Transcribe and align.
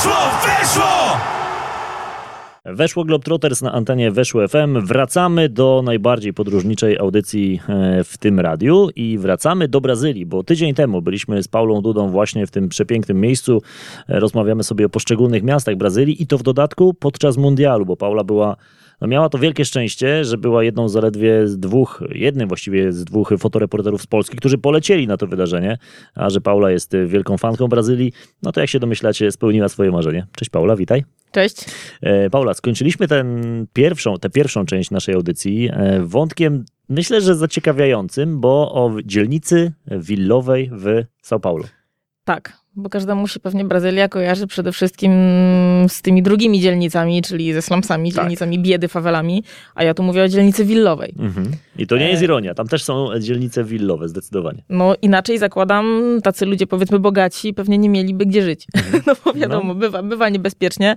Weszło, 0.00 0.20
weszło! 0.46 0.84
Weszło 2.64 3.04
Globetrotters 3.04 3.62
na 3.62 3.72
antenie 3.72 4.10
Weszło 4.10 4.48
FM. 4.48 4.86
Wracamy 4.86 5.48
do 5.48 5.82
najbardziej 5.84 6.34
podróżniczej 6.34 6.98
audycji 6.98 7.60
e, 7.68 8.04
w 8.04 8.18
tym 8.18 8.40
radiu 8.40 8.88
i 8.96 9.18
wracamy 9.18 9.68
do 9.68 9.80
Brazylii, 9.80 10.26
bo 10.26 10.44
tydzień 10.44 10.74
temu 10.74 11.02
byliśmy 11.02 11.42
z 11.42 11.48
Paulą 11.48 11.82
Dudą 11.82 12.10
właśnie 12.10 12.46
w 12.46 12.50
tym 12.50 12.68
przepięknym 12.68 13.20
miejscu. 13.20 13.62
E, 14.08 14.20
Rozmawiamy 14.20 14.62
sobie 14.62 14.86
o 14.86 14.88
poszczególnych 14.88 15.42
miastach 15.42 15.76
Brazylii 15.76 16.22
i 16.22 16.26
to 16.26 16.38
w 16.38 16.42
dodatku 16.42 16.94
podczas 16.94 17.36
mundialu, 17.36 17.86
bo 17.86 17.96
Paula 17.96 18.24
była 18.24 18.56
no 19.00 19.08
miała 19.08 19.28
to 19.28 19.38
wielkie 19.38 19.64
szczęście, 19.64 20.24
że 20.24 20.38
była 20.38 20.64
jedną 20.64 20.88
zaledwie 20.88 21.48
z 21.48 21.58
dwóch, 21.58 22.02
jednym 22.10 22.48
właściwie 22.48 22.92
z 22.92 23.04
dwóch 23.04 23.32
fotoreporterów 23.38 24.02
z 24.02 24.06
Polski, 24.06 24.36
którzy 24.36 24.58
polecieli 24.58 25.06
na 25.06 25.16
to 25.16 25.26
wydarzenie, 25.26 25.78
a 26.14 26.30
że 26.30 26.40
Paula 26.40 26.70
jest 26.70 26.96
wielką 27.06 27.38
fanką 27.38 27.68
Brazylii, 27.68 28.12
no 28.42 28.52
to 28.52 28.60
jak 28.60 28.70
się 28.70 28.78
domyślacie, 28.78 29.32
spełniła 29.32 29.68
swoje 29.68 29.90
marzenie. 29.90 30.26
Cześć 30.36 30.50
Paula, 30.50 30.76
witaj. 30.76 31.04
Cześć. 31.32 31.64
E, 32.02 32.30
Paula, 32.30 32.54
skończyliśmy 32.54 33.08
ten 33.08 33.36
pierwszą, 33.72 34.16
tę 34.16 34.30
pierwszą 34.30 34.66
część 34.66 34.90
naszej 34.90 35.14
audycji 35.14 35.68
e, 35.72 36.00
wątkiem, 36.02 36.64
myślę, 36.88 37.20
że 37.20 37.34
zaciekawiającym, 37.34 38.40
bo 38.40 38.72
o 38.72 38.92
dzielnicy 39.04 39.72
willowej 39.90 40.70
w 40.72 41.04
São 41.24 41.40
Paulo. 41.40 41.64
Tak, 42.24 42.60
bo 42.80 42.88
każdemu 42.90 43.28
się 43.28 43.40
pewnie 43.40 43.64
Brazylia 43.64 44.08
kojarzy 44.08 44.46
przede 44.46 44.72
wszystkim 44.72 45.12
z 45.88 46.02
tymi 46.02 46.22
drugimi 46.22 46.60
dzielnicami, 46.60 47.22
czyli 47.22 47.52
ze 47.52 47.62
slumsami, 47.62 48.12
Tak. 48.12 48.22
dzielnicami 48.24 48.58
biedy, 48.58 48.88
fawelami, 48.88 49.44
a 49.74 49.84
ja 49.84 49.94
tu 49.94 50.02
mówię 50.02 50.22
o 50.22 50.28
dzielnicy 50.28 50.64
willowej. 50.64 51.14
Mhm. 51.18 51.50
I 51.78 51.86
to 51.86 51.96
nie 51.96 52.08
jest 52.08 52.22
E. 52.22 52.24
ironia, 52.24 52.54
tam 52.54 52.68
też 52.68 52.84
są 52.84 53.08
dzielnice 53.20 53.64
willowe, 53.64 54.08
zdecydowanie. 54.08 54.62
No 54.68 54.94
inaczej 55.02 55.38
zakładam, 55.38 56.02
tacy 56.22 56.46
ludzie 56.46 56.66
powiedzmy 56.66 56.98
bogaci 56.98 57.54
pewnie 57.54 57.78
nie 57.78 57.88
mieliby 57.88 58.26
gdzie 58.26 58.42
żyć. 58.42 58.66
No 59.06 59.14
bo 59.24 59.32
wiadomo, 59.32 59.74
bywa, 59.74 60.02
bywa 60.02 60.28
niebezpiecznie, 60.28 60.96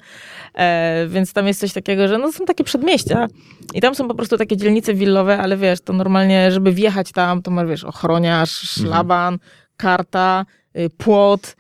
e, 0.55 1.07
więc 1.09 1.33
tam 1.33 1.47
jest 1.47 1.59
coś 1.59 1.73
takiego, 1.73 2.07
że 2.07 2.17
no 2.17 2.31
są 2.31 2.45
takie 2.45 2.63
przedmieścia 2.63 3.27
i 3.73 3.81
tam 3.81 3.95
są 3.95 4.07
po 4.07 4.15
prostu 4.15 4.37
takie 4.37 4.57
dzielnice 4.57 4.93
willowe, 4.93 5.37
ale 5.37 5.57
wiesz, 5.57 5.81
to 5.81 5.93
normalnie, 5.93 6.51
żeby 6.51 6.71
wjechać 6.71 7.11
tam, 7.11 7.41
to 7.41 7.51
masz 7.51 7.67
wiesz, 7.69 7.83
ochroniarz, 7.83 8.51
szlaban, 8.51 9.39
karta, 9.77 10.45
y, 10.77 10.89
płot, 10.97 11.55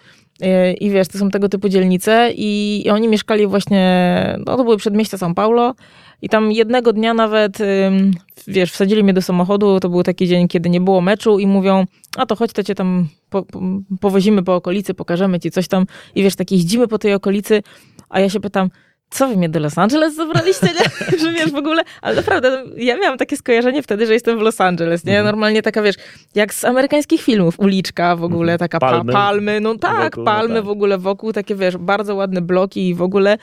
i 0.79 0.89
wiesz, 0.89 1.07
to 1.07 1.17
są 1.17 1.29
tego 1.29 1.49
typu 1.49 1.69
dzielnice 1.69 2.31
i, 2.35 2.81
i 2.85 2.89
oni 2.89 3.07
mieszkali 3.07 3.47
właśnie, 3.47 4.35
no 4.45 4.57
to 4.57 4.63
były 4.63 4.77
przedmieścia 4.77 5.17
São 5.17 5.33
Paulo 5.33 5.75
i 6.21 6.29
tam 6.29 6.51
jednego 6.51 6.93
dnia 6.93 7.13
nawet, 7.13 7.57
wiesz, 8.47 8.71
wsadzili 8.71 9.03
mnie 9.03 9.13
do 9.13 9.21
samochodu, 9.21 9.79
to 9.79 9.89
był 9.89 10.03
taki 10.03 10.27
dzień, 10.27 10.47
kiedy 10.47 10.69
nie 10.69 10.81
było 10.81 11.01
meczu 11.01 11.39
i 11.39 11.47
mówią, 11.47 11.85
a 12.17 12.25
to 12.25 12.35
chodź, 12.35 12.53
to 12.53 12.63
cię 12.63 12.75
tam 12.75 13.07
po, 13.29 13.43
po, 13.43 13.61
powozimy 14.01 14.43
po 14.43 14.55
okolicy, 14.55 14.93
pokażemy 14.93 15.39
ci 15.39 15.51
coś 15.51 15.67
tam. 15.67 15.85
I 16.15 16.23
wiesz, 16.23 16.35
takie 16.35 16.55
jeździmy 16.55 16.87
po 16.87 16.97
tej 16.97 17.13
okolicy, 17.13 17.63
a 18.09 18.19
ja 18.19 18.29
się 18.29 18.39
pytam, 18.39 18.69
co 19.13 19.27
wy 19.27 19.37
mnie 19.37 19.49
do 19.49 19.59
Los 19.59 19.77
Angeles 19.77 20.15
zabraliście, 20.15 20.67
nie? 20.67 21.17
że 21.21 21.31
wiesz, 21.31 21.51
w 21.51 21.55
ogóle, 21.55 21.83
ale 22.01 22.15
naprawdę, 22.15 22.63
ja 22.77 22.97
miałam 22.97 23.17
takie 23.17 23.37
skojarzenie 23.37 23.83
wtedy, 23.83 24.07
że 24.07 24.13
jestem 24.13 24.37
w 24.37 24.41
Los 24.41 24.61
Angeles, 24.61 25.05
nie? 25.05 25.23
Normalnie 25.23 25.61
taka, 25.61 25.81
wiesz, 25.81 25.95
jak 26.35 26.53
z 26.53 26.65
amerykańskich 26.65 27.21
filmów, 27.21 27.59
uliczka 27.59 28.15
w 28.15 28.23
ogóle, 28.23 28.57
taka 28.57 28.79
pa- 28.79 28.89
Palmy 28.89 29.13
palmy, 29.13 29.59
no 29.59 29.77
tak, 29.77 30.03
wokół, 30.03 30.23
no 30.23 30.31
palmy 30.31 30.55
tak. 30.55 30.63
w 30.63 30.69
ogóle 30.69 30.97
wokół, 30.97 31.33
takie, 31.33 31.55
wiesz, 31.55 31.77
bardzo 31.77 32.15
ładne 32.15 32.41
bloki 32.41 32.89
i 32.89 32.95
w 32.95 33.01
ogóle 33.01 33.37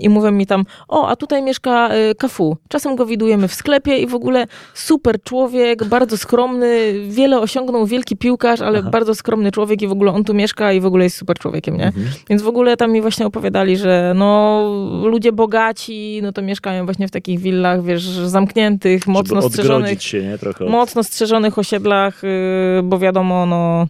i 0.00 0.08
mówią 0.08 0.30
mi 0.30 0.46
tam, 0.46 0.64
o, 0.88 1.08
a 1.08 1.16
tutaj 1.16 1.42
mieszka 1.42 1.94
y, 1.94 2.14
Kafu. 2.14 2.56
Czasem 2.68 2.96
go 2.96 3.06
widujemy 3.06 3.48
w 3.48 3.54
sklepie 3.54 3.98
i 3.98 4.06
w 4.06 4.14
ogóle 4.14 4.46
super 4.74 5.22
człowiek, 5.22 5.84
bardzo 5.84 6.16
skromny, 6.16 6.92
wiele 7.08 7.40
osiągnął, 7.40 7.86
wielki 7.86 8.16
piłkarz, 8.16 8.60
ale 8.60 8.78
Aha. 8.78 8.90
bardzo 8.90 9.14
skromny 9.14 9.50
człowiek 9.50 9.82
i 9.82 9.86
w 9.86 9.92
ogóle 9.92 10.12
on 10.12 10.24
tu 10.24 10.34
mieszka 10.34 10.72
i 10.72 10.80
w 10.80 10.86
ogóle 10.86 11.04
jest 11.04 11.16
super 11.16 11.38
człowiekiem, 11.38 11.76
nie? 11.76 11.86
Mhm. 11.86 12.06
Więc 12.30 12.42
w 12.42 12.48
ogóle 12.48 12.76
tam 12.76 12.92
mi 12.92 13.00
właśnie 13.00 13.26
opowiadali, 13.26 13.76
że 13.76 14.12
no 14.16 14.62
ludzie 15.04 15.32
bogaci, 15.32 16.20
no 16.22 16.32
to 16.32 16.42
mieszkają 16.42 16.84
właśnie 16.84 17.08
w 17.08 17.10
takich 17.10 17.40
willach, 17.40 17.84
wiesz, 17.84 18.02
zamkniętych, 18.02 19.06
mocno 19.06 19.42
strzeżonych, 19.42 20.02
się, 20.02 20.22
nie? 20.22 20.38
Trochę 20.38 20.64
od... 20.64 20.70
mocno 20.70 21.04
strzeżonych 21.04 21.58
osiedlach, 21.58 22.24
y, 22.24 22.82
bo 22.82 22.98
wiadomo, 22.98 23.46
no 23.46 23.86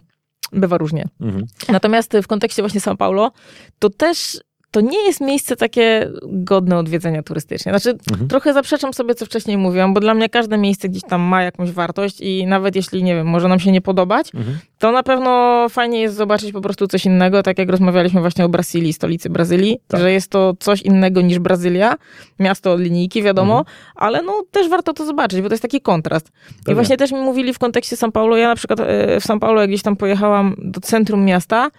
bywa 0.51 0.77
różnie. 0.77 1.05
Mhm. 1.21 1.45
Natomiast 1.69 2.17
w 2.23 2.27
kontekście 2.27 2.61
właśnie 2.61 2.79
São 2.79 2.97
Paulo, 2.97 3.31
to 3.79 3.89
też 3.89 4.39
to 4.73 4.81
nie 4.81 5.05
jest 5.05 5.21
miejsce 5.21 5.55
takie 5.55 6.09
godne 6.23 6.77
odwiedzenia 6.77 7.23
turystycznie. 7.23 7.71
Znaczy, 7.71 7.97
Mhm. 8.11 8.27
trochę 8.29 8.53
zaprzeczam 8.53 8.93
sobie, 8.93 9.15
co 9.15 9.25
wcześniej 9.25 9.57
mówiłam, 9.57 9.93
bo 9.93 9.99
dla 9.99 10.13
mnie 10.13 10.29
każde 10.29 10.57
miejsce 10.57 10.89
gdzieś 10.89 11.03
tam 11.03 11.21
ma 11.21 11.43
jakąś 11.43 11.71
wartość 11.71 12.21
i 12.21 12.45
nawet 12.45 12.75
jeśli, 12.75 13.03
nie 13.03 13.15
wiem, 13.15 13.27
może 13.27 13.47
nam 13.47 13.59
się 13.59 13.71
nie 13.71 13.81
podobać, 13.81 14.31
Mhm. 14.35 14.57
to 14.79 14.91
na 14.91 15.03
pewno 15.03 15.65
fajnie 15.69 16.01
jest 16.01 16.15
zobaczyć 16.15 16.51
po 16.51 16.61
prostu 16.61 16.87
coś 16.87 17.05
innego, 17.05 17.43
tak 17.43 17.57
jak 17.57 17.69
rozmawialiśmy 17.69 18.21
właśnie 18.21 18.45
o 18.45 18.49
Brazylii, 18.49 18.93
stolicy 18.93 19.29
Brazylii, 19.29 19.79
Tak. 19.87 20.01
że 20.01 20.11
jest 20.11 20.29
to 20.31 20.53
coś 20.59 20.81
innego 20.81 21.21
niż 21.21 21.39
Brazylia, 21.39 21.95
miasto 22.39 22.71
od 22.73 22.79
linijki, 22.81 23.23
wiadomo, 23.23 23.57
Mhm. 23.59 23.75
ale 23.95 24.21
no 24.21 24.43
też 24.51 24.69
warto 24.69 24.93
to 24.93 25.05
zobaczyć, 25.05 25.41
bo 25.41 25.49
to 25.49 25.53
jest 25.53 25.61
taki 25.61 25.81
kontrast. 25.81 26.31
I 26.67 26.73
właśnie 26.73 26.97
też 26.97 27.11
mi 27.11 27.19
mówili 27.19 27.53
w 27.53 27.59
kontekście 27.59 27.95
São 27.95 28.11
Paulo, 28.11 28.37
ja 28.37 28.47
na 28.47 28.55
przykład 28.55 28.79
e, 28.79 28.83
w 29.19 29.23
São 29.23 29.39
Paulo, 29.39 29.61
jak 29.61 29.69
gdzieś 29.69 29.81
tam 29.83 29.95
pojechałam 29.95 30.55
do 30.57 30.79
centrum 30.81 31.25
miasta, 31.25 31.69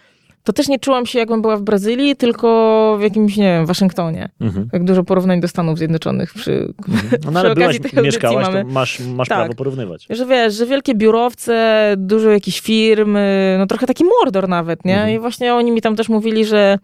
to 0.45 0.53
też 0.53 0.69
nie 0.69 0.79
czułam 0.79 1.07
się, 1.07 1.19
jakbym 1.19 1.43
była 1.43 1.57
w 1.57 1.63
Brazylii, 1.63 2.17
tylko 2.17 2.97
w 2.99 3.03
jakimś, 3.03 3.37
nie 3.37 3.45
wiem, 3.45 3.67
Waszyngtonie. 3.67 4.29
Mhm. 4.41 4.69
Jak 4.73 4.85
dużo 4.85 5.05
porównań 5.05 5.41
do 5.41 5.49
Stanów 5.49 5.79
Zjednoczonych 5.79 6.35
przy, 6.35 6.75
No, 7.25 7.31
no, 7.31 7.41
ale 7.41 7.55
byłaś, 7.55 7.79
mieszkałaś, 8.03 8.47
mamy. 8.47 8.65
to 8.65 8.71
masz, 8.71 9.01
masz 9.01 9.29
Tak. 9.29 9.39
prawo 9.39 9.55
porównywać. 9.55 10.07
Że 10.11 10.27
wiesz, 10.27 10.55
że 10.55 10.67
wielkie 10.67 10.95
biurowce, 10.95 11.95
dużo 11.99 12.31
jakichś 12.31 12.61
firm, 12.61 13.17
no 13.59 13.67
trochę 13.67 13.87
taki 13.87 14.05
mordor 14.05 14.49
nawet, 14.49 14.85
nie? 14.85 14.95
Mhm. 14.95 15.15
I 15.15 15.19
właśnie 15.19 15.55
oni 15.55 15.73
mi 15.73 15.81
tam 15.81 15.97
też 15.97 16.09
mówili, 16.09 16.45
że, 16.45 16.79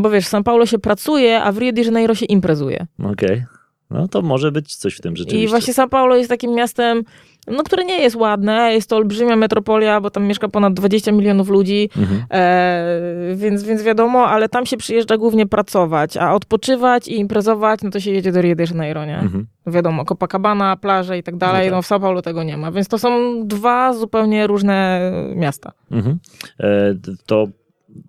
bo 0.00 0.10
wiesz, 0.10 0.26
w 0.26 0.30
São 0.32 0.42
Paulo 0.42 0.66
się 0.66 0.78
pracuje, 0.78 1.42
a 1.42 1.52
w 1.52 1.58
Rio 1.58 1.72
de 1.72 1.82
Janeiro 1.82 2.14
się 2.14 2.26
imprezuje. 2.26 2.86
Okej. 3.04 3.44
No 3.90 4.08
to 4.08 4.22
może 4.22 4.52
być 4.52 4.76
coś 4.76 4.94
w 4.94 5.00
tym 5.00 5.16
rzeczywiście. 5.16 5.44
I 5.44 5.48
właśnie 5.48 5.74
São 5.74 5.88
Paulo 5.88 6.16
jest 6.16 6.28
takim 6.28 6.54
miastem, 6.54 7.02
no, 7.48 7.62
które 7.62 7.84
nie 7.84 7.98
jest 8.02 8.16
ładne, 8.16 8.72
jest 8.74 8.90
to 8.90 8.96
olbrzymia 8.96 9.36
metropolia, 9.36 10.00
bo 10.00 10.10
tam 10.10 10.26
mieszka 10.26 10.48
ponad 10.48 10.74
20 10.74 11.12
milionów 11.12 11.48
ludzi, 11.48 11.90
Mhm. 11.98 12.22
e, 12.30 13.34
więc, 13.34 13.62
więc 13.62 13.82
wiadomo, 13.82 14.26
ale 14.28 14.48
tam 14.48 14.66
się 14.66 14.76
przyjeżdża 14.76 15.16
głównie 15.16 15.46
pracować, 15.46 16.16
a 16.16 16.34
odpoczywać 16.34 17.08
i 17.08 17.18
imprezować, 17.18 17.80
no 17.82 17.90
to 17.90 18.00
się 18.00 18.10
jedzie 18.10 18.32
do 18.32 18.40
Rio 18.42 18.54
de 18.56 18.64
Janeiro, 18.64 19.04
nie? 19.06 19.18
Mhm. 19.18 19.46
Wiadomo, 19.66 20.04
Copacabana, 20.04 20.76
plaże 20.76 21.18
i 21.18 21.22
tak 21.22 21.36
dalej, 21.36 21.64
tak. 21.66 21.72
no 21.72 21.82
w 21.82 21.86
São 21.86 22.00
Paulo 22.00 22.22
tego 22.22 22.42
nie 22.42 22.56
ma, 22.56 22.72
więc 22.72 22.88
to 22.88 22.98
są 22.98 23.40
dwa 23.46 23.92
zupełnie 23.92 24.46
różne 24.46 25.00
miasta. 25.36 25.72
Mhm. 25.90 26.18
E, 26.60 26.94
to, 27.26 27.46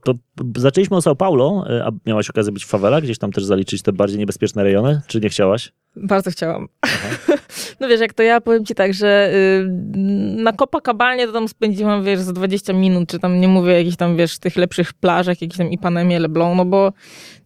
to 0.03 0.13
zaczęliśmy 0.57 0.97
o 0.97 0.99
São 0.99 1.15
Paulo, 1.15 1.65
e, 1.69 1.85
a 1.85 1.91
miałaś 2.05 2.29
okazję 2.29 2.51
być 2.51 2.65
w 2.65 2.67
fawelach, 2.67 3.03
gdzieś 3.03 3.17
tam 3.17 3.31
też 3.31 3.45
zaliczyć 3.45 3.81
te 3.81 3.93
bardziej 3.93 4.19
niebezpieczne 4.19 4.63
rejony, 4.63 5.01
czy 5.07 5.19
nie 5.19 5.29
chciałaś? 5.29 5.71
Bardzo 5.95 6.31
chciałam. 6.31 6.67
No 7.79 7.87
wiesz, 7.87 8.01
jak 8.01 8.13
to 8.13 8.23
ja 8.23 8.41
powiem 8.41 8.65
ci 8.65 8.75
tak, 8.75 8.93
że 8.93 9.31
y, 9.33 9.65
na 10.43 10.53
Copacabanie 10.53 11.27
to 11.27 11.33
tam 11.33 11.47
spędziłam, 11.47 12.03
wiesz, 12.03 12.19
z 12.19 12.33
20 12.33 12.73
minut, 12.73 13.09
czy 13.09 13.19
tam 13.19 13.39
nie 13.39 13.47
mówię 13.47 13.71
o 13.73 13.77
jakichś 13.77 13.97
tam, 13.97 14.17
wiesz, 14.17 14.39
tych 14.39 14.55
lepszych 14.55 14.93
plażach, 14.93 15.41
jakichś 15.41 15.57
tam 15.57 15.71
Ipanemie, 15.71 16.19
Leblon, 16.19 16.57
no 16.57 16.65
bo 16.65 16.93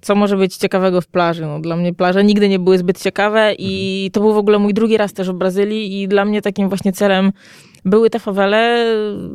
co 0.01 0.15
może 0.15 0.37
być 0.37 0.57
ciekawego 0.57 1.01
w 1.01 1.07
plaży? 1.07 1.41
No 1.41 1.59
dla 1.59 1.75
mnie 1.75 1.93
plaże 1.93 2.23
nigdy 2.23 2.49
nie 2.49 2.59
były 2.59 2.77
zbyt 2.77 3.01
ciekawe 3.01 3.53
i 3.59 4.09
to 4.13 4.19
był 4.21 4.33
w 4.33 4.37
ogóle 4.37 4.59
mój 4.59 4.73
drugi 4.73 4.97
raz 4.97 5.13
też 5.13 5.29
w 5.29 5.33
Brazylii 5.33 6.01
i 6.01 6.07
dla 6.07 6.25
mnie 6.25 6.41
takim 6.41 6.69
właśnie 6.69 6.93
celem 6.93 7.31
były 7.87 8.09
te 8.09 8.19
fawele. 8.19 8.85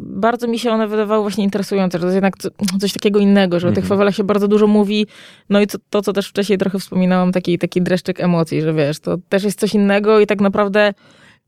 Bardzo 0.03 0.49
mi 0.49 0.59
się 0.59 0.71
one 0.71 0.89
wydawały 0.89 1.23
właśnie 1.23 1.45
interesujące, 1.45 1.99
że 1.99 2.03
to 2.03 2.07
jest 2.07 2.15
jednak 2.15 2.37
co- 2.39 2.49
coś 2.81 2.93
takiego 2.93 3.19
innego, 3.21 3.61
że 3.61 3.69
o 3.69 3.71
tych 3.71 3.79
Mhm. 3.85 3.89
fawelach 3.89 4.15
się 4.15 4.25
bardzo 4.25 4.49
dużo 4.49 4.67
mówi. 4.67 5.07
No 5.51 5.61
i 5.61 5.67
to, 5.67 5.79
to, 5.91 6.03
co 6.03 6.13
też 6.13 6.29
wcześniej 6.29 6.59
trochę 6.59 6.79
wspominałam, 6.79 7.33
taki, 7.33 7.59
taki 7.59 7.83
dreszczyk 7.83 8.21
emocji, 8.21 8.63
że 8.63 8.73
wiesz, 8.73 9.01
to 9.01 9.17
też 9.29 9.45
jest 9.45 9.61
coś 9.61 9.75
innego 9.75 10.21
i 10.21 10.27
tak 10.27 10.41
naprawdę 10.41 10.95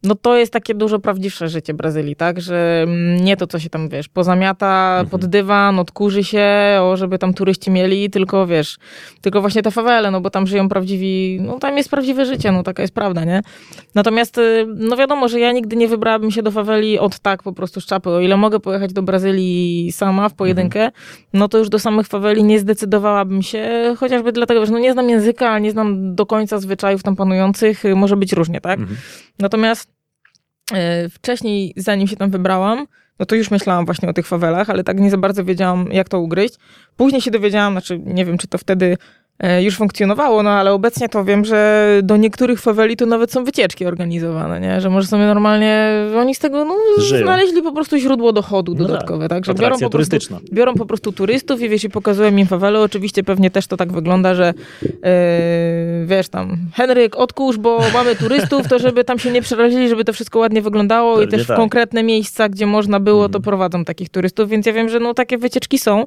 no 0.04 0.14
to 0.14 0.36
jest 0.36 0.52
takie 0.52 0.74
dużo 0.74 0.98
prawdziwsze 0.98 1.48
życie 1.48 1.74
Brazylii, 1.74 2.16
tak? 2.16 2.40
Że 2.40 2.80
mm, 2.82 3.24
nie 3.24 3.36
to, 3.36 3.46
co 3.46 3.58
się 3.58 3.70
tam, 3.70 3.88
wiesz, 3.88 4.08
pozamiata 4.08 4.90
Mhm. 4.94 5.08
pod 5.08 5.26
dywan, 5.26 5.78
odkurzy 5.78 6.24
się, 6.24 6.46
o, 6.80 6.96
żeby 6.96 7.18
tam 7.18 7.34
turyści 7.34 7.70
mieli, 7.70 8.10
tylko, 8.10 8.46
wiesz, 8.46 8.76
tylko 9.20 9.40
właśnie 9.40 9.62
te 9.62 9.70
fawele, 9.70 10.10
no 10.10 10.20
bo 10.20 10.30
tam 10.30 10.46
żyją 10.46 10.68
prawdziwi, 10.68 11.38
no 11.40 11.58
tam 11.58 11.76
jest 11.76 11.90
prawdziwe 11.90 12.26
życie, 12.26 12.52
no 12.52 12.62
taka 12.62 12.82
jest 12.82 12.94
prawda, 12.94 13.24
nie? 13.24 13.42
Natomiast, 13.94 14.38
y, 14.38 14.66
no 14.74 14.96
wiadomo, 14.96 15.28
że 15.28 15.40
ja 15.40 15.52
nigdy 15.52 15.76
nie 15.76 15.88
wybrałabym 15.88 16.30
się 16.30 16.42
do 16.42 16.50
faweli 16.50 16.98
od 16.98 17.18
tak 17.18 17.42
po 17.42 17.52
prostu 17.52 17.80
z 17.80 17.86
czapy. 17.86 18.10
O 18.10 18.20
ile 18.20 18.36
mogę 18.36 18.60
pojechać 18.60 18.92
do 18.92 19.02
Brazylii 19.02 19.92
sama 19.92 20.28
w 20.28 20.34
pojedynkę, 20.34 20.90
no 21.32 21.48
to 21.48 21.58
już 21.58 21.68
do 21.68 21.78
samych 21.78 22.06
faweli 22.06 22.44
nie 22.44 22.58
zdecydowałabym 22.58 23.42
się, 23.42 23.94
chociażby 23.98 24.32
dlatego, 24.32 24.66
że 24.66 24.72
no 24.72 24.78
nie 24.78 24.92
znam 24.92 25.10
języka, 25.10 25.58
nie 25.58 25.70
znam 25.70 26.14
do 26.14 26.26
końca 26.26 26.58
zwyczajów 26.58 27.02
tam 27.02 27.16
panujących, 27.16 27.84
y, 27.84 27.94
może 27.96 28.16
być 28.16 28.32
różnie, 28.32 28.60
tak? 28.60 28.78
Mhm. 28.80 28.98
Natomiast 29.38 29.93
wcześniej, 31.10 31.72
zanim 31.76 32.08
się 32.08 32.16
tam 32.16 32.30
wybrałam, 32.30 32.86
no 33.18 33.26
to 33.26 33.34
już 33.34 33.50
myślałam 33.50 33.84
właśnie 33.84 34.08
o 34.08 34.12
tych 34.12 34.26
fawelach, 34.26 34.70
ale 34.70 34.84
tak 34.84 35.00
nie 35.00 35.10
za 35.10 35.16
bardzo 35.16 35.44
wiedziałam, 35.44 35.88
jak 35.92 36.08
to 36.08 36.20
ugryźć. 36.20 36.54
Później 36.96 37.22
się 37.22 37.30
dowiedziałam, 37.30 37.72
znaczy 37.72 38.00
nie 38.04 38.24
wiem, 38.24 38.38
czy 38.38 38.48
to 38.48 38.58
wtedy 38.58 38.86
e, 38.86 38.96
już 39.60 39.76
funkcjonowało, 39.76 40.42
no 40.42 40.50
ale 40.50 40.72
obecnie 40.72 41.08
to 41.08 41.24
wiem, 41.24 41.44
że 41.44 41.90
do 42.02 42.16
niektórych 42.16 42.60
faweli 42.60 42.96
to 42.96 43.06
nawet 43.06 43.32
są 43.32 43.44
wycieczki 43.44 43.86
organizowane, 43.86 44.60
nie? 44.60 44.80
Że 44.80 44.90
może 44.90 45.06
sobie 45.06 45.26
normalnie, 45.26 45.90
oni 46.16 46.34
z 46.34 46.38
tego 46.38 46.64
no, 46.64 46.76
znaleźli 47.22 47.62
po 47.62 47.72
prostu 47.72 47.98
źródło 47.98 48.32
dochodu 48.32 48.74
no 48.74 48.78
dodatkowe, 48.78 49.28
tak? 49.28 49.44
Że 49.44 49.54
biorą 49.54 49.78
po, 49.78 49.90
prostu, 49.90 50.16
biorą 50.52 50.74
po 50.74 50.86
prostu 50.86 51.12
turystów 51.12 51.60
i 51.60 51.68
wiesz, 51.68 51.84
i 51.84 51.90
pokazują 51.90 52.36
im 52.36 52.46
fawele. 52.46 52.80
Oczywiście 52.80 53.24
pewnie 53.24 53.50
też 53.50 53.66
to 53.66 53.76
tak 53.76 53.92
wygląda, 53.92 54.34
że 54.34 54.54
yy, 54.82 54.90
wiesz 56.06 56.28
tam, 56.28 56.56
Henryk, 56.74 57.16
odkurz, 57.16 57.56
bo 57.56 57.80
mamy 57.94 58.16
turystów, 58.16 58.68
to 58.68 58.78
żeby 58.78 59.04
tam 59.04 59.18
się 59.18 59.30
nie 59.30 59.42
przerazili, 59.42 59.88
żeby 59.88 60.04
to 60.04 60.12
wszystko 60.12 60.38
ładnie 60.38 60.62
wyglądało 60.62 61.14
Pewnie 61.14 61.26
i 61.26 61.30
też 61.30 61.44
w 61.44 61.48
tak. 61.48 61.56
konkretne 61.56 62.02
miejsca, 62.02 62.48
gdzie 62.48 62.66
można 62.66 63.00
było, 63.00 63.22
to 63.22 63.26
mhm. 63.26 63.42
prowadzą 63.42 63.84
takich 63.84 64.08
turystów, 64.08 64.48
więc 64.48 64.66
ja 64.66 64.72
wiem, 64.72 64.88
że 64.88 65.00
no 65.00 65.14
takie 65.14 65.38
wycieczki 65.38 65.78
są. 65.78 66.04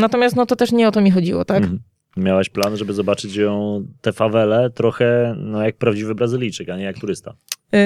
Natomiast 0.00 0.36
no 0.36 0.46
to 0.46 0.56
też 0.56 0.72
nie 0.72 0.88
o 0.88 0.90
to 0.90 1.00
mi 1.00 1.10
chodziło, 1.10 1.44
tak? 1.44 1.62
Mhm. 1.62 1.80
Miałaś 2.16 2.48
plan, 2.48 2.76
żeby 2.76 2.92
zobaczyć 2.92 3.36
ją, 3.36 3.84
te 4.00 4.12
fawele, 4.12 4.70
trochę 4.70 5.36
no, 5.38 5.62
jak 5.62 5.76
prawdziwy 5.76 6.14
Brazylijczyk, 6.14 6.68
a 6.68 6.76
nie 6.76 6.84
jak 6.84 6.98
turysta. 6.98 7.34
Yy, 7.72 7.80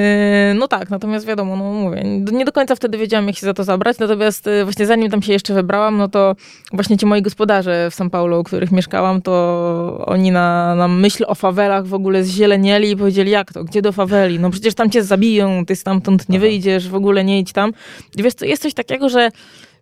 no 0.54 0.68
tak, 0.68 0.90
natomiast 0.90 1.26
wiadomo, 1.26 1.56
no 1.56 1.64
mówię, 1.64 2.02
nie 2.32 2.44
do 2.44 2.52
końca 2.52 2.74
wtedy 2.74 2.98
wiedziałam, 2.98 3.26
jak 3.26 3.36
się 3.36 3.46
za 3.46 3.54
to 3.54 3.64
zabrać, 3.64 3.98
natomiast 3.98 4.46
yy, 4.46 4.64
właśnie 4.64 4.86
zanim 4.86 5.10
tam 5.10 5.22
się 5.22 5.32
jeszcze 5.32 5.54
wybrałam, 5.54 5.96
no 5.96 6.08
to 6.08 6.36
właśnie 6.72 6.98
ci 6.98 7.06
moi 7.06 7.22
gospodarze 7.22 7.90
w 7.90 7.94
São 7.94 8.10
Paulo, 8.10 8.40
u 8.40 8.44
których 8.44 8.72
mieszkałam, 8.72 9.22
to 9.22 10.04
oni 10.06 10.30
na, 10.30 10.74
na 10.74 10.88
myśl 10.88 11.24
o 11.26 11.34
fawelach 11.34 11.86
w 11.86 11.94
ogóle 11.94 12.24
zzielenieli 12.24 12.90
i 12.90 12.96
powiedzieli, 12.96 13.30
jak 13.30 13.52
to, 13.52 13.64
gdzie 13.64 13.82
do 13.82 13.92
faweli? 13.92 14.38
No 14.38 14.50
przecież 14.50 14.74
tam 14.74 14.90
cię 14.90 15.02
zabiją, 15.02 15.66
ty 15.66 15.76
stamtąd 15.76 16.28
nie 16.28 16.38
Aha. 16.38 16.46
wyjdziesz, 16.46 16.88
w 16.88 16.94
ogóle 16.94 17.24
nie 17.24 17.38
idź 17.38 17.52
tam. 17.52 17.72
I 18.18 18.22
wiesz, 18.22 18.34
to 18.34 18.44
jest 18.44 18.62
coś 18.62 18.74
takiego, 18.74 19.08
że 19.08 19.28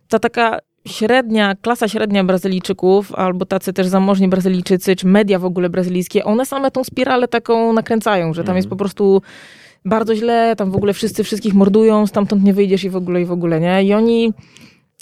ta 0.09 0.19
taka 0.19 0.59
średnia, 0.89 1.55
klasa 1.61 1.87
średnia 1.87 2.23
Brazylijczyków, 2.23 3.15
albo 3.15 3.45
tacy 3.45 3.73
też 3.73 3.87
zamożni 3.87 4.27
Brazylijczycy, 4.27 4.95
czy 4.95 5.07
media 5.07 5.39
w 5.39 5.45
ogóle 5.45 5.69
brazylijskie, 5.69 6.23
one 6.23 6.45
same 6.45 6.71
tą 6.71 6.83
spiralę 6.83 7.27
taką 7.27 7.73
nakręcają, 7.73 8.33
że 8.33 8.43
tam 8.43 8.55
jest 8.55 8.65
mhm. 8.65 8.69
po 8.69 8.75
prostu 8.75 9.21
bardzo 9.85 10.15
źle, 10.15 10.55
tam 10.57 10.71
w 10.71 10.75
ogóle 10.75 10.93
wszyscy 10.93 11.23
wszystkich 11.23 11.53
mordują, 11.53 12.07
stamtąd 12.07 12.43
nie 12.43 12.53
wyjdziesz 12.53 12.83
i 12.83 12.89
w 12.89 12.95
ogóle, 12.95 13.21
i 13.21 13.25
w 13.25 13.31
ogóle, 13.31 13.59
nie? 13.59 13.83
I 13.83 13.93
oni... 13.93 14.33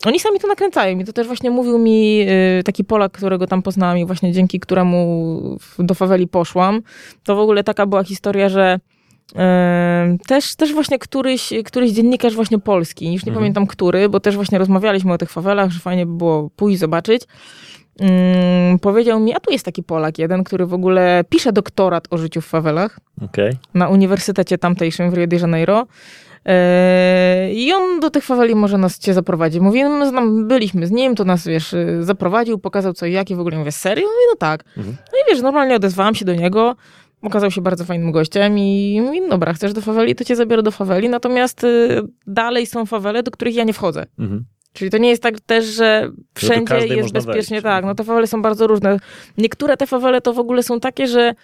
Oni 0.06 0.20
sami 0.20 0.40
to 0.40 0.48
nakręcają 0.48 1.00
i 1.00 1.06
to 1.06 1.14
też 1.14 1.28
właśnie 1.28 1.52
mówił 1.52 1.78
mi 1.78 2.22
y, 2.60 2.64
taki 2.64 2.84
Polak, 2.84 3.12
którego 3.12 3.48
tam 3.48 3.62
poznałam 3.62 3.98
i 3.98 4.06
właśnie 4.06 4.32
dzięki 4.32 4.60
któremu 4.60 5.58
do 5.80 5.94
faweli 5.94 6.28
poszłam. 6.28 6.82
To 7.24 7.36
w 7.36 7.40
ogóle 7.40 7.64
taka 7.64 7.86
była 7.86 8.04
historia, 8.04 8.50
że 8.50 8.80
też, 10.28 10.56
też 10.56 10.74
właśnie 10.74 11.00
któryś, 11.00 11.54
któryś 11.66 11.92
dziennikarz 11.92 12.36
właśnie 12.36 12.60
polski, 12.60 13.14
już 13.14 13.26
nie 13.26 13.30
mhm. 13.30 13.36
pamiętam 13.42 13.68
który, 13.68 14.10
bo 14.10 14.20
też 14.20 14.36
właśnie 14.36 14.58
rozmawialiśmy 14.58 15.14
o 15.14 15.18
tych 15.18 15.32
fawelach, 15.32 15.72
że 15.72 15.80
fajnie 15.80 16.06
by 16.06 16.18
było 16.18 16.50
pójść 16.56 16.80
zobaczyć. 16.80 17.22
Um, 18.00 18.80
powiedział 18.80 19.20
mi, 19.20 19.34
a 19.34 19.40
tu 19.40 19.52
jest 19.52 19.66
taki 19.66 19.84
Polak 19.84 20.20
jeden, 20.20 20.44
który 20.44 20.66
w 20.66 20.74
ogóle 20.74 21.24
pisze 21.30 21.54
doktorat 21.54 22.08
o 22.10 22.18
życiu 22.18 22.42
w 22.42 22.46
fawelach 22.46 23.00
okay. 23.22 23.58
na 23.74 23.88
uniwersytecie 23.88 24.58
tamtejszym 24.58 25.12
w 25.12 25.14
Rio 25.14 25.28
de 25.28 25.38
Janeiro. 25.38 25.88
E, 26.46 27.54
I 27.54 27.74
on 27.74 28.00
do 28.00 28.10
tych 28.10 28.24
faweli 28.24 28.56
może 28.56 28.78
nas 28.78 29.00
cię 29.00 29.14
zaprowadzi. 29.14 29.62
Mówi, 29.62 29.84
no, 29.84 30.10
znam, 30.10 30.48
byliśmy 30.48 30.88
z 30.88 30.92
nim, 30.92 31.16
to 31.16 31.26
nas, 31.26 31.48
wiesz, 31.48 31.76
zaprowadził, 32.00 32.60
pokazał 32.60 32.94
co 32.94 33.06
i 33.06 33.12
jak 33.12 33.30
i 33.30 33.36
w 33.36 33.40
ogóle 33.40 33.58
mówię, 33.58 33.72
serio? 33.72 34.06
No 34.06 34.12
i 34.12 34.28
no 34.30 34.36
tak. 34.36 34.64
Mhm. 34.78 34.98
No 35.12 35.18
i 35.18 35.32
wiesz, 35.32 35.42
normalnie 35.42 35.76
odezwałam 35.76 36.16
się 36.16 36.26
do 36.26 36.34
niego, 36.34 36.76
okazał 37.22 37.52
się 37.52 37.62
bardzo 37.62 37.86
fajnym 37.86 38.12
gościem 38.12 38.60
i 38.60 39.02
mówi, 39.02 39.22
no 39.22 39.28
dobra, 39.28 39.54
chcesz 39.54 39.74
do 39.74 39.82
faweli, 39.82 40.16
to 40.16 40.24
cię 40.24 40.36
zabiorę 40.36 40.64
do 40.64 40.72
faweli, 40.72 41.10
natomiast 41.10 41.64
y, 41.64 42.02
dalej 42.28 42.66
są 42.66 42.86
fawele, 42.86 43.24
do 43.24 43.32
których 43.32 43.56
ja 43.56 43.64
nie 43.64 43.74
wchodzę. 43.74 44.06
Mhm. 44.20 44.46
Czyli 44.74 44.92
to 44.92 44.98
nie 44.98 45.10
jest 45.10 45.24
tak 45.24 45.40
też, 45.40 45.66
że 45.66 46.12
wszędzie 46.36 46.88
jest 46.88 47.14
bezpiecznie. 47.14 47.62
Wejść. 47.62 47.64
Tak, 47.64 47.86
no 47.86 47.96
te 47.96 48.04
fawele 48.04 48.28
są 48.28 48.42
bardzo 48.42 48.68
różne. 48.68 49.00
Niektóre 49.38 49.78
te 49.78 49.88
fawele 49.88 50.22
to 50.22 50.34
w 50.34 50.40
ogóle 50.40 50.64
są 50.64 50.80
takie, 50.80 51.08
że 51.08 51.36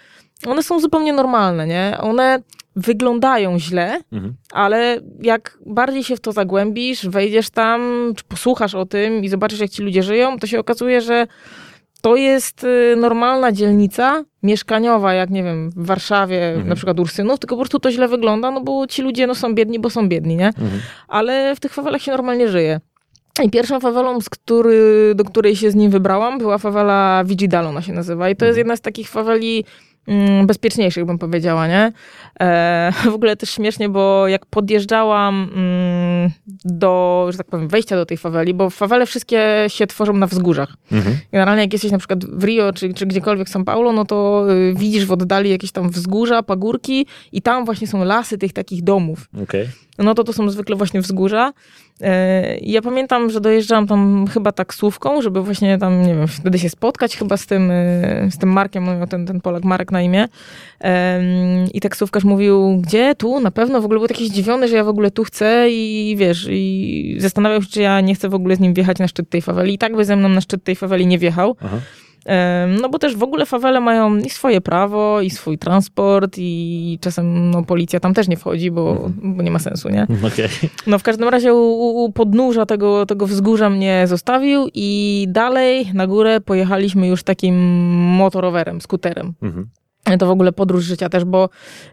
one 0.48 0.64
są 0.64 0.80
zupełnie 0.80 1.14
normalne, 1.14 1.68
nie? 1.68 1.98
One 2.00 2.42
wyglądają 2.76 3.60
źle, 3.60 4.02
mhm. 4.12 4.34
ale 4.52 5.00
jak 5.22 5.58
bardziej 5.66 6.04
się 6.04 6.16
w 6.16 6.20
to 6.20 6.32
zagłębisz, 6.32 7.08
wejdziesz 7.08 7.50
tam, 7.50 8.14
czy 8.16 8.24
posłuchasz 8.24 8.76
o 8.76 8.86
tym 8.86 9.24
i 9.24 9.30
zobaczysz, 9.30 9.60
jak 9.60 9.70
ci 9.70 9.84
ludzie 9.84 10.04
żyją, 10.04 10.40
to 10.40 10.48
się 10.48 10.60
okazuje, 10.60 11.02
że 11.02 11.28
to 12.02 12.16
jest 12.16 12.64
y, 12.64 12.96
normalna 12.98 13.52
dzielnica 13.52 14.24
mieszkaniowa, 14.44 15.14
jak 15.14 15.30
nie 15.30 15.44
wiem, 15.44 15.70
w 15.70 15.86
Warszawie, 15.86 16.48
mhm. 16.48 16.68
na 16.68 16.76
przykład 16.76 17.00
Ursynów, 17.00 17.40
tylko 17.40 17.56
po 17.56 17.62
prostu 17.62 17.80
to 17.80 17.92
źle 17.92 18.08
wygląda, 18.08 18.52
no 18.52 18.62
bo 18.62 18.88
ci 18.88 19.02
ludzie 19.02 19.28
no, 19.28 19.36
są 19.36 19.56
biedni, 19.56 19.80
bo 19.80 19.90
są 19.90 20.10
biedni, 20.10 20.36
nie? 20.36 20.48
Mhm. 20.48 20.82
Ale 21.08 21.56
w 21.56 21.60
tych 21.60 21.74
fawelach 21.74 22.02
się 22.02 22.12
normalnie 22.12 22.48
żyje. 22.48 22.80
I 23.44 23.50
pierwszą 23.50 23.80
fawelą, 23.80 24.22
z 24.22 24.30
który, 24.30 25.12
do 25.16 25.24
której 25.26 25.56
się 25.56 25.72
z 25.72 25.76
nim 25.76 25.92
wybrałam, 25.92 26.38
była 26.38 26.58
fawela 26.58 27.24
Vigidal, 27.26 27.68
ona 27.68 27.82
się 27.82 27.94
nazywa. 27.94 28.30
I 28.30 28.36
to 28.36 28.46
mhm. 28.46 28.48
jest 28.48 28.58
jedna 28.58 28.76
z 28.76 28.82
takich 28.82 29.10
faweli 29.10 29.66
bezpieczniejszych, 30.46 31.06
bym 31.06 31.18
powiedziała, 31.18 31.68
nie? 31.68 31.92
E, 32.40 32.92
w 33.12 33.14
ogóle 33.14 33.36
też 33.36 33.50
śmiesznie, 33.50 33.90
bo 33.90 34.28
jak 34.28 34.46
podjeżdżałam 34.46 35.50
mm, 35.56 36.32
do, 36.66 37.28
że 37.32 37.38
tak 37.38 37.48
powiem, 37.48 37.68
wejścia 37.68 37.96
do 37.96 38.06
tej 38.06 38.18
faweli, 38.18 38.54
bo 38.54 38.70
fawele 38.70 39.06
wszystkie 39.06 39.66
się 39.68 39.88
tworzą 39.88 40.14
na 40.14 40.28
wzgórzach. 40.28 40.74
Mhm. 40.92 41.18
Generalnie 41.32 41.62
jak 41.62 41.74
jesteś 41.74 41.92
na 41.92 41.98
przykład 41.98 42.26
w 42.26 42.44
Rio, 42.44 42.74
czy, 42.74 42.94
czy 42.94 43.06
gdziekolwiek 43.06 43.50
w 43.50 43.52
São 43.52 43.64
Paulo, 43.64 43.92
no 43.92 44.06
to 44.06 44.46
y, 44.52 44.74
widzisz 44.78 45.06
w 45.06 45.12
oddali 45.12 45.50
jakieś 45.50 45.72
tam 45.72 45.90
wzgórza, 45.90 46.44
pagórki 46.44 47.06
i 47.32 47.42
tam 47.42 47.66
właśnie 47.66 47.88
są 47.88 48.04
lasy 48.04 48.38
tych 48.38 48.54
takich 48.54 48.84
domów. 48.84 49.30
Okay 49.44 49.68
no 49.98 50.14
to 50.14 50.24
to 50.24 50.34
są 50.34 50.50
zwykle 50.50 50.76
właśnie 50.76 51.02
wzgórza. 51.02 51.54
E, 52.02 52.58
ja 52.58 52.82
pamiętam, 52.82 53.30
że 53.30 53.42
dojeżdżałam 53.42 53.88
tam 53.88 54.28
chyba 54.28 54.52
taksówką, 54.52 55.22
żeby 55.22 55.42
właśnie 55.42 55.78
tam, 55.78 56.02
nie 56.02 56.16
wiem, 56.16 56.28
wtedy 56.28 56.60
się 56.60 56.70
spotkać 56.70 57.18
chyba 57.18 57.38
z 57.38 57.46
tym, 57.46 57.72
e, 57.72 58.32
z 58.32 58.38
tym 58.38 58.50
Markiem, 58.50 58.84
miał 58.84 59.08
ten, 59.08 59.26
ten 59.26 59.42
Polak 59.42 59.64
Marek 59.64 59.92
na 59.92 60.02
imię. 60.02 60.28
I 61.74 61.82
taksówkarz 61.82 62.24
mówił, 62.24 62.78
gdzie? 62.78 63.16
Tu? 63.16 63.40
Na 63.40 63.52
pewno? 63.52 63.82
W 63.82 63.86
ogóle 63.86 64.00
był 64.00 64.08
taki 64.08 64.30
zdziwiony, 64.30 64.68
że 64.68 64.76
ja 64.76 64.84
w 64.84 64.88
ogóle 64.88 65.12
tu 65.12 65.24
chcę 65.24 65.70
i 65.70 66.16
wiesz, 66.18 66.48
i 66.50 67.16
zastanawiał 67.20 67.62
się, 67.62 67.68
czy 67.68 67.82
ja 67.82 68.02
nie 68.02 68.16
chcę 68.16 68.30
w 68.30 68.34
ogóle 68.34 68.56
z 68.56 68.60
nim 68.60 68.74
wjechać 68.74 69.00
na 69.00 69.08
szczyt 69.08 69.30
tej 69.30 69.42
faweli. 69.42 69.74
I 69.74 69.78
tak 69.78 69.96
by 69.96 70.06
ze 70.06 70.16
mną 70.16 70.30
na 70.30 70.42
szczyt 70.42 70.64
tej 70.64 70.76
faweli 70.76 71.08
nie 71.08 71.18
wjechał. 71.18 71.56
Aha. 71.66 71.78
No 72.82 72.90
bo 72.90 73.00
też 73.00 73.16
w 73.16 73.24
ogóle 73.24 73.46
fawele 73.46 73.80
mają 73.80 74.18
i 74.18 74.30
swoje 74.30 74.62
prawo, 74.62 75.22
i 75.22 75.30
swój 75.30 75.58
transport, 75.58 76.36
i 76.38 76.98
czasem 77.02 77.52
no, 77.52 77.64
policja 77.64 78.00
tam 78.00 78.14
też 78.14 78.28
nie 78.28 78.38
wchodzi, 78.38 78.72
bo, 78.72 78.92
mhm. 78.92 79.36
bo 79.36 79.44
nie 79.44 79.52
ma 79.52 79.60
sensu, 79.60 79.90
nie? 79.90 80.08
Okay. 80.34 80.50
No 80.88 81.00
w 81.00 81.04
każdym 81.04 81.30
razie 81.30 81.54
u, 81.54 82.04
u 82.04 82.12
podnóża 82.12 82.66
tego, 82.66 83.06
tego 83.06 83.28
wzgórza 83.28 83.70
mnie 83.70 84.08
zostawił 84.08 84.68
i 84.74 85.28
dalej 85.30 85.90
na 85.94 86.08
górę 86.08 86.42
pojechaliśmy 86.42 87.08
już 87.08 87.24
takim 87.24 87.56
motorowerem, 87.94 88.82
skuterem. 88.82 89.34
Mhm 89.42 89.68
to 90.20 90.26
w 90.26 90.30
ogóle 90.30 90.52
podróż 90.52 90.84
życia 90.84 91.10
też, 91.10 91.26
bo 91.26 91.50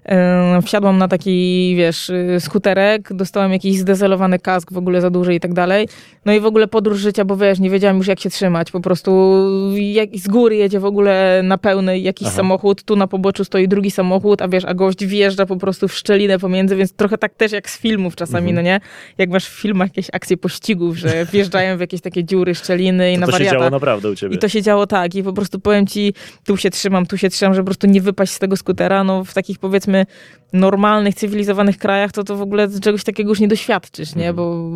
yy, 0.09 0.63
wsiadłam 0.63 0.99
na 0.99 1.09
taki, 1.09 1.75
wiesz, 1.77 2.11
skuterek, 2.39 3.13
dostałam 3.13 3.53
jakiś 3.53 3.79
zdezelowany 3.79 4.39
kask 4.39 4.73
w 4.73 4.77
ogóle 4.77 5.01
za 5.01 5.11
duży 5.11 5.35
i 5.35 5.41
tak 5.41 5.55
dalej. 5.55 5.89
No 6.25 6.33
i 6.33 6.41
w 6.41 6.47
ogóle 6.47 6.69
podróż 6.69 6.99
życia, 6.99 7.25
bo 7.25 7.37
wiesz, 7.37 7.59
nie 7.59 7.71
wiedziałam 7.71 7.97
już 7.97 8.07
jak 8.07 8.21
się 8.21 8.31
trzymać. 8.31 8.71
Po 8.71 8.81
prostu 8.81 9.41
jak, 9.77 10.17
z 10.17 10.29
góry 10.29 10.57
jedzie 10.57 10.81
w 10.81 10.85
ogóle 10.85 11.41
na 11.45 11.59
pełnej 11.59 12.03
jakiś 12.03 12.29
Aha. 12.29 12.37
samochód, 12.37 12.83
tu 12.83 12.97
na 12.97 13.07
poboczu 13.07 13.45
stoi 13.45 13.69
drugi 13.69 13.91
samochód, 13.91 14.43
a 14.43 14.49
wiesz, 14.49 14.65
a 14.65 14.75
gość 14.75 15.07
wjeżdża 15.07 15.47
po 15.47 15.57
prostu 15.57 15.89
w 15.89 15.95
szczelinę 15.95 16.39
pomiędzy, 16.39 16.77
więc 16.77 16.93
trochę 16.93 17.19
tak 17.19 17.35
też 17.35 17.53
jak 17.53 17.71
z 17.71 17.79
filmów 17.79 18.17
czasami, 18.17 18.49
mhm. 18.51 18.57
no 18.57 18.63
nie? 18.63 18.81
Jak 19.19 19.31
masz 19.31 19.47
w 19.47 19.61
filmach 19.61 19.89
jakieś 19.89 20.07
akcje 20.13 20.37
pościgów, 20.37 20.97
że 20.97 21.25
wjeżdżają 21.33 21.77
w 21.77 21.81
jakieś 21.81 22.01
takie 22.01 22.25
dziury, 22.25 22.55
szczeliny 22.55 23.13
i 23.13 23.15
to 23.15 23.21
na 23.21 23.27
to 23.27 23.33
wariata. 23.33 23.51
To 23.51 23.57
się 23.57 23.61
działo 23.61 23.71
naprawdę 23.71 24.11
u 24.11 24.15
ciebie. 24.15 24.37
I 24.37 24.39
to 24.39 24.49
się 24.49 24.63
działo 24.63 24.87
tak 24.87 25.15
i 25.15 25.23
po 25.23 25.33
prostu 25.33 25.61
powiem 25.61 25.87
ci, 25.87 26.15
tu 26.47 26.57
się 26.57 26.71
trzymam, 26.71 27.07
tu 27.07 27.19
się 27.19 27.31
trzymam, 27.31 27.55
że 27.55 27.61
po 27.61 27.65
prostu 27.65 27.87
nie 27.87 28.00
wypaść 28.03 28.33
z 28.33 28.39
tego 28.39 28.57
skutera, 28.57 29.05
no 29.05 29.25
w 29.25 29.35
takich 29.35 29.59
powiedzmy 29.59 30.07
normalnych, 30.53 31.15
cywilizowanych 31.15 31.79
krajach, 31.79 32.13
to 32.13 32.25
to 32.25 32.37
w 32.37 32.43
ogóle 32.43 32.69
czegoś 32.81 33.05
takiego 33.05 33.31
już 33.31 33.41
nie 33.41 33.49
doświadczysz, 33.49 34.15
nie? 34.15 34.29
Mhm. 34.29 34.37
Bo 34.37 34.71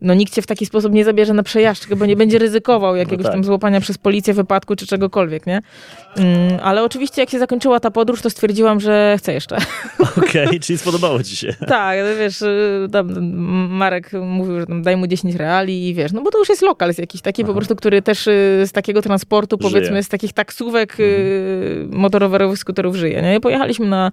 no, 0.00 0.14
nikt 0.14 0.34
cię 0.34 0.42
w 0.42 0.46
taki 0.46 0.66
sposób 0.66 0.92
nie 0.92 1.04
zabierze 1.04 1.34
na 1.34 1.42
przejażdżkę, 1.42 1.96
bo 1.96 2.06
nie 2.06 2.16
będzie 2.16 2.38
ryzykował 2.38 2.92
no 2.92 2.96
jakiegoś 2.96 3.24
no 3.24 3.30
tak. 3.30 3.32
tam 3.32 3.44
złapania 3.44 3.80
przez 3.80 3.98
policję, 3.98 4.34
wypadku 4.34 4.76
czy 4.76 4.86
czegokolwiek, 4.86 5.46
nie? 5.46 5.60
Mm, 6.16 6.58
ale 6.62 6.84
oczywiście 6.84 7.22
jak 7.22 7.30
się 7.30 7.38
zakończyła 7.38 7.80
ta 7.80 7.90
podróż, 7.90 8.22
to 8.22 8.30
stwierdziłam, 8.30 8.80
że 8.80 9.16
chcę 9.18 9.32
jeszcze. 9.32 9.56
Okej, 10.18 10.46
okay, 10.46 10.60
czyli 10.60 10.78
spodobało 10.78 11.22
ci 11.22 11.36
się. 11.36 11.54
tak, 11.68 11.98
wiesz, 12.18 12.44
tam 12.92 13.30
Marek 13.68 14.10
mówił, 14.12 14.60
że 14.60 14.66
tam 14.66 14.82
daj 14.82 14.96
mu 14.96 15.06
10 15.06 15.34
reali 15.34 15.88
i 15.88 15.94
wiesz, 15.94 16.12
no 16.12 16.22
bo 16.22 16.30
to 16.30 16.38
już 16.38 16.48
jest 16.48 16.62
lokal 16.62 16.92
jakiś 16.98 17.20
taki 17.20 17.42
Aha. 17.42 17.48
po 17.48 17.54
prostu, 17.54 17.76
który 17.76 18.02
też 18.02 18.26
y, 18.26 18.64
z 18.66 18.72
takiego 18.72 19.02
transportu, 19.02 19.58
powiedzmy, 19.58 19.86
żyje. 19.86 20.02
z 20.02 20.08
takich 20.08 20.32
taksówek 20.32 21.00
y, 21.00 21.84
mhm. 21.84 22.00
motorowerowych, 22.00 22.58
skuterów 22.66 22.96
żyje, 22.96 23.22
nie? 23.22 23.40
Pojechaliśmy 23.40 23.86
na 23.86 24.12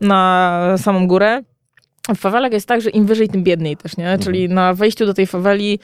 na 0.00 0.74
samą 0.76 1.06
górę. 1.06 1.42
W 2.08 2.18
fawelach 2.18 2.52
jest 2.52 2.68
tak, 2.68 2.80
że 2.80 2.90
im 2.90 3.06
wyżej, 3.06 3.28
tym 3.28 3.42
biedniej 3.42 3.76
też, 3.76 3.96
nie? 3.96 4.18
Czyli 4.18 4.40
mhm. 4.42 4.54
na 4.54 4.74
wejściu 4.74 5.06
do 5.06 5.14
tej 5.14 5.26
faweli, 5.26 5.78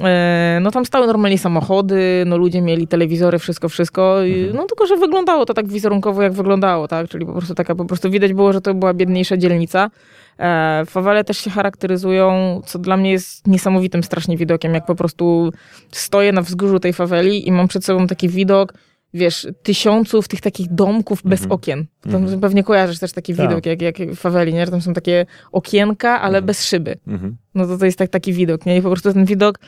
e, 0.00 0.58
no 0.62 0.70
tam 0.70 0.84
stały 0.84 1.06
normalnie 1.06 1.38
samochody, 1.38 2.24
no 2.26 2.36
ludzie 2.36 2.60
mieli 2.60 2.86
telewizory, 2.86 3.38
wszystko, 3.38 3.68
wszystko. 3.68 4.24
Mhm. 4.24 4.56
No 4.56 4.66
tylko, 4.66 4.86
że 4.86 4.96
wyglądało 4.96 5.46
to 5.46 5.54
tak 5.54 5.68
wizerunkowo, 5.68 6.22
jak 6.22 6.32
wyglądało, 6.32 6.88
tak? 6.88 7.08
Czyli 7.08 7.26
po 7.26 7.32
prostu 7.32 7.54
taka, 7.54 7.74
po 7.74 7.84
prostu 7.84 8.10
widać 8.10 8.32
było, 8.32 8.52
że 8.52 8.60
to 8.60 8.74
była 8.74 8.94
biedniejsza 8.94 9.36
dzielnica. 9.36 9.90
E, 10.38 10.82
fawele 10.86 11.24
też 11.24 11.38
się 11.38 11.50
charakteryzują, 11.50 12.60
co 12.66 12.78
dla 12.78 12.96
mnie 12.96 13.12
jest 13.12 13.46
niesamowitym 13.46 14.02
strasznie 14.02 14.36
widokiem, 14.36 14.74
jak 14.74 14.86
po 14.86 14.94
prostu 14.94 15.52
stoję 15.90 16.32
na 16.32 16.42
wzgórzu 16.42 16.80
tej 16.80 16.92
faweli 16.92 17.48
i 17.48 17.52
mam 17.52 17.68
przed 17.68 17.84
sobą 17.84 18.06
taki 18.06 18.28
widok, 18.28 18.74
wiesz, 19.14 19.46
tysiąców 19.62 20.28
tych 20.28 20.40
takich 20.40 20.74
domków 20.74 21.22
bez 21.24 21.40
Mhm. 21.42 21.52
okien. 21.52 21.86
Tam 22.00 22.14
Mhm. 22.22 22.40
pewnie 22.40 22.64
kojarzysz 22.64 22.98
też 22.98 23.12
taki 23.12 23.34
Tak. 23.34 23.48
widok, 23.48 23.66
jak, 23.66 23.82
jak 23.82 23.96
w 24.10 24.16
faweli, 24.16 24.54
nie? 24.54 24.64
że 24.66 24.70
tam 24.72 24.80
są 24.80 24.92
takie 24.92 25.26
okienka, 25.52 26.20
ale 26.20 26.38
Mhm. 26.38 26.44
bez 26.46 26.64
szyby. 26.66 26.96
Mhm. 27.06 27.36
No 27.54 27.66
to 27.66 27.78
to 27.78 27.84
jest 27.86 27.98
tak, 27.98 28.10
taki 28.10 28.32
widok, 28.32 28.66
nie? 28.66 28.76
I 28.76 28.82
po 28.82 28.90
prostu 28.90 29.12
ten 29.12 29.24
widok 29.24 29.58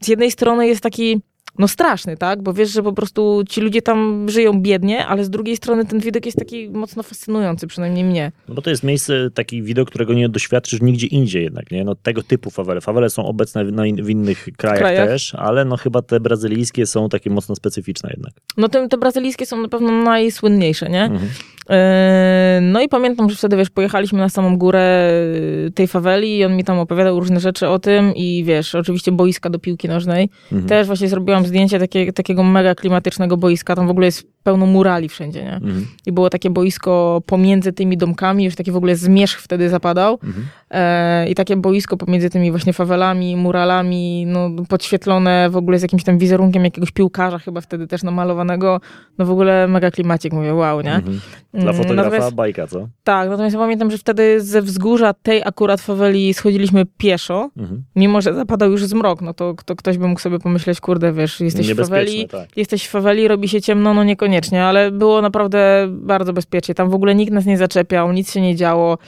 z 0.00 0.08
jednej 0.08 0.30
strony 0.30 0.66
jest 0.68 0.80
taki, 0.80 1.22
no 1.58 1.68
straszny, 1.68 2.16
tak? 2.16 2.42
Bo 2.42 2.52
wiesz, 2.52 2.70
że 2.70 2.82
po 2.82 2.92
prostu 2.92 3.42
ci 3.48 3.60
ludzie 3.60 3.82
tam 3.82 4.28
żyją 4.28 4.60
biednie, 4.60 5.06
ale 5.06 5.24
z 5.24 5.30
drugiej 5.30 5.56
strony 5.56 5.84
ten 5.84 6.00
widok 6.00 6.26
jest 6.26 6.38
taki 6.38 6.70
mocno 6.70 7.02
fascynujący, 7.02 7.66
przynajmniej 7.66 8.04
mnie. 8.04 8.32
No 8.48 8.54
bo 8.54 8.62
to 8.62 8.70
jest 8.70 8.82
miejsce, 8.82 9.30
taki 9.30 9.62
widok, 9.62 9.88
którego 9.88 10.14
nie 10.14 10.28
doświadczysz 10.28 10.82
nigdzie 10.82 11.06
indziej 11.06 11.42
jednak, 11.44 11.70
nie? 11.70 11.84
No 11.84 11.94
tego 11.94 12.22
typu 12.22 12.50
fawele. 12.50 12.80
Fawele 12.80 13.10
są 13.10 13.26
obecne 13.26 13.64
w, 13.64 14.10
innych 14.10 14.48
krajach, 14.56 14.78
Krajach. 14.78 15.08
też, 15.08 15.34
ale 15.34 15.64
no 15.64 15.76
chyba 15.76 16.02
te 16.02 16.20
brazylijskie 16.20 16.86
są 16.86 17.08
takie 17.08 17.30
mocno 17.30 17.56
specyficzne 17.56 18.10
jednak. 18.10 18.32
No 18.56 18.68
te, 18.68 18.88
te 18.88 18.98
brazylijskie 18.98 19.46
są 19.46 19.62
na 19.62 19.68
pewno 19.68 20.02
najsłynniejsze, 20.02 20.88
nie? 20.88 21.04
Mhm. 21.04 21.28
Yy, 21.68 21.76
No 22.60 22.80
i 22.80 22.88
pamiętam, 22.88 23.30
że 23.30 23.36
wtedy, 23.36 23.56
wiesz, 23.56 23.70
pojechaliśmy 23.70 24.18
na 24.18 24.28
samą 24.28 24.58
górę 24.58 25.10
yy, 25.64 25.70
tej 25.70 25.86
faweli 25.86 26.38
i 26.38 26.44
on 26.44 26.56
mi 26.56 26.64
tam 26.64 26.78
opowiadał 26.78 27.20
różne 27.20 27.40
rzeczy 27.40 27.68
o 27.68 27.78
tym 27.78 28.14
i 28.14 28.44
wiesz, 28.44 28.74
oczywiście 28.74 29.12
boiska 29.12 29.50
do 29.50 29.58
piłki 29.58 29.88
nożnej. 29.88 30.30
Mhm. 30.52 30.68
Też 30.68 30.86
właśnie 30.86 31.08
zrobiłam 31.08 31.46
zdjęcie 31.46 31.78
takie, 31.78 32.12
takiego 32.12 32.42
mega 32.42 32.74
klimatycznego 32.74 33.36
boiska, 33.36 33.76
tam 33.76 33.86
w 33.86 33.90
ogóle 33.90 34.06
jest 34.06 34.35
pełno 34.46 34.66
murali 34.66 35.08
wszędzie, 35.08 35.44
nie? 35.44 35.54
Mhm. 35.54 35.86
I 36.06 36.12
było 36.12 36.30
takie 36.30 36.50
boisko 36.50 37.22
pomiędzy 37.26 37.72
tymi 37.72 37.96
domkami, 37.96 38.44
już 38.44 38.54
taki 38.54 38.72
w 38.72 38.76
ogóle 38.76 38.96
zmierzch 38.96 39.40
wtedy 39.40 39.68
zapadał. 39.68 40.18
Mhm. 40.24 40.46
E, 40.70 41.28
I 41.28 41.34
takie 41.34 41.56
boisko 41.56 41.96
pomiędzy 41.96 42.30
tymi 42.30 42.50
właśnie 42.50 42.72
fawelami, 42.72 43.36
muralami, 43.36 44.26
no 44.26 44.50
podświetlone 44.68 45.50
w 45.50 45.56
ogóle 45.56 45.78
z 45.78 45.82
jakimś 45.82 46.04
tam 46.04 46.18
wizerunkiem 46.18 46.64
jakiegoś 46.64 46.90
piłkarza 46.90 47.38
chyba 47.38 47.60
wtedy 47.60 47.86
też 47.86 48.02
namalowanego. 48.02 48.80
No 49.18 49.26
w 49.26 49.30
ogóle 49.30 49.68
mega 49.68 49.90
klimacik, 49.90 50.32
mówię, 50.32 50.54
wow, 50.54 50.80
nie? 50.80 50.94
Mhm. 50.94 51.20
Dla 51.54 51.62
Mm, 51.70 51.76
fotografa 51.76 52.10
Natomiast, 52.10 52.34
bajka, 52.34 52.66
co? 52.66 52.88
tak, 53.04 53.28
natomiast 53.28 53.54
ja 53.54 53.60
pamiętam, 53.60 53.90
że 53.90 53.98
wtedy 53.98 54.40
ze 54.40 54.62
wzgórza 54.62 55.14
tej 55.14 55.42
akurat 55.44 55.80
faweli 55.80 56.34
schodziliśmy 56.34 56.86
pieszo, 56.98 57.50
Mhm. 57.56 57.82
mimo 57.96 58.20
że 58.20 58.34
zapadał 58.34 58.70
już 58.70 58.84
zmrok, 58.84 59.22
no 59.22 59.34
to, 59.34 59.54
to 59.64 59.76
ktoś 59.76 59.98
by 59.98 60.08
mógł 60.08 60.20
sobie 60.20 60.38
pomyśleć, 60.38 60.80
kurde, 60.80 61.12
wiesz, 61.12 61.40
jesteś 61.40 61.72
w 61.72 61.76
faweli, 61.76 62.28
tak. 62.28 62.56
jesteś 62.56 62.86
w 62.86 62.90
faweli, 62.90 63.28
robi 63.28 63.48
się 63.48 63.60
ciemno, 63.60 63.94
no 63.94 64.04
niekoniecznie, 64.04 64.35
ale 64.64 64.90
było 64.90 65.22
naprawdę 65.22 65.86
bardzo 65.90 66.32
bezpiecznie. 66.32 66.74
Tam 66.74 66.90
w 66.90 66.94
ogóle 66.94 67.14
nikt 67.14 67.32
nas 67.32 67.46
nie 67.46 67.58
zaczepiał, 67.58 68.12
nic 68.12 68.32
się 68.32 68.40
nie 68.40 68.56
działo. 68.56 68.98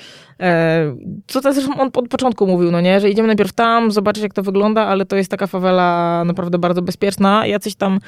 E, 0.40 0.96
co 1.26 1.40
też 1.40 1.54
zresztą 1.54 1.80
on 1.80 1.90
od 1.94 2.08
początku 2.08 2.46
mówił, 2.46 2.70
no 2.70 2.80
nie, 2.80 3.00
że 3.00 3.10
idziemy 3.10 3.26
najpierw 3.26 3.52
tam, 3.52 3.90
zobaczyć 3.90 4.22
jak 4.22 4.34
to 4.34 4.42
wygląda, 4.42 4.86
ale 4.86 5.06
to 5.06 5.16
jest 5.16 5.30
taka 5.30 5.46
fawela 5.46 6.22
naprawdę 6.26 6.58
bardzo 6.58 6.82
bezpieczna. 6.82 7.46
Jacyś 7.46 7.74
tam 7.74 7.98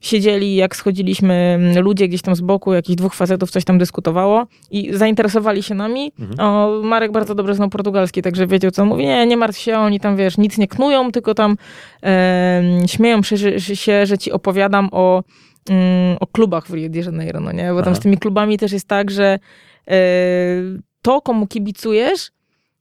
siedzieli, 0.00 0.54
jak 0.54 0.76
schodziliśmy, 0.76 1.58
ludzie 1.80 2.08
gdzieś 2.08 2.22
tam 2.22 2.36
z 2.36 2.40
boku, 2.40 2.72
jakichś 2.72 2.96
dwóch 2.96 3.14
facetów 3.14 3.50
coś 3.50 3.64
tam 3.64 3.78
dyskutowało 3.78 4.46
i 4.70 4.94
zainteresowali 4.94 5.62
się 5.62 5.74
nami. 5.74 6.12
Mhm. 6.18 6.40
O, 6.40 6.80
Marek 6.82 7.12
bardzo 7.12 7.34
dobrze 7.34 7.54
znał 7.54 7.68
portugalski, 7.68 8.22
także 8.22 8.46
wiedział, 8.46 8.70
co 8.70 8.84
mówi. 8.84 9.06
Nie, 9.06 9.26
nie 9.26 9.36
martw 9.36 9.58
się, 9.58 9.78
oni 9.78 10.00
tam, 10.00 10.16
wiesz, 10.16 10.38
nic 10.38 10.58
nie 10.58 10.68
knują, 10.68 11.12
tylko 11.12 11.34
tam 11.34 11.56
em, 12.02 12.88
śmieją 12.88 13.22
się, 13.22 13.36
że 14.04 14.18
ci 14.18 14.32
opowiadam 14.32 14.88
o, 14.92 15.22
mm, 15.68 16.16
o 16.20 16.26
klubach 16.26 16.66
w 16.66 16.74
Rio 16.74 16.88
de 16.88 16.98
Janeiro, 17.00 17.40
no 17.40 17.52
nie? 17.52 17.72
Bo 17.72 17.82
tam 17.82 17.92
Aha. 17.92 17.94
z 17.94 18.02
tymi 18.02 18.18
klubami 18.18 18.58
też 18.58 18.72
jest 18.72 18.88
tak, 18.88 19.10
że 19.10 19.38
e, 19.88 19.96
to, 21.02 21.20
komu 21.20 21.46
kibicujesz, 21.46 22.30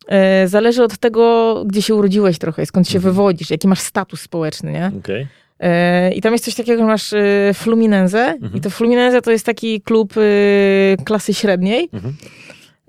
e, 0.08 0.48
zależy 0.48 0.84
od 0.84 0.98
tego, 0.98 1.64
gdzie 1.68 1.82
się 1.82 1.96
urodziłeś 1.96 2.38
trochę, 2.40 2.66
skąd 2.66 2.88
się 2.90 2.98
Mhm. 2.98 3.14
wywodzisz, 3.14 3.50
jaki 3.50 3.68
masz 3.68 3.80
status 3.80 4.22
społeczny, 4.22 4.72
nie? 4.72 4.92
Okej. 5.00 5.28
E, 5.60 6.12
I 6.14 6.22
tam 6.22 6.34
jest 6.34 6.46
coś 6.46 6.56
takiego, 6.56 6.82
że 6.82 6.86
masz 6.88 7.14
e, 7.14 7.52
Fluminense 7.54 8.26
Mhm. 8.28 8.56
i 8.56 8.62
to 8.62 8.70
Fluminense 8.70 9.22
to 9.22 9.32
jest 9.32 9.46
taki 9.46 9.82
klub 9.82 10.14
e, 10.18 11.04
klasy 11.04 11.34
średniej. 11.34 11.90
Mhm. 11.94 12.14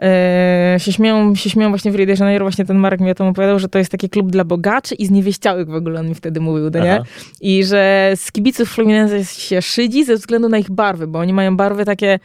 E, 0.03 0.75
się, 0.79 0.93
śmieją, 0.93 1.35
się 1.35 1.51
śmieją 1.51 1.69
właśnie 1.71 1.93
w 1.93 1.95
Rio 1.95 2.07
de 2.07 2.13
Janeiro, 2.13 2.45
właśnie 2.45 2.65
ten 2.65 2.77
Marek 2.77 3.01
mi 3.01 3.11
o 3.11 3.15
tym 3.15 3.27
opowiadał, 3.27 3.59
że 3.59 3.69
to 3.69 3.79
jest 3.79 3.91
taki 3.91 4.09
klub 4.09 4.31
dla 4.31 4.45
bogaczy 4.45 4.95
i 4.95 5.07
zniewieściałych 5.07 5.69
w 5.69 5.75
ogóle, 5.75 6.01
on 6.01 6.09
mi 6.09 6.15
wtedy 6.15 6.41
mówił, 6.41 6.71
no 6.75 6.81
nie? 6.85 7.03
I 7.41 7.65
że 7.65 8.13
z 8.17 8.33
kibiców 8.33 8.69
Fluminense 8.71 9.25
się 9.25 9.63
szydzi 9.63 10.05
ze 10.05 10.17
względu 10.17 10.49
na 10.49 10.59
ich 10.59 10.71
barwy, 10.71 11.07
bo 11.07 11.19
oni 11.19 11.33
mają 11.33 11.57
barwy 11.57 11.85
takie 11.85 12.19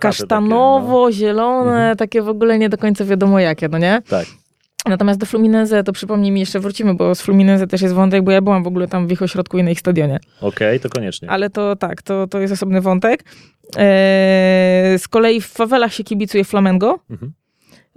kasztanowo, 0.00 1.12
zielone, 1.12 1.70
Mhm. 1.72 1.96
takie 1.96 2.22
w 2.22 2.28
ogóle 2.28 2.58
nie 2.58 2.68
do 2.68 2.78
końca 2.78 3.04
wiadomo 3.04 3.40
jakie, 3.40 3.68
no 3.68 3.78
nie? 3.78 4.02
Takie, 4.02 4.10
no. 4.12 4.18
Tak. 4.18 4.45
Natomiast 4.88 5.20
do 5.20 5.26
Fluminense, 5.26 5.84
to 5.84 5.92
przypomnij 5.92 6.30
mi, 6.30 6.40
jeszcze 6.40 6.60
wrócimy, 6.60 6.94
bo 6.94 7.14
z 7.14 7.22
Fluminense 7.22 7.66
też 7.66 7.82
jest 7.82 7.94
wątek, 7.94 8.22
bo 8.22 8.30
ja 8.30 8.40
byłam 8.40 8.62
w 8.62 8.66
ogóle 8.66 8.88
tam 8.88 9.06
w 9.06 9.12
ich 9.12 9.22
ośrodku 9.22 9.58
i 9.58 9.62
na 9.62 9.70
ich 9.70 9.80
stadionie. 9.80 10.18
Okej, 10.40 10.80
to 10.80 10.88
koniecznie. 10.88 11.30
Ale 11.30 11.50
to 11.50 11.76
tak, 11.76 12.02
to, 12.02 12.26
to 12.26 12.40
jest 12.40 12.52
osobny 12.52 12.80
wątek. 12.80 13.24
Eee, 13.76 14.98
z 14.98 15.08
kolei 15.08 15.40
w 15.40 15.46
fawelach 15.46 15.92
się 15.94 16.04
kibicuje 16.04 16.44
Flamengo. 16.44 16.98
Mhm. 17.10 17.32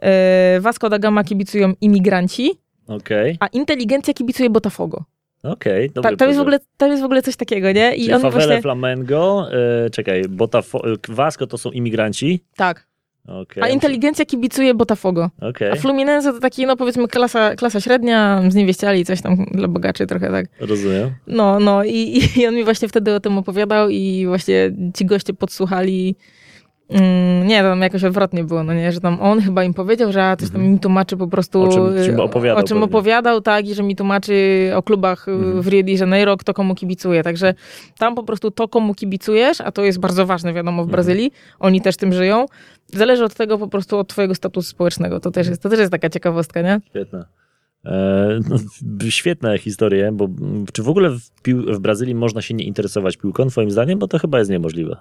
Eee, 0.01 0.59
Vasco 0.59 0.89
da 0.89 0.99
Gama 0.99 1.23
kibicują 1.23 1.73
imigranci, 1.81 2.51
Okej, 2.87 3.37
a 3.39 3.47
inteligencja 3.47 4.13
kibicuje 4.13 4.49
Botafogo. 4.49 5.03
okej. 5.43 5.89
dobry 5.89 6.11
Tak, 6.11 6.19
tam, 6.19 6.27
jest 6.27 6.37
w 6.37 6.41
ogóle, 6.41 6.59
tam 6.77 6.89
jest 6.89 7.01
w 7.01 7.05
ogóle 7.05 7.21
coś 7.21 7.35
takiego, 7.35 7.71
nie? 7.71 7.95
I 7.95 8.01
Czyli 8.01 8.13
on 8.13 8.21
fawele 8.21 8.45
właśnie... 8.45 8.61
Flamengo, 8.61 9.47
e, 9.85 9.89
czekaj, 9.89 10.23
Botafo, 10.29 10.81
Vasco 11.09 11.47
to 11.47 11.57
są 11.57 11.71
imigranci. 11.71 12.43
Tak. 12.55 12.88
Okej. 13.29 13.63
A 13.63 13.67
inteligencja 13.67 14.25
kibicuje 14.25 14.73
Botafogo. 14.73 15.29
Okej, 15.41 15.71
A 15.71 15.75
Fluminense 15.75 16.33
to 16.33 16.39
taki, 16.39 16.65
no 16.65 16.75
powiedzmy, 16.75 17.07
klasa, 17.07 17.55
klasa 17.55 17.81
średnia, 17.81 18.41
zniewieściali, 18.49 19.05
coś 19.05 19.21
tam 19.21 19.45
dla 19.51 19.67
bogaczy 19.67 20.07
trochę 20.07 20.31
tak. 20.31 20.45
rozumiem. 20.59 21.11
No, 21.27 21.59
no 21.59 21.83
i, 21.83 22.21
i 22.37 22.47
on 22.47 22.55
mi 22.55 22.63
właśnie 22.63 22.87
wtedy 22.87 23.15
o 23.15 23.19
tym 23.19 23.37
opowiadał 23.37 23.89
i 23.89 24.25
właśnie 24.27 24.71
ci 24.95 25.05
goście 25.05 25.33
podsłuchali. 25.33 26.15
Mm, 26.89 27.47
nie, 27.47 27.61
tam 27.61 27.81
jakoś 27.81 28.03
odwrotnie 28.03 28.43
było, 28.43 28.63
no 28.63 28.73
nie, 28.73 28.91
że 28.91 29.01
tam 29.01 29.21
on 29.21 29.41
chyba 29.41 29.63
im 29.63 29.73
powiedział, 29.73 30.11
że 30.11 30.35
coś 30.39 30.49
tam 30.49 30.55
Mhm. 30.55 30.73
mi 30.73 30.79
tłumaczy 30.79 31.17
po 31.17 31.27
prostu... 31.27 31.61
O 31.61 31.67
czym- 31.67 32.03
czym 32.05 32.19
y, 32.19 32.23
opowiadał 32.23 32.63
O 32.63 32.67
czym 32.67 32.83
opowiadał, 32.83 33.41
tak, 33.41 33.67
i 33.67 33.73
że 33.75 33.83
mi 33.83 33.95
tłumaczy 33.95 34.71
o 34.75 34.83
klubach 34.83 35.27
y, 35.27 35.31
Mhm. 35.31 35.61
w 35.61 35.67
Rio 35.67 35.83
de 35.83 35.91
Janeiro, 35.91 36.37
kto 36.37 36.53
komu 36.53 36.75
kibicuje. 36.75 37.23
Także 37.23 37.53
tam 37.97 38.15
po 38.15 38.23
prostu 38.23 38.51
to, 38.51 38.67
komu 38.67 38.93
kibicujesz, 38.95 39.61
a 39.61 39.71
to 39.71 39.83
jest 39.83 39.99
bardzo 39.99 40.25
ważne, 40.25 40.53
wiadomo, 40.53 40.77
w 40.83 40.85
Mhm. 40.85 40.91
Brazylii, 40.91 41.31
oni 41.59 41.81
też 41.81 41.97
tym 41.97 42.13
żyją, 42.13 42.45
zależy 42.87 43.23
od 43.23 43.33
tego 43.33 43.57
po 43.57 43.67
prostu 43.67 43.97
od 43.97 44.07
twojego 44.07 44.35
statusu 44.35 44.69
społecznego. 44.69 45.19
To 45.19 45.31
też 45.31 45.47
jest, 45.47 45.61
to 45.63 45.69
też 45.69 45.79
jest 45.79 45.91
taka 45.91 46.09
ciekawostka, 46.09 46.61
nie? 46.61 46.79
Świetne. 46.89 47.25
E, 47.85 48.39
no, 48.49 48.55
w- 48.99 49.09
świetne 49.09 49.57
historie, 49.57 50.11
bo 50.11 50.27
czy 50.73 50.83
w 50.83 50.89
ogóle 50.89 51.09
w, 51.09 51.21
pił- 51.43 51.73
w 51.75 51.79
Brazylii 51.79 52.15
można 52.15 52.41
się 52.41 52.53
nie 52.53 52.63
interesować 52.63 53.17
piłką, 53.17 53.47
twoim 53.49 53.71
zdaniem? 53.71 53.99
Bo 53.99 54.07
to 54.07 54.19
chyba 54.19 54.39
jest 54.39 54.51
niemożliwe. 54.51 54.95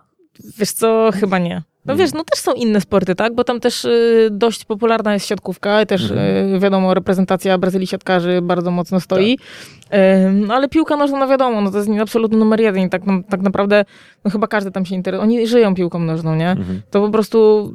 Wiesz 0.58 0.70
co, 0.72 1.10
chyba 1.14 1.38
nie. 1.38 1.62
No 1.88 1.92
Mhm. 1.94 1.98
wiesz, 2.06 2.14
no 2.14 2.24
też 2.24 2.40
są 2.40 2.52
inne 2.52 2.80
sporty, 2.80 3.14
tak? 3.14 3.34
Bo 3.34 3.44
tam 3.44 3.60
też 3.60 3.84
y, 3.84 4.28
dość 4.32 4.64
popularna 4.64 5.14
jest 5.14 5.26
siatkówka 5.26 5.82
i 5.82 5.86
też 5.86 6.10
Mhm. 6.10 6.54
y, 6.54 6.58
wiadomo, 6.60 6.94
reprezentacja 6.94 7.58
Brazylii 7.58 7.86
siatkarzy 7.86 8.40
bardzo 8.42 8.70
mocno 8.70 9.00
stoi. 9.00 9.38
Tak. 9.38 9.98
Ym, 10.26 10.46
no 10.46 10.54
ale 10.54 10.68
piłka 10.68 10.96
nożna, 10.96 11.18
no 11.18 11.28
wiadomo, 11.28 11.60
no 11.60 11.70
to 11.70 11.78
jest 11.78 11.90
absolutny 12.02 12.38
numer 12.38 12.60
jeden 12.60 12.82
i 12.86 12.90
tak, 12.90 13.06
no, 13.06 13.12
tak 13.30 13.40
naprawdę 13.40 13.84
no 14.24 14.30
chyba 14.30 14.46
każdy 14.46 14.70
tam 14.70 14.86
się 14.86 14.94
interesuje. 14.94 15.22
Oni 15.22 15.46
żyją 15.46 15.74
piłką 15.74 15.98
nożną, 15.98 16.34
nie? 16.34 16.50
Mhm. 16.50 16.82
To 16.90 17.00
po 17.00 17.08
prostu... 17.10 17.72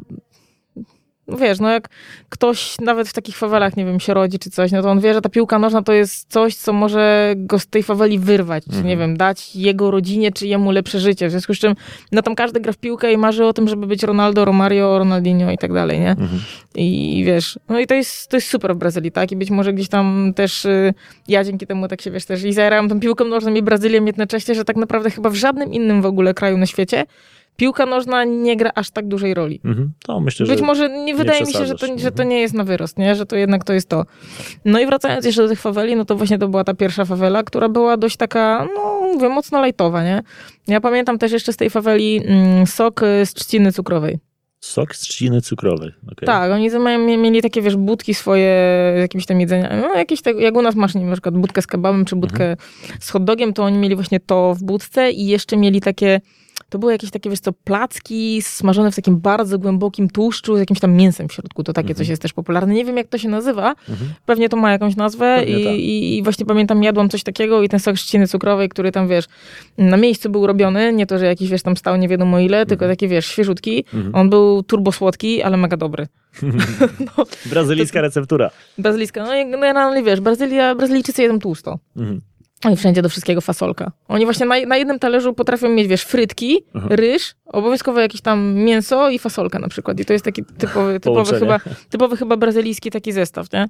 No 1.27 1.37
wiesz, 1.37 1.59
no 1.59 1.69
jak 1.71 1.89
ktoś 2.29 2.75
nawet 2.81 3.07
w 3.09 3.13
takich 3.13 3.37
fawelach, 3.37 3.77
nie 3.77 3.85
wiem, 3.85 3.99
się 3.99 4.13
rodzi 4.13 4.39
czy 4.39 4.49
coś, 4.49 4.71
no 4.71 4.81
to 4.81 4.89
on 4.89 4.99
wie, 4.99 5.13
że 5.13 5.21
ta 5.21 5.29
piłka 5.29 5.59
nożna 5.59 5.81
to 5.81 5.93
jest 5.93 6.31
coś, 6.31 6.55
co 6.55 6.73
może 6.73 7.33
go 7.37 7.59
z 7.59 7.67
tej 7.67 7.83
faweli 7.83 8.19
wyrwać, 8.19 8.63
czy 8.63 8.69
Mhm. 8.69 8.87
nie 8.87 8.97
wiem, 8.97 9.17
dać 9.17 9.55
jego 9.55 9.91
rodzinie, 9.91 10.31
czy 10.31 10.47
jemu 10.47 10.71
lepsze 10.71 10.99
życie. 10.99 11.27
W 11.27 11.31
związku 11.31 11.53
z 11.53 11.59
czym, 11.59 11.75
no 12.11 12.21
tam 12.21 12.35
każdy 12.35 12.59
gra 12.59 12.73
w 12.73 12.77
piłkę 12.77 13.13
i 13.13 13.17
marzy 13.17 13.45
o 13.45 13.53
tym, 13.53 13.67
żeby 13.67 13.87
być 13.87 14.03
Ronaldo, 14.03 14.45
Romario, 14.45 14.99
Ronaldinho 14.99 15.51
i 15.51 15.57
tak 15.57 15.73
dalej, 15.73 15.99
nie? 15.99 16.09
Mhm. 16.11 16.39
I 16.75 17.23
wiesz, 17.25 17.59
no 17.69 17.79
i 17.79 17.87
to 17.87 17.93
jest, 17.95 18.27
to 18.29 18.37
jest 18.37 18.49
super 18.49 18.75
w 18.75 18.77
Brazylii, 18.77 19.11
tak? 19.11 19.31
I 19.31 19.35
być 19.35 19.49
może 19.51 19.73
gdzieś 19.73 19.89
tam 19.89 20.33
też 20.35 20.65
y, 20.65 20.93
ja 21.27 21.43
dzięki 21.43 21.67
temu 21.67 21.87
tak 21.87 22.01
się, 22.01 22.11
wiesz, 22.11 22.25
też 22.25 22.43
i 22.43 22.53
zajarałem 22.53 22.89
tą 22.89 22.99
piłką 22.99 23.25
nożną 23.25 23.53
i 23.53 23.61
Brazylią 23.61 24.05
jednocześnie, 24.05 24.55
że 24.55 24.65
tak 24.65 24.75
naprawdę 24.75 25.09
chyba 25.11 25.29
w 25.29 25.35
żadnym 25.35 25.73
innym 25.73 26.01
w 26.01 26.05
ogóle 26.05 26.33
kraju 26.33 26.57
na 26.57 26.65
świecie 26.65 27.05
piłka 27.57 27.85
nożna 27.85 28.23
nie 28.23 28.57
gra 28.57 28.71
aż 28.75 28.91
tak 28.91 29.07
dużej 29.07 29.33
roli. 29.33 29.61
Mhm. 29.65 29.91
To 30.05 30.19
myślę, 30.19 30.45
Być 30.45 30.61
może 30.61 30.89
nie 30.89 31.15
wydaje 31.15 31.45
mi 31.45 31.53
się, 31.53 31.65
że 31.65 31.75
to, 31.75 31.87
że 31.87 32.11
to 32.11 32.23
Mhm. 32.23 32.29
nie 32.29 32.41
jest 32.41 32.53
na 32.53 32.63
wyrost, 32.63 32.97
nie? 32.97 33.15
że 33.15 33.25
to 33.25 33.35
jednak 33.35 33.63
to 33.63 33.73
jest 33.73 33.89
to. 33.89 34.05
No 34.65 34.79
i 34.79 34.85
wracając 34.85 35.25
jeszcze 35.25 35.41
do 35.41 35.49
tych 35.49 35.59
faweli, 35.59 35.95
no 35.95 36.05
to 36.05 36.15
właśnie 36.15 36.37
to 36.37 36.47
była 36.47 36.63
ta 36.63 36.73
pierwsza 36.73 37.05
fawela, 37.05 37.43
która 37.43 37.69
była 37.69 37.97
dość 37.97 38.17
taka, 38.17 38.67
no 38.75 39.01
mówię, 39.13 39.29
mocno 39.29 39.61
lajtowa, 39.61 40.03
nie? 40.03 40.23
Ja 40.67 40.81
pamiętam 40.81 41.17
też 41.17 41.31
jeszcze 41.31 41.53
z 41.53 41.57
tej 41.57 41.69
faweli 41.69 42.21
mm, 42.25 42.67
sok 42.67 43.03
y, 43.03 43.25
z 43.25 43.33
trzciny 43.33 43.71
cukrowej. 43.71 44.19
sok 44.59 44.95
z 44.95 44.99
trzciny 44.99 45.41
cukrowej. 45.41 45.91
Okay. 46.11 46.25
Tak, 46.25 46.51
oni 46.51 46.69
mają, 46.69 46.99
mie- 46.99 47.17
mieli 47.17 47.41
takie, 47.41 47.61
wiesz, 47.61 47.75
budki 47.75 48.13
swoje 48.13 48.53
z 48.97 48.99
jakimś 48.99 49.25
tam 49.25 49.39
jedzeniem. 49.41 49.81
No 49.81 49.93
jakieś 49.95 50.21
tak, 50.21 50.39
jak 50.39 50.55
u 50.57 50.61
nas 50.61 50.75
masz, 50.75 50.95
nie 50.95 51.01
wiem, 51.01 51.09
na 51.09 51.15
przykład 51.15 51.35
budkę 51.37 51.61
z 51.61 51.67
kebabem 51.67 52.05
czy 52.05 52.15
budkę 52.15 52.49
Mhm. 52.51 52.57
z 52.99 53.09
hot 53.09 53.23
dogiem, 53.23 53.53
to 53.53 53.63
oni 53.63 53.77
mieli 53.77 53.95
właśnie 53.95 54.19
to 54.19 54.55
w 54.59 54.63
budce 54.63 55.11
i 55.11 55.27
jeszcze 55.27 55.57
mieli 55.57 55.81
takie 55.81 56.21
to 56.73 56.79
były 56.79 56.91
jakieś 56.91 57.11
takie, 57.11 57.29
wiesz 57.29 57.39
co, 57.39 57.53
placki 57.53 58.41
smażone 58.41 58.91
w 58.91 58.95
takim 58.95 59.17
bardzo 59.17 59.59
głębokim 59.59 60.09
tłuszczu 60.09 60.55
z 60.55 60.59
jakimś 60.59 60.79
tam 60.79 60.93
mięsem 60.93 61.27
w 61.27 61.33
środku. 61.33 61.63
To 61.63 61.73
takie 61.73 61.89
Mhm. 61.89 61.97
coś 61.97 62.07
jest 62.07 62.21
też 62.21 62.33
popularne. 62.33 62.73
Nie 62.73 62.85
wiem, 62.85 62.97
jak 62.97 63.07
to 63.07 63.17
się 63.17 63.29
nazywa. 63.29 63.75
Mhm. 63.89 64.13
Pewnie 64.25 64.49
to 64.49 64.57
ma 64.57 64.71
jakąś 64.71 64.95
nazwę 64.95 65.43
i, 65.47 65.63
tak. 65.63 65.73
i, 65.73 66.17
i 66.17 66.23
właśnie 66.23 66.45
pamiętam, 66.45 66.83
jadłam 66.83 67.09
coś 67.09 67.23
takiego 67.23 67.63
i 67.63 67.69
ten 67.69 67.79
sok 67.79 67.95
trzciny 67.95 68.27
cukrowej, 68.27 68.69
który 68.69 68.91
tam, 68.91 69.07
wiesz, 69.07 69.25
na 69.77 69.97
miejscu 69.97 70.29
był 70.29 70.47
robiony, 70.47 70.93
nie 70.93 71.05
to, 71.05 71.19
że 71.19 71.25
jakiś, 71.25 71.49
wiesz, 71.49 71.61
tam 71.61 71.77
stał 71.77 71.95
nie 71.95 72.07
wiadomo 72.07 72.39
ile, 72.39 72.65
tylko 72.65 72.87
taki, 72.87 73.07
wiesz, 73.07 73.25
świeżutki. 73.25 73.85
Mhm. 73.93 74.15
On 74.15 74.29
był 74.29 74.63
turbosłodki, 74.63 75.43
ale 75.43 75.57
mega 75.57 75.77
dobry. 75.77 76.07
no, 77.17 77.25
Brazylijska 77.45 78.01
receptura. 78.01 78.49
brazylijska. 78.77 79.23
No 79.23 79.31
generalnie, 79.51 80.03
wiesz, 80.03 80.19
Brazylia, 80.19 80.75
Brazylijczycy 80.75 81.21
jedzą 81.21 81.39
tłusto. 81.39 81.79
Mhm. 81.97 82.21
I 82.71 82.75
wszędzie 82.75 83.01
do 83.01 83.09
wszystkiego 83.09 83.41
fasolka. 83.41 83.91
Oni 84.07 84.25
właśnie 84.25 84.45
na, 84.45 84.55
na 84.67 84.77
jednym 84.77 84.99
talerzu 84.99 85.33
potrafią 85.33 85.69
mieć, 85.69 85.87
wiesz, 85.87 86.03
frytki, 86.03 86.65
Aha. 86.73 86.87
ryż, 86.89 87.35
obowiązkowo 87.45 87.99
jakieś 87.99 88.21
tam 88.21 88.53
mięso 88.53 89.09
i 89.09 89.19
fasolka 89.19 89.59
na 89.59 89.67
przykład. 89.67 89.99
I 89.99 90.05
to 90.05 90.13
jest 90.13 90.25
taki 90.25 90.45
typowy, 90.57 90.99
typowy, 90.99 91.39
chyba, 91.39 91.59
typowy 91.89 92.17
chyba 92.17 92.37
brazylijski 92.37 92.91
taki 92.91 93.11
zestaw, 93.11 93.51
nie? 93.53 93.67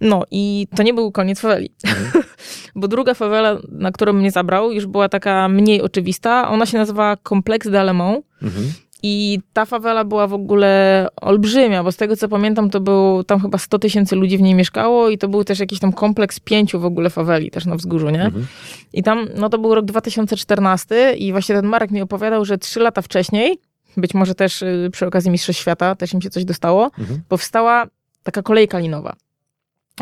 No 0.00 0.24
i 0.30 0.66
to 0.76 0.82
nie 0.82 0.94
był 0.94 1.12
koniec 1.12 1.40
faweli. 1.40 1.70
Mhm. 1.86 2.24
Bo 2.74 2.88
druga 2.88 3.14
fawela, 3.14 3.58
na 3.68 3.92
którą 3.92 4.12
mnie 4.12 4.30
zabrał, 4.30 4.72
już 4.72 4.86
była 4.86 5.08
taka 5.08 5.48
mniej 5.48 5.82
oczywista. 5.82 6.48
Ona 6.48 6.66
się 6.66 6.78
nazywa 6.78 7.16
Complexe 7.28 7.70
d'Alemont. 7.70 8.20
Mhm. 8.42 8.72
I 9.04 9.40
ta 9.52 9.64
fawela 9.64 10.04
była 10.04 10.26
w 10.26 10.34
ogóle 10.34 11.06
olbrzymia, 11.20 11.84
bo 11.84 11.92
z 11.92 11.96
tego 11.96 12.16
co 12.16 12.28
pamiętam, 12.28 12.70
to 12.70 12.80
był 12.80 13.24
tam 13.24 13.40
chyba 13.40 13.58
100 13.58 13.78
tysięcy 13.78 14.16
ludzi 14.16 14.38
w 14.38 14.42
niej 14.42 14.54
mieszkało 14.54 15.08
i 15.08 15.18
to 15.18 15.28
był 15.28 15.44
też 15.44 15.58
jakiś 15.58 15.78
tam 15.78 15.92
kompleks 15.92 16.40
pięciu 16.40 16.80
w 16.80 16.84
ogóle 16.84 17.10
faweli, 17.10 17.50
też 17.50 17.66
na 17.66 17.76
wzgórzu, 17.76 18.10
nie? 18.10 18.24
Mhm. 18.24 18.46
I 18.92 19.02
tam, 19.02 19.28
no 19.36 19.48
to 19.48 19.58
był 19.58 19.74
rok 19.74 19.84
2014 19.84 21.14
i 21.18 21.32
właśnie 21.32 21.54
ten 21.54 21.66
Marek 21.66 21.90
mi 21.90 22.02
opowiadał, 22.02 22.44
że 22.44 22.58
trzy 22.58 22.80
lata 22.80 23.02
wcześniej, 23.02 23.58
być 23.96 24.14
może 24.14 24.34
też 24.34 24.62
y, 24.62 24.88
przy 24.92 25.06
okazji 25.06 25.30
Mistrzostw 25.30 25.62
Świata, 25.62 25.94
też 25.94 26.12
im 26.14 26.22
się 26.22 26.30
coś 26.30 26.44
dostało, 26.44 26.90
Mhm. 26.98 27.20
powstała 27.28 27.86
taka 28.22 28.42
kolejka 28.42 28.78
linowa, 28.78 29.16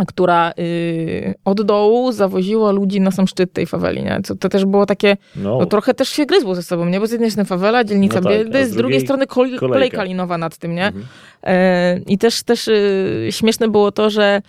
która 0.06 0.52
y, 0.58 1.34
od 1.44 1.62
dołu 1.62 2.12
zawoziła 2.12 2.70
ludzi 2.72 3.00
na 3.00 3.10
sam 3.10 3.26
szczyt 3.26 3.52
tej 3.52 3.66
faweli, 3.66 4.02
nie? 4.02 4.20
Co, 4.24 4.34
to 4.36 4.48
też 4.48 4.64
było 4.64 4.86
takie, 4.86 5.16
No, 5.36 5.58
no 5.58 5.66
trochę 5.66 5.94
też 5.94 6.08
się 6.08 6.26
gryzło 6.26 6.54
ze 6.54 6.62
sobą, 6.62 6.84
nie? 6.86 7.00
Bo 7.00 7.06
z 7.06 7.12
jednej 7.12 7.30
strony 7.30 7.46
fawela, 7.46 7.84
dzielnica 7.84 8.20
No 8.20 8.30
tak, 8.30 8.38
Biedy, 8.38 8.66
z 8.66 8.70
z 8.70 8.76
drugiej 8.76 9.00
strony 9.00 9.26
kol- 9.26 9.58
kolejka. 9.58 10.04
linowa 10.04 10.38
nad 10.38 10.58
tym, 10.58 10.74
nie? 10.74 10.86
Mhm. 10.86 11.04
E, 11.44 11.98
I 12.06 12.18
też, 12.18 12.42
też 12.42 12.68
y, 12.68 13.28
śmieszne 13.30 13.68
było 13.68 13.92
to, 13.92 14.10
że 14.10 14.42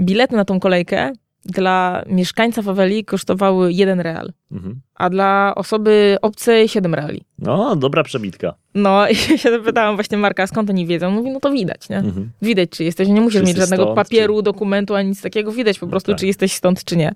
bilety 0.00 0.36
na 0.36 0.44
tą 0.44 0.60
kolejkę 0.60 1.12
dla 1.48 2.02
mieszkańca 2.06 2.62
faweli 2.62 3.04
kosztowały 3.04 3.72
jeden 3.72 4.00
real, 4.00 4.32
Mhm. 4.52 4.80
a 4.94 5.10
dla 5.10 5.52
osoby 5.56 6.16
obcej 6.22 6.68
7 6.68 6.94
reali. 6.94 7.24
No, 7.38 7.76
dobra 7.76 8.02
przebitka. 8.04 8.54
No 8.74 9.08
i 9.10 9.14
się 9.16 9.50
zapytałam 9.50 9.94
właśnie 9.94 10.18
Marka, 10.18 10.46
skąd 10.46 10.70
oni 10.70 10.86
wiedzą? 10.86 11.10
Mówi, 11.10 11.30
no 11.30 11.40
to 11.40 11.50
widać, 11.50 11.88
nie? 11.88 11.96
Mhm. 11.96 12.30
Widać, 12.42 12.70
czy 12.70 12.84
jesteś, 12.84 13.08
nie 13.08 13.20
musisz 13.20 13.32
Wszyscy 13.40 13.48
mieć 13.48 13.56
żadnego 13.56 13.82
stąd, 13.82 13.96
papieru, 13.96 14.42
dokumentu, 14.42 14.94
ani 14.94 15.08
nic 15.08 15.22
takiego. 15.22 15.52
Widać 15.52 15.78
po 15.78 15.86
No 15.86 15.90
prostu, 15.90 16.12
tak. 16.12 16.20
czy 16.20 16.26
jesteś 16.26 16.52
stąd, 16.52 16.84
czy 16.84 16.96
nie. 16.96 17.14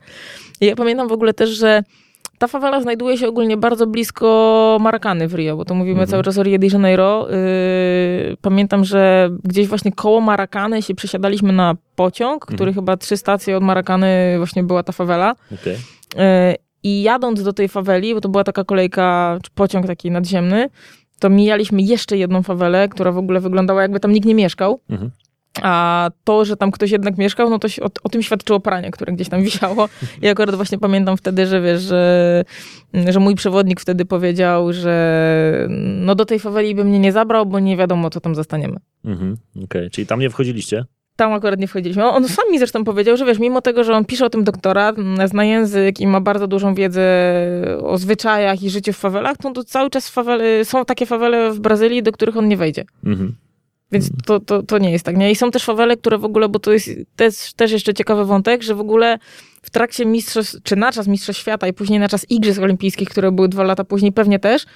I 0.61 0.67
ja 0.67 0.77
pamiętam 0.77 1.09
w 1.09 1.13
ogóle 1.13 1.35
też, 1.35 1.51
że 1.51 1.83
ta 2.43 2.49
fawela 2.49 2.81
znajduje 2.81 3.19
się 3.19 3.29
ogólnie 3.29 3.57
bardzo 3.57 3.87
blisko 3.87 4.79
Maracany 4.81 5.29
w 5.29 5.35
Rio, 5.35 5.57
bo 5.57 5.65
to 5.65 5.75
mówimy 5.75 5.93
Mhm. 6.01 6.09
cały 6.09 6.23
czas 6.23 6.39
o 6.39 6.43
Rio 6.43 6.59
de 6.59 6.67
Janeiro. 6.73 7.27
Yy, 7.31 8.37
pamiętam, 8.41 8.85
że 8.85 9.31
gdzieś 9.45 9.67
właśnie 9.69 9.93
koło 9.93 10.21
Maracany 10.21 10.83
się 10.83 10.95
przesiadaliśmy 10.95 11.53
na 11.53 11.75
pociąg, 11.97 12.47
który 12.47 12.69
Mhm. 12.69 12.75
chyba 12.75 12.97
trzy 12.97 13.17
stacje 13.17 13.57
od 13.57 13.63
Maracany 13.63 14.35
właśnie 14.37 14.63
była 14.65 14.83
ta 14.83 14.93
fawela. 14.93 15.35
Okej. 15.61 15.77
Yy, 16.17 16.23
I 16.83 17.03
jadąc 17.03 17.43
do 17.43 17.53
tej 17.53 17.69
faweli, 17.69 18.15
bo 18.15 18.21
to 18.21 18.29
była 18.29 18.45
taka 18.45 18.65
kolejka, 18.65 19.39
czy 19.43 19.51
pociąg 19.55 19.87
taki 19.87 20.11
nadziemny, 20.11 20.69
to 21.21 21.31
mijaliśmy 21.31 21.83
jeszcze 21.83 22.17
jedną 22.17 22.43
fawelę, 22.43 22.89
która 22.89 23.13
w 23.13 23.19
ogóle 23.19 23.41
wyglądała 23.41 23.83
jakby 23.83 24.01
tam 24.01 24.13
nikt 24.13 24.27
nie 24.27 24.35
mieszkał. 24.35 24.81
Mhm. 24.91 25.11
A 25.63 26.11
to, 26.25 26.45
że 26.45 26.57
tam 26.57 26.71
ktoś 26.71 26.91
jednak 26.91 27.19
mieszkał, 27.19 27.51
no 27.51 27.59
to 27.59 27.69
się- 27.69 27.83
o, 27.83 27.89
o 28.05 28.09
tym 28.09 28.23
świadczyło 28.23 28.61
pranie, 28.61 28.91
które 28.91 29.13
gdzieś 29.13 29.29
tam 29.29 29.43
wisiało. 29.43 29.89
I 30.23 30.29
akurat 30.29 30.55
właśnie 30.55 30.79
pamiętam 30.79 31.17
wtedy, 31.17 31.47
że 31.47 31.61
wiesz, 31.61 31.83
że, 31.83 32.45
że 33.09 33.21
mój 33.21 33.35
przewodnik 33.35 33.81
wtedy 33.81 34.05
powiedział, 34.05 34.73
że 34.73 35.67
no 36.01 36.15
do 36.15 36.25
tej 36.25 36.39
faweli 36.39 36.75
by 36.75 36.85
mnie 36.85 36.99
nie 36.99 37.13
zabrał, 37.13 37.47
bo 37.47 37.59
nie 37.61 37.77
wiadomo, 37.77 38.11
co 38.11 38.21
tam 38.21 38.35
zastaniemy. 38.35 38.77
Mhm. 39.05 39.37
Okej, 39.65 39.91
czyli 39.91 40.07
tam 40.07 40.21
nie 40.21 40.31
wchodziliście? 40.31 40.85
Tam 41.17 41.33
akurat 41.33 41.61
nie 41.61 41.69
wchodziliśmy. 41.69 42.05
On 42.05 42.29
sam 42.29 42.45
mi 42.53 42.59
zresztą 42.59 42.85
powiedział, 42.85 43.17
że 43.17 43.25
wiesz, 43.25 43.39
mimo 43.39 43.61
tego, 43.63 43.85
że 43.85 43.93
on 43.95 44.05
pisze 44.05 44.27
o 44.27 44.31
tym 44.31 44.45
doktorat, 44.45 44.99
m, 44.99 45.17
zna 45.29 45.45
język 45.45 46.01
i 46.01 46.07
ma 46.07 46.21
bardzo 46.21 46.47
dużą 46.47 46.75
wiedzę 46.75 47.03
o 47.83 47.99
zwyczajach 47.99 48.63
i 48.63 48.71
życiu 48.71 48.93
w 48.93 48.97
fawelach, 48.97 49.37
to, 49.37 49.51
to 49.51 49.65
cały 49.65 49.91
czas 49.91 50.09
fawele, 50.09 50.65
są 50.65 50.85
takie 50.85 51.07
fawele 51.07 51.53
w 51.53 51.61
Brazylii, 51.61 52.03
do 52.03 52.13
których 52.13 52.37
on 52.37 52.49
nie 52.49 52.57
wejdzie. 52.57 52.85
Mhm. 53.05 53.35
Więc 53.93 54.11
to, 54.27 54.41
to, 54.41 54.63
to 54.63 54.79
nie 54.79 54.91
jest 54.91 55.05
tak. 55.05 55.17
Nie? 55.17 55.31
I 55.31 55.37
są 55.37 55.51
też 55.51 55.65
fawele, 55.65 55.97
które 55.97 56.19
w 56.19 56.25
ogóle, 56.25 56.49
bo 56.49 56.59
to 56.59 56.73
jest 56.73 56.91
też, 57.17 57.53
też 57.53 57.73
jeszcze 57.73 57.95
ciekawy 57.95 58.25
wątek, 58.25 58.63
że 58.63 58.75
w 58.75 58.81
ogóle 58.81 59.19
w 59.63 59.71
trakcie 59.71 60.07
mistrzostw, 60.07 60.57
czy 60.63 60.77
na 60.77 60.93
czas 60.93 61.09
Mistrzostw 61.09 61.43
Świata 61.43 61.69
i 61.69 61.73
później 61.73 62.01
na 62.01 62.09
czas 62.09 62.31
Igrzysk 62.31 62.63
Olimpijskich, 62.63 63.09
które 63.09 63.33
były 63.33 63.49
dwa 63.49 63.63
lata 63.63 63.85
później, 63.85 64.13
pewnie 64.13 64.39
też, 64.39 64.67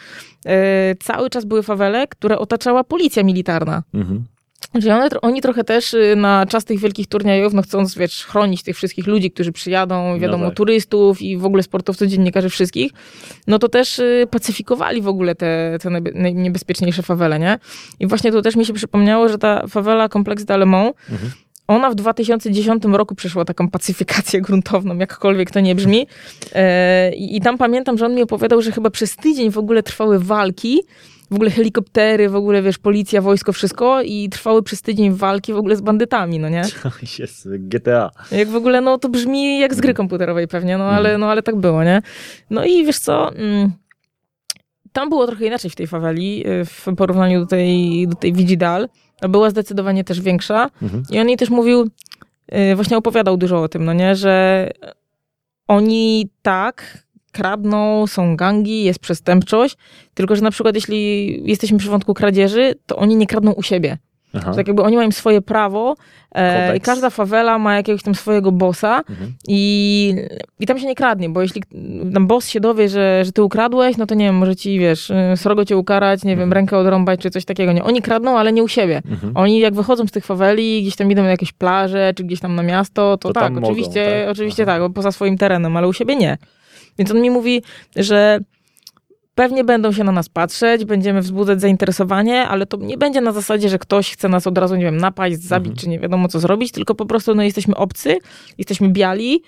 e, 0.47 0.95
cały 0.95 1.31
czas 1.31 1.45
były 1.45 1.63
fawele, 1.63 2.07
które 2.07 2.39
otaczała 2.39 2.85
policja 2.85 3.23
militarna. 3.23 3.83
Mhm. 3.95 4.25
Czyli 4.81 4.93
one, 4.93 5.09
oni 5.23 5.41
trochę 5.43 5.65
też 5.65 5.95
y, 5.95 6.15
na 6.17 6.47
czas 6.47 6.65
tych 6.65 6.81
wielkich 6.81 7.07
turniejów, 7.07 7.53
no 7.55 7.62
chcąc, 7.62 7.95
wiesz, 7.95 8.25
chronić 8.25 8.62
tych 8.62 8.77
wszystkich 8.77 9.07
ludzi, 9.07 9.31
którzy 9.31 9.53
przyjadą, 9.53 10.19
wiadomo, 10.19 10.47
tak. 10.47 10.55
turystów 10.57 11.23
i 11.23 11.37
w 11.37 11.45
ogóle 11.45 11.62
sportowców, 11.62 12.09
dziennikarzy, 12.09 12.49
wszystkich, 12.49 12.93
no 13.47 13.59
to 13.59 13.69
też 13.69 13.99
y, 13.99 14.27
pacyfikowali 14.31 15.03
w 15.03 15.09
ogóle 15.09 15.35
te, 15.35 15.79
te 15.83 15.91
najniebezpieczniejsze 16.15 17.03
fawele, 17.03 17.39
nie? 17.39 17.59
I 18.01 18.07
właśnie 18.07 18.33
tu 18.33 18.43
też 18.43 18.57
mi 18.57 18.67
się 18.67 18.73
przypomniało, 18.73 19.29
że 19.29 19.39
ta 19.39 19.67
fawela 19.67 20.09
Complexe 20.09 20.45
d'Alemont, 20.47 20.93
Mhm. 21.11 21.31
ona 21.69 21.91
w 21.91 21.95
2010 21.95 22.85
roku 22.85 23.15
przeszła 23.15 23.45
taką 23.45 23.71
pacyfikację 23.71 24.41
gruntowną, 24.41 24.99
jakkolwiek 24.99 25.51
to 25.51 25.61
nie 25.61 25.75
brzmi. 25.75 26.07
E, 26.55 27.12
i 27.15 27.41
tam 27.41 27.59
pamiętam, 27.59 27.99
że 27.99 28.07
on 28.07 28.15
mi 28.15 28.23
opowiadał, 28.23 28.62
że 28.62 28.73
chyba 28.73 28.91
przez 28.91 29.17
tydzień 29.17 29.51
w 29.51 29.59
ogóle 29.59 29.83
trwały 29.83 30.19
walki, 30.19 30.81
w 31.31 31.35
ogóle 31.35 31.51
helikoptery, 31.51 32.29
w 32.29 32.37
ogóle, 32.37 32.62
wiesz, 32.62 32.79
policja, 32.79 33.21
wojsko, 33.23 33.53
wszystko 33.53 34.03
i 34.03 34.29
trwały 34.29 34.62
przez 34.62 34.83
tydzień 34.83 35.12
walki 35.12 35.53
w 35.53 35.57
ogóle 35.57 35.77
z 35.77 35.81
bandytami, 35.81 36.39
no 36.39 36.49
nie? 36.49 36.62
Jest 37.19 37.49
GTA. 37.59 38.11
Jak 38.31 38.49
w 38.49 38.57
ogóle, 38.57 38.81
no 38.81 38.99
to 38.99 39.09
brzmi 39.09 39.59
jak 39.61 39.75
z 39.75 39.81
gry 39.81 39.95
komputerowej 39.95 40.49
pewnie, 40.49 40.79
no 40.79 40.85
ale, 40.85 41.09
Mhm. 41.09 41.21
no, 41.21 41.31
ale 41.31 41.43
tak 41.43 41.57
było, 41.57 41.85
nie? 41.85 42.03
No 42.51 42.65
i 42.65 42.85
wiesz 42.85 42.99
co, 42.99 43.33
mm, 43.35 43.73
tam 44.93 45.09
było 45.09 45.27
trochę 45.27 45.47
inaczej 45.47 45.71
w 45.71 45.77
tej 45.77 45.87
faweli 45.87 46.45
y, 46.49 46.65
w 46.65 46.87
porównaniu 46.97 47.41
do 47.41 47.47
tej, 47.47 48.09
do 48.09 48.15
tej 48.17 48.33
Vigidal. 48.33 48.89
Była 49.29 49.51
zdecydowanie 49.51 50.05
też 50.05 50.21
większa 50.21 50.71
Mhm. 50.83 51.03
i 51.11 51.19
on 51.21 51.29
jej 51.29 51.37
też 51.37 51.51
mówił, 51.51 51.89
y, 52.73 52.75
właśnie 52.77 52.97
opowiadał 52.97 53.37
dużo 53.37 53.62
o 53.62 53.69
tym, 53.69 53.85
no 53.85 53.93
nie, 53.93 54.15
że 54.17 54.69
oni 55.69 56.31
tak 56.43 57.06
kradną, 57.37 58.07
są 58.07 58.37
gangi, 58.37 58.85
jest 58.85 58.99
przestępczość, 58.99 59.77
tylko 60.14 60.37
że 60.37 60.42
na 60.42 60.51
przykład 60.51 60.75
jeśli 60.75 60.99
jesteśmy 61.51 61.79
przy 61.79 61.90
wątku 61.90 62.14
kradzieży, 62.14 62.75
to 62.87 62.96
oni 62.96 63.16
nie 63.16 63.27
kradną 63.27 63.53
u 63.53 63.62
siebie. 63.62 63.99
Aha. 64.35 64.53
Tak 64.57 64.66
jakby 64.66 64.83
oni 64.83 64.96
mają 64.96 65.12
swoje 65.12 65.42
prawo 65.42 65.94
e, 66.35 66.77
i 66.77 66.81
każda 66.81 67.11
fawela 67.11 67.59
ma 67.59 67.77
jakiegoś 67.77 68.03
tam 68.03 68.14
swojego 68.14 68.53
bossa 68.53 69.03
Mhm. 69.11 69.33
i, 69.49 70.14
i 70.61 70.66
tam 70.66 70.79
się 70.79 70.87
nie 70.87 70.94
kradnie, 70.94 71.29
bo 71.31 71.42
jeśli 71.42 71.62
tam 72.14 72.27
boss 72.27 72.49
się 72.49 72.61
dowie, 72.61 72.88
że, 72.88 73.22
że 73.25 73.33
ty 73.33 73.42
ukradłeś, 73.42 73.96
no 73.96 74.07
to 74.07 74.14
nie 74.14 74.25
wiem, 74.25 74.35
może 74.35 74.57
ci, 74.57 74.79
wiesz, 74.79 75.11
y, 75.11 75.14
srogo 75.37 75.64
cię 75.64 75.77
ukarać, 75.77 76.25
nie 76.25 76.31
wiem, 76.31 76.42
Mhm. 76.42 76.53
rękę 76.53 76.79
odrąbać 76.79 77.20
czy 77.20 77.31
coś 77.31 77.44
takiego. 77.44 77.72
Nie, 77.72 77.85
oni 77.85 78.03
kradną, 78.03 78.38
ale 78.38 78.53
nie 78.53 78.62
u 78.62 78.68
siebie. 78.68 79.03
Mhm. 79.11 79.33
Oni 79.37 79.59
jak 79.61 79.75
wychodzą 79.75 80.07
z 80.07 80.11
tych 80.12 80.25
faweli, 80.25 80.83
gdzieś 80.83 80.96
tam 80.96 81.11
idą 81.11 81.22
na 81.22 81.31
jakieś 81.31 81.53
plaże, 81.53 82.12
czy 82.16 82.25
gdzieś 82.25 82.40
tam 82.40 82.55
na 82.55 82.62
miasto, 82.62 83.16
to, 83.16 83.29
To 83.29 83.33
tak, 83.35 83.42
tam 83.44 83.55
mogą, 83.55 83.66
oczywiście, 83.66 84.22
tak? 84.25 84.31
oczywiście 84.33 84.62
Aha. 84.68 84.79
tak, 84.81 84.92
poza 84.92 85.12
swoim 85.12 85.38
terenem, 85.38 85.77
ale 85.77 85.88
u 85.88 85.92
siebie 85.92 86.16
nie. 86.16 86.38
Więc 86.99 87.11
on 87.11 87.21
mi 87.21 87.31
mówi, 87.31 87.63
że 87.97 88.39
pewnie 89.35 89.65
będą 89.65 89.93
się 89.93 90.05
na 90.05 90.13
nas 90.13 90.29
patrzeć, 90.29 90.85
będziemy 90.85 91.21
wzbudzać 91.21 91.61
zainteresowanie, 91.61 92.43
ale 92.49 92.67
to 92.67 92.77
nie 92.77 92.99
będzie 92.99 93.21
na 93.21 93.33
zasadzie, 93.33 93.69
że 93.69 93.79
ktoś 93.79 94.13
chce 94.13 94.29
nas 94.29 94.47
od 94.47 94.59
razu, 94.59 94.77
nie 94.77 94.85
wiem, 94.85 94.97
napaść, 94.97 95.37
zabić, 95.37 95.71
Mhm. 95.71 95.77
czy 95.81 95.89
nie 95.89 95.99
wiadomo 95.99 96.29
co 96.29 96.41
zrobić, 96.41 96.73
tylko 96.73 96.95
po 96.95 97.07
prostu 97.07 97.35
no, 97.35 97.43
jesteśmy 97.43 97.75
obcy, 97.77 98.19
jesteśmy 98.59 98.89
biali, 98.89 99.43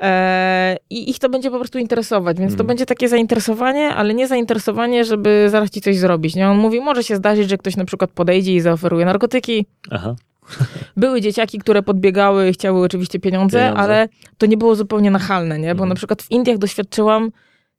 e, 0.00 0.76
i 0.90 1.10
ich 1.10 1.18
to 1.18 1.28
będzie 1.28 1.50
po 1.50 1.56
prostu 1.58 1.78
interesować, 1.78 2.38
więc 2.38 2.50
to 2.52 2.54
Mhm. 2.54 2.66
będzie 2.66 2.86
takie 2.86 3.08
zainteresowanie, 3.08 3.88
ale 3.94 4.14
nie 4.14 4.28
zainteresowanie, 4.28 5.04
żeby 5.04 5.46
zaraz 5.50 5.70
ci 5.70 5.80
coś 5.80 5.98
zrobić. 5.98 6.34
Nie? 6.36 6.48
On 6.48 6.58
mówi, 6.58 6.80
może 6.80 7.04
się 7.04 7.16
zdarzyć, 7.16 7.48
że 7.50 7.58
ktoś 7.58 7.76
na 7.76 7.84
przykład 7.84 8.10
podejdzie 8.10 8.54
i 8.54 8.60
zaoferuje 8.60 9.04
narkotyki. 9.04 9.66
Aha. 9.90 10.14
Były 10.96 11.20
dzieciaki, 11.20 11.58
które 11.58 11.82
podbiegały 11.82 12.48
i 12.48 12.52
chciały 12.52 12.84
oczywiście 12.84 13.20
pieniądze, 13.20 13.58
Pieniądze. 13.58 13.82
ale 13.82 14.08
to 14.38 14.46
nie 14.46 14.56
było 14.56 14.74
zupełnie 14.74 15.10
nachalne, 15.10 15.58
nie? 15.58 15.66
Bo 15.66 15.70
Mhm. 15.70 15.88
na 15.88 15.94
przykład 15.94 16.22
w 16.22 16.30
Indiach 16.30 16.58
doświadczyłam 16.58 17.30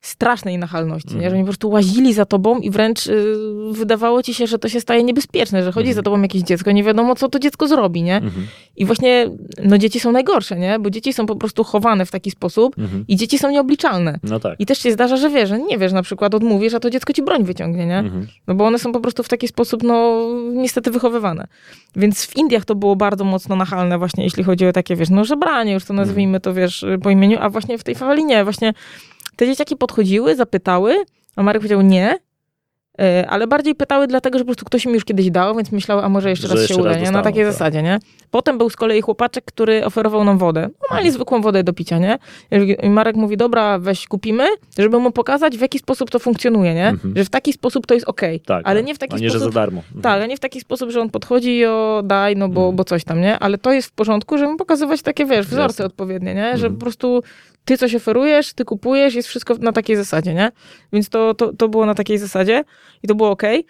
strasznej 0.02 0.58
nachalności, 0.58 1.16
nie? 1.16 1.30
że 1.30 1.36
oni 1.36 1.44
po 1.44 1.48
prostu 1.48 1.70
łazili 1.70 2.14
za 2.14 2.26
tobą 2.26 2.60
i 2.60 2.70
wręcz 2.70 3.08
y, 3.08 3.26
wydawało 3.72 4.24
ci 4.24 4.34
się, 4.34 4.48
że 4.48 4.60
to 4.60 4.70
się 4.70 4.82
staje 4.82 5.04
niebezpieczne, 5.04 5.64
że 5.64 5.72
chodzi 5.72 5.88
Mhm. 5.90 5.96
za 5.96 6.02
tobą 6.02 6.22
jakieś 6.22 6.42
dziecko, 6.42 6.72
nie 6.72 6.84
wiadomo, 6.84 7.16
co 7.16 7.30
to 7.30 7.40
dziecko 7.40 7.68
zrobi, 7.68 8.04
nie? 8.04 8.16
Mhm. 8.16 8.48
I 8.78 8.86
właśnie, 8.86 9.30
no 9.64 9.78
dzieci 9.78 10.00
są 10.00 10.12
najgorsze, 10.12 10.60
nie? 10.60 10.80
Bo 10.80 10.90
dzieci 10.90 11.14
są 11.14 11.26
po 11.26 11.36
prostu 11.36 11.64
chowane 11.64 12.06
w 12.06 12.12
taki 12.12 12.32
sposób 12.32 12.80
Mhm. 12.80 13.06
i 13.08 13.16
dzieci 13.16 13.38
są 13.40 13.52
nieobliczalne. 13.52 14.20
No 14.24 14.40
tak. 14.40 14.60
I 14.60 14.66
też 14.66 14.80
się 14.80 14.92
zdarza, 14.92 15.18
że 15.18 15.30
wiesz, 15.30 15.50
że 15.50 15.60
nie 15.60 15.78
wiesz, 15.78 15.94
na 15.94 16.04
przykład 16.04 16.36
odmówisz, 16.36 16.74
a 16.74 16.80
to 16.80 16.90
dziecko 16.90 17.14
ci 17.14 17.24
broń 17.24 17.44
wyciągnie, 17.44 17.86
nie? 17.86 17.98
Mhm. 17.98 18.28
No 18.48 18.56
bo 18.56 18.66
one 18.66 18.80
są 18.80 18.92
po 18.92 19.00
prostu 19.00 19.24
w 19.24 19.30
taki 19.30 19.48
sposób, 19.48 19.84
no 19.84 20.22
niestety 20.54 20.92
wychowywane. 20.92 21.48
Więc 21.96 22.26
w 22.26 22.38
Indiach 22.38 22.66
to 22.66 22.76
było 22.76 22.96
bardzo 22.96 23.24
mocno 23.24 23.56
nachalne 23.56 23.98
właśnie, 23.98 24.24
jeśli 24.24 24.44
chodzi 24.44 24.68
o 24.68 24.72
takie, 24.74 24.96
wiesz, 24.96 25.10
no 25.10 25.26
żebranie, 25.26 25.74
już 25.74 25.86
to 25.86 25.94
nazwijmy 25.94 26.40
to, 26.40 26.54
wiesz, 26.54 26.86
po 27.04 27.10
imieniu, 27.10 27.38
a 27.42 27.50
właśnie 27.50 27.78
w 27.78 27.84
tej 27.84 27.96
faweli 27.96 28.26
nie. 28.26 28.44
Właśnie 28.44 28.74
te 29.36 29.46
dzieciaki 29.48 29.76
podchodziły, 29.76 30.36
zapytały, 30.36 30.96
a 31.36 31.44
Marek 31.44 31.60
powiedział 31.62 31.82
nie, 31.82 32.17
e, 33.02 33.28
ale 33.30 33.48
bardziej 33.48 33.76
pytały 33.76 34.08
dlatego, 34.08 34.38
że 34.38 34.44
po 34.44 34.48
prostu 34.48 34.65
ktoś 34.65 34.86
im 34.86 34.94
już 34.94 35.06
kiedyś 35.06 35.32
dał, 35.32 35.56
więc 35.56 35.72
myślały, 35.72 36.04
a 36.04 36.10
może 36.10 36.30
jeszcze 36.30 36.48
Że 36.48 36.54
raz 36.54 36.62
jeszcze 36.62 36.74
się 36.76 36.82
uda, 36.82 36.89
raz 36.94 37.02
nie? 37.02 37.12
Na 37.12 37.22
takiej 37.22 37.44
tak. 37.44 37.54
zasadzie, 37.54 37.84
nie? 37.84 38.00
Potem 38.32 38.58
był 38.58 38.70
z 38.70 38.76
kolei 38.76 39.02
chłopaczek, 39.02 39.46
który 39.46 39.86
oferował 39.86 40.24
nam 40.24 40.38
wodę. 40.38 40.70
Normalnie 40.82 41.12
zwykłą 41.12 41.41
wodę 41.41 41.63
do 41.63 41.74
picia, 41.74 41.98
nie? 42.00 42.17
I 42.84 42.89
Marek 42.89 43.15
mówi, 43.15 43.38
dobra, 43.38 43.80
weź 43.80 44.08
kupimy, 44.08 44.44
żeby 44.78 45.00
mu 45.00 45.12
pokazać, 45.12 45.58
w 45.58 45.62
jaki 45.62 45.80
sposób 45.80 46.10
to 46.12 46.20
funkcjonuje, 46.20 46.74
nie? 46.74 46.88
Mhm. 46.88 47.13
Że 47.17 47.26
w 47.26 47.30
taki 47.30 47.54
sposób 47.54 47.88
to 47.88 47.94
jest 47.94 48.08
okej, 48.08 48.39
Tak. 48.39 48.62
ale 48.65 48.80
tak. 48.80 48.88
nie 48.88 48.96
w 48.96 49.00
taki 49.00 49.15
A 49.15 49.17
nie, 49.17 49.30
że 49.30 49.39
sposób... 49.39 49.54
za 49.54 49.60
darmo. 49.60 49.78
Mhm. 49.82 50.02
Tak, 50.02 50.13
ale 50.13 50.28
nie 50.28 50.38
w 50.38 50.39
taki 50.39 50.60
sposób, 50.62 50.89
że 50.91 51.02
on 51.02 51.10
podchodzi 51.10 51.58
i 51.58 51.65
o 51.65 52.02
daj, 52.06 52.36
no 52.36 52.50
bo, 52.50 52.62
Mhm. 52.62 52.76
bo 52.76 52.84
coś 52.84 53.04
tam, 53.04 53.22
nie? 53.22 53.39
Ale 53.39 53.58
to 53.58 53.72
jest 53.72 53.88
w 53.88 53.91
porządku, 53.91 54.38
żeby 54.38 54.52
mu 54.52 54.58
pokazywać 54.58 55.02
takie, 55.02 55.26
wiesz, 55.26 55.48
wzorce 55.48 55.63
Jasne. 55.63 55.86
odpowiednie, 55.86 56.34
nie? 56.36 56.58
Że 56.58 56.67
Mhm. 56.67 56.74
po 56.74 56.80
prostu 56.80 57.24
ty 57.65 57.78
coś 57.78 57.95
oferujesz, 57.95 58.54
ty 58.54 58.65
kupujesz, 58.65 59.15
jest 59.15 59.28
wszystko 59.28 59.56
na 59.60 59.71
takiej 59.71 59.95
zasadzie, 59.95 60.34
nie? 60.34 60.52
Więc 60.93 61.10
to, 61.10 61.34
to, 61.34 61.54
to 61.54 61.69
było 61.69 61.86
na 61.86 61.95
takiej 61.95 62.17
zasadzie 62.17 62.63
i 63.04 63.08
to 63.08 63.15
było 63.15 63.30
okej. 63.30 63.65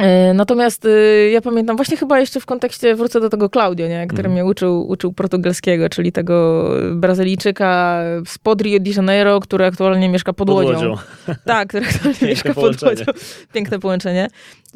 E, 0.00 0.34
Natomiast 0.34 0.84
y, 0.84 1.30
ja 1.32 1.40
pamiętam, 1.40 1.76
właśnie 1.76 1.96
chyba 1.96 2.20
jeszcze 2.20 2.40
w 2.40 2.46
kontekście, 2.46 2.94
wrócę 2.94 3.20
do 3.20 3.28
tego 3.30 3.48
Claudio, 3.48 3.88
nie? 3.88 4.06
który 4.06 4.20
Mhm. 4.20 4.32
mnie 4.32 4.44
uczył, 4.44 4.88
uczył 4.88 5.12
portugalskiego, 5.12 5.88
czyli 5.88 6.12
tego 6.12 6.68
Brazylijczyka 6.94 8.00
spod 8.26 8.60
Rio 8.62 8.80
de 8.80 8.90
Janeiro, 8.90 9.40
który 9.40 9.64
aktualnie 9.64 10.08
mieszka 10.08 10.32
pod, 10.32 10.48
Pod 10.48 10.56
łodzią. 10.56 10.68
łodzią. 10.90 10.94
Tak, 11.44 11.68
który 11.68 11.86
aktualnie 11.86 12.12
Piękne 12.14 12.28
mieszka 12.28 12.48
pod 12.48 12.54
połączenie. 12.54 12.90
łodzią. 12.90 13.04
Piękne 13.52 13.78
połączenie. 13.78 14.28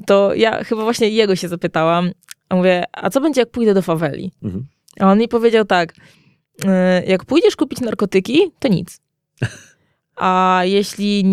To 0.06 0.34
ja 0.34 0.64
chyba 0.64 0.82
właśnie 0.82 1.08
jego 1.08 1.36
się 1.36 1.48
zapytałam, 1.48 2.10
a 2.48 2.56
mówię, 2.56 2.84
a 2.92 3.10
co 3.10 3.20
będzie 3.20 3.40
jak 3.40 3.50
pójdę 3.50 3.74
do 3.74 3.82
faweli? 3.82 4.32
Mhm. 4.42 4.66
A 5.00 5.12
on 5.12 5.18
mi 5.18 5.28
powiedział 5.28 5.64
tak, 5.64 5.94
jak 7.06 7.24
pójdziesz 7.24 7.56
kupić 7.56 7.80
narkotyki, 7.80 8.40
to 8.58 8.68
nic. 8.68 9.00
A 10.16 10.60
jeśli 10.64 11.24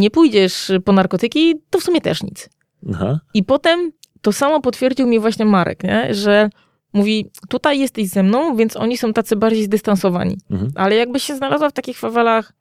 nie 0.00 0.10
pójdziesz 0.10 0.72
po 0.84 0.92
narkotyki, 0.92 1.54
to 1.70 1.80
w 1.80 1.82
sumie 1.82 2.00
też 2.00 2.22
nic. 2.22 2.48
Aha. 2.94 3.20
I 3.34 3.44
potem 3.44 3.92
to 4.22 4.32
samo 4.32 4.60
potwierdził 4.60 5.06
mi 5.06 5.18
właśnie 5.18 5.44
Marek, 5.44 5.82
nie? 5.84 6.14
że 6.14 6.50
mówi, 6.92 7.30
tutaj 7.48 7.78
jesteś 7.80 8.08
ze 8.08 8.22
mną, 8.22 8.56
więc 8.56 8.76
oni 8.76 8.98
są 8.98 9.12
tacy 9.12 9.36
bardziej 9.36 9.64
zdystansowani. 9.64 10.36
Mhm. 10.50 10.70
Ale 10.74 10.94
jakbyś 10.96 11.22
się 11.22 11.36
znalazła 11.36 11.70
w 11.70 11.72
takich 11.72 11.98
fawelach 11.98 12.52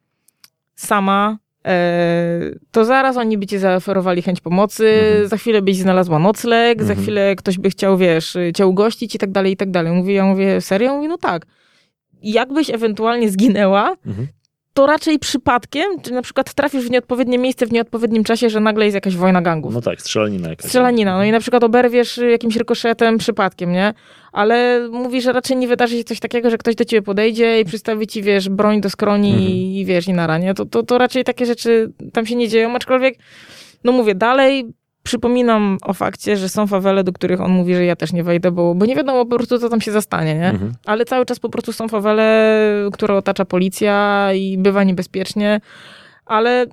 sama, 0.75 1.37
e, 1.65 2.39
to 2.71 2.85
zaraz 2.85 3.17
oni 3.17 3.37
by 3.37 3.47
ci 3.47 3.57
zaoferowali 3.57 4.21
chęć 4.21 4.41
pomocy, 4.41 4.87
Mhm. 4.87 5.27
za 5.27 5.37
chwilę 5.37 5.61
byś 5.61 5.77
znalazła 5.77 6.19
nocleg, 6.19 6.83
za 6.83 6.89
Mhm. 6.89 7.01
chwilę 7.03 7.35
ktoś 7.35 7.57
by 7.57 7.69
chciał, 7.69 7.97
wiesz, 7.97 8.37
cię 8.55 8.67
ugościć 8.67 9.15
i 9.15 9.17
tak 9.17 9.31
dalej, 9.31 9.51
i 9.53 9.57
tak 9.57 9.71
dalej. 9.71 9.93
Mówi, 9.93 10.13
ja 10.13 10.25
mówię, 10.25 10.61
serio? 10.61 10.95
Mówi, 10.95 11.07
no 11.07 11.17
tak. 11.17 11.45
Jakbyś 12.23 12.69
ewentualnie 12.69 13.29
zginęła, 13.29 13.95
Mhm. 14.08 14.27
to 14.73 14.86
raczej 14.86 15.19
przypadkiem, 15.19 15.86
czy 16.01 16.12
na 16.13 16.21
przykład 16.21 16.53
trafisz 16.53 16.86
w 16.86 16.91
nieodpowiednie 16.91 17.38
miejsce 17.38 17.65
w 17.65 17.71
nieodpowiednim 17.71 18.23
czasie, 18.23 18.49
że 18.49 18.60
nagle 18.60 18.86
jest 18.86 18.95
jakaś 18.95 19.15
wojna 19.15 19.41
gangów. 19.41 19.73
No 19.73 19.82
tak, 19.82 20.01
strzelanina 20.01 20.49
jakaś. 20.49 20.65
Strzelanina, 20.65 21.17
no 21.17 21.23
i 21.23 21.32
na 21.32 21.39
przykład 21.39 21.63
oberwiesz 21.63 22.17
jakimś 22.32 22.55
rykoszetem 22.55 23.17
przypadkiem, 23.17 23.71
nie? 23.71 23.93
Ale 24.32 24.88
mówi, 24.91 25.21
że 25.21 25.32
raczej 25.34 25.58
nie 25.58 25.67
wydarzy 25.67 25.97
się 25.97 26.03
coś 26.03 26.19
takiego, 26.19 26.49
że 26.49 26.58
ktoś 26.58 26.75
do 26.75 26.86
ciebie 26.86 27.01
podejdzie 27.01 27.60
i 27.62 27.65
przystawi 27.65 28.08
ci, 28.08 28.21
wiesz, 28.23 28.49
broń 28.49 28.82
do 28.82 28.89
skroni 28.89 29.29
Mhm. 29.32 29.49
i 29.51 29.84
wiesz, 29.88 30.08
i 30.08 30.13
na 30.13 30.27
ranie. 30.27 30.53
To, 30.53 30.65
to, 30.65 30.84
to 30.84 30.97
raczej 30.97 31.23
takie 31.23 31.45
rzeczy 31.45 31.91
tam 32.13 32.25
się 32.25 32.36
nie 32.36 32.47
dzieją, 32.47 32.75
aczkolwiek, 32.75 33.15
no 33.84 33.91
mówię, 33.91 34.15
dalej 34.15 34.65
przypominam 35.03 35.77
o 35.81 35.93
fakcie, 35.93 36.38
że 36.38 36.49
są 36.49 36.67
fawele, 36.67 37.03
do 37.03 37.13
których 37.13 37.41
on 37.41 37.51
mówi, 37.51 37.75
że 37.75 37.85
ja 37.85 37.95
też 37.95 38.13
nie 38.13 38.23
wejdę, 38.23 38.51
bo, 38.51 38.75
bo 38.75 38.85
nie 38.85 38.95
wiadomo 38.95 39.25
po 39.25 39.35
prostu, 39.35 39.59
co 39.59 39.69
tam 39.69 39.81
się 39.81 39.91
zastanie, 39.91 40.35
nie? 40.35 40.49
Mhm. 40.49 40.73
Ale 40.85 41.05
cały 41.05 41.25
czas 41.25 41.39
po 41.39 41.49
prostu 41.49 41.73
są 41.73 41.88
fawele, 41.88 42.65
które 42.93 43.15
otacza 43.15 43.45
policja 43.45 44.29
i 44.33 44.57
bywa 44.57 44.83
niebezpiecznie, 44.83 45.62
ale 46.25 46.65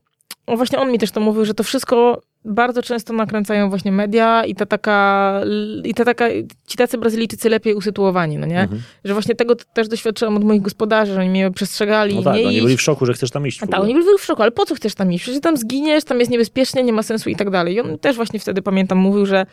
no 0.49 0.57
właśnie 0.57 0.79
on 0.79 0.93
mi 0.93 0.99
też 0.99 1.11
to 1.11 1.21
mówił, 1.21 1.45
że 1.45 1.55
to 1.55 1.65
wszystko 1.65 2.21
bardzo 2.47 2.83
często 2.83 3.13
nakręcają 3.13 3.69
właśnie 3.69 3.93
media 3.93 4.45
i 4.45 4.55
ta 4.55 4.67
taka, 4.67 5.41
i 5.85 5.95
ta 5.95 6.05
taka 6.05 6.29
ci 6.67 6.77
tacy 6.79 6.99
Brazylijczycy 6.99 7.49
lepiej 7.49 7.75
usytuowani, 7.75 8.39
no 8.39 8.47
nie? 8.47 8.61
Mhm. 8.61 8.83
Że 9.05 9.13
właśnie 9.13 9.35
tego 9.35 9.55
też 9.75 9.89
doświadczyłam 9.89 10.37
od 10.37 10.45
moich 10.45 10.63
gospodarzy, 10.63 11.15
że 11.15 11.21
oni 11.21 11.29
mnie 11.31 11.51
przestrzegali 11.51 12.15
No 12.15 12.23
tak, 12.23 12.37
nie 12.37 12.47
oni 12.47 12.55
iść. 12.57 12.65
byli 12.65 12.77
w 12.77 12.83
szoku, 12.83 13.07
że 13.07 13.13
chcesz 13.13 13.31
tam 13.31 13.47
iść. 13.47 13.59
tak, 13.59 13.81
oni 13.81 13.95
byli 13.95 14.07
w 14.19 14.25
szoku, 14.25 14.43
ale 14.43 14.51
po 14.51 14.65
co 14.67 14.75
chcesz 14.75 14.95
tam 14.95 15.13
iść? 15.13 15.23
Przecież 15.25 15.41
tam 15.41 15.57
zginiesz, 15.57 16.05
tam 16.05 16.19
jest 16.21 16.31
niebezpiecznie, 16.31 16.83
nie 16.83 16.93
ma 16.93 17.03
sensu 17.03 17.31
i 17.31 17.37
tak 17.37 17.51
dalej. 17.51 17.75
I 17.75 17.81
on 17.81 17.99
też 17.99 18.17
właśnie 18.17 18.41
wtedy, 18.41 18.63
pamiętam, 18.63 18.99
mówił, 18.99 19.27
że, 19.27 19.47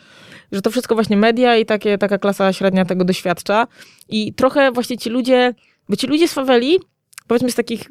że 0.52 0.62
to 0.62 0.70
wszystko 0.70 0.94
właśnie 0.94 1.16
media 1.16 1.56
i 1.56 1.66
takie, 1.66 1.98
taka 1.98 2.18
klasa 2.18 2.52
średnia 2.52 2.84
tego 2.84 3.04
doświadcza. 3.04 3.66
I 4.08 4.34
trochę 4.34 4.72
właśnie 4.72 4.98
ci 4.98 5.10
ludzie, 5.10 5.54
bo 5.88 5.96
ci 5.96 6.06
ludzie 6.06 6.28
z 6.28 6.32
faweli, 6.32 6.78
powiedzmy 7.26 7.50
z 7.50 7.54
takich 7.54 7.90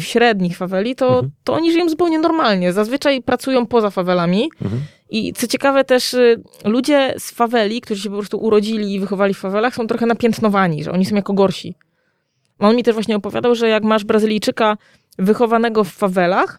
średnich 0.00 0.56
faweli, 0.56 0.94
to, 0.96 1.08
Mhm. 1.08 1.30
to 1.44 1.54
oni 1.54 1.72
żyją 1.72 1.88
zupełnie 1.88 2.18
normalnie. 2.18 2.72
Zazwyczaj 2.72 3.22
pracują 3.22 3.66
poza 3.66 3.90
fawelami. 3.90 4.50
Mhm. 4.62 4.82
I 5.10 5.32
co 5.32 5.46
ciekawe 5.46 5.84
też, 5.84 6.14
y, 6.14 6.42
ludzie 6.64 7.14
z 7.18 7.30
faweli, 7.30 7.80
którzy 7.80 8.02
się 8.02 8.10
po 8.10 8.16
prostu 8.16 8.38
urodzili 8.38 8.94
i 8.94 9.00
wychowali 9.00 9.34
w 9.34 9.38
fawelach, 9.38 9.74
są 9.74 9.86
trochę 9.86 10.06
napiętnowani, 10.06 10.84
że 10.84 10.92
oni 10.92 11.04
są 11.04 11.16
jako 11.16 11.32
gorsi. 11.32 11.74
On 12.58 12.76
mi 12.76 12.82
też 12.82 12.94
właśnie 12.94 13.16
opowiadał, 13.16 13.54
że 13.54 13.68
jak 13.68 13.84
masz 13.84 14.04
Brazylijczyka 14.04 14.76
wychowanego 15.18 15.84
w 15.84 15.88
fawelach, 15.88 16.58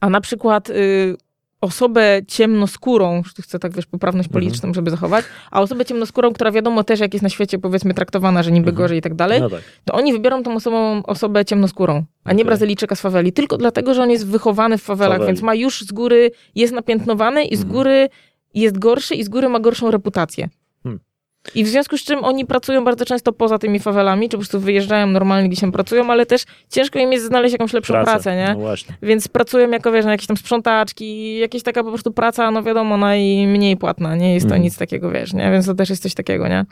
a 0.00 0.10
na 0.10 0.20
przykład 0.20 0.70
y, 0.70 1.16
osobę 1.60 2.20
ciemnoskórą, 2.28 3.22
tu 3.36 3.42
chcę 3.42 3.58
tak 3.58 3.72
wiesz, 3.74 3.86
poprawność 3.86 4.28
Mhm. 4.28 4.32
polityczną, 4.42 4.74
żeby 4.74 4.90
zachować, 4.90 5.24
a 5.50 5.60
osobę 5.60 5.84
ciemnoskórą, 5.84 6.32
która 6.32 6.50
wiadomo 6.50 6.84
też 6.84 7.00
jak 7.00 7.14
jest 7.14 7.22
na 7.22 7.28
świecie 7.28 7.58
powiedzmy 7.58 7.94
traktowana, 7.94 8.42
że 8.42 8.50
niby 8.52 8.68
Mhm. 8.70 8.76
gorzej 8.76 8.98
i 8.98 9.02
tak 9.02 9.14
dalej, 9.14 9.40
No 9.40 9.50
tak. 9.50 9.60
to 9.84 9.94
oni 9.94 10.12
wybiorą 10.12 10.42
tą 10.42 10.54
osobą, 10.54 11.02
osobę 11.06 11.44
ciemnoskórą, 11.44 12.04
a 12.24 12.32
nie 12.32 12.34
Okej. 12.36 12.44
Brazylijczyka 12.44 12.94
z 12.94 13.00
faweli, 13.00 13.32
tylko 13.32 13.56
dlatego, 13.56 13.94
że 13.94 14.02
on 14.02 14.10
jest 14.10 14.26
wychowany 14.26 14.78
w 14.78 14.82
fawelach, 14.82 15.18
Faweli. 15.18 15.32
więc 15.32 15.42
ma 15.42 15.54
już 15.54 15.80
z 15.82 15.92
góry, 15.92 16.30
jest 16.54 16.72
napiętnowany 16.72 17.44
i 17.44 17.56
z 17.56 17.60
Mhm. 17.60 17.72
góry 17.76 18.08
jest 18.54 18.78
gorszy 18.78 19.14
i 19.14 19.24
z 19.24 19.28
góry 19.28 19.48
ma 19.48 19.60
gorszą 19.60 19.90
reputację. 19.90 20.48
I 21.54 21.64
w 21.64 21.68
związku 21.68 21.98
z 21.98 22.04
czym 22.04 22.24
oni 22.24 22.46
pracują 22.46 22.84
bardzo 22.84 23.04
często 23.04 23.32
poza 23.32 23.58
tymi 23.58 23.78
fawelami, 23.78 24.28
czy 24.28 24.30
po 24.30 24.36
prostu 24.38 24.60
wyjeżdżają 24.60 25.06
normalnie, 25.06 25.48
gdzieś 25.48 25.60
tam 25.60 25.72
pracują, 25.72 26.10
ale 26.10 26.26
też 26.26 26.42
ciężko 26.70 26.98
im 26.98 27.12
jest 27.12 27.26
znaleźć 27.26 27.52
jakąś 27.52 27.72
lepszą 27.72 27.92
Praca. 27.92 28.10
pracę, 28.12 28.36
nie? 28.36 28.48
No 28.48 28.58
właśnie. 28.60 28.94
Więc 29.02 29.28
pracują 29.28 29.70
jako, 29.70 29.92
wiesz, 29.92 30.04
na 30.04 30.12
jakieś 30.12 30.26
tam 30.26 30.36
sprzątaczki, 30.36 31.38
jakieś 31.38 31.62
taka 31.62 31.84
po 31.84 31.88
prostu 31.90 32.12
praca, 32.12 32.50
no 32.50 32.62
wiadomo, 32.62 32.96
najmniej 32.96 33.76
płatna, 33.76 34.16
nie 34.16 34.34
jest 34.34 34.46
to 34.46 34.48
Mhm. 34.48 34.62
nic 34.62 34.78
takiego, 34.78 35.10
wiesz, 35.10 35.32
nie? 35.32 35.50
Więc 35.50 35.66
to 35.66 35.74
też 35.74 35.90
jest 35.90 36.02
coś 36.02 36.14
takiego, 36.14 36.48
nie? 36.48 36.64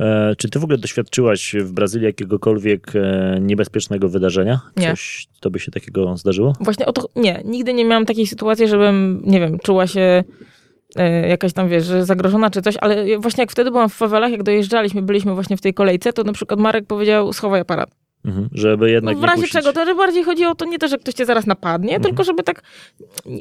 E, 0.00 0.34
czy 0.38 0.48
ty 0.50 0.58
w 0.58 0.64
ogóle 0.64 0.78
doświadczyłaś 0.78 1.54
w 1.60 1.72
Brazylii 1.72 2.06
jakiegokolwiek 2.06 2.92
e, 2.96 3.38
niebezpiecznego 3.40 4.08
wydarzenia? 4.08 4.60
Nie. 4.76 4.90
Coś 4.90 5.26
tobie 5.40 5.60
się 5.60 5.70
takiego 5.72 6.16
zdarzyło? 6.16 6.52
Właśnie 6.60 6.86
o 6.86 6.92
to, 6.92 7.08
nie, 7.16 7.42
nigdy 7.44 7.74
nie 7.74 7.84
miałam 7.84 8.06
takiej 8.06 8.26
sytuacji, 8.26 8.68
żebym, 8.68 9.22
nie 9.24 9.40
wiem, 9.40 9.58
czuła 9.58 9.86
się 9.86 10.24
jakaś 11.28 11.52
tam, 11.52 11.68
wiesz, 11.68 11.84
zagrożona 11.84 12.50
czy 12.50 12.62
coś, 12.62 12.76
ale 12.80 13.18
właśnie 13.18 13.42
jak 13.42 13.50
wtedy 13.50 13.70
byłam 13.70 13.88
w 13.88 13.94
fawelach, 13.94 14.30
jak 14.30 14.42
dojeżdżaliśmy, 14.42 15.02
byliśmy 15.02 15.34
właśnie 15.34 15.56
w 15.56 15.60
tej 15.60 15.74
kolejce, 15.74 16.12
to 16.12 16.24
na 16.24 16.32
przykład 16.32 16.60
Marek 16.60 16.86
powiedział, 16.86 17.32
schowaj 17.32 17.60
aparat. 17.60 17.90
Mhm. 18.24 18.48
Żeby 18.52 18.90
jednak 18.90 19.16
w 19.16 19.20
nie 19.20 19.26
razie 19.26 19.46
czego, 19.46 19.72
to 19.72 19.84
że 19.86 19.94
bardziej 19.94 20.24
chodzi 20.24 20.44
o 20.44 20.54
to 20.54 20.64
nie 20.64 20.78
to, 20.78 20.88
że 20.88 20.98
ktoś 20.98 21.14
cię 21.14 21.26
zaraz 21.26 21.46
napadnie, 21.46 21.88
Mhm. 21.96 22.02
tylko 22.02 22.24
żeby 22.24 22.42
tak 22.42 22.62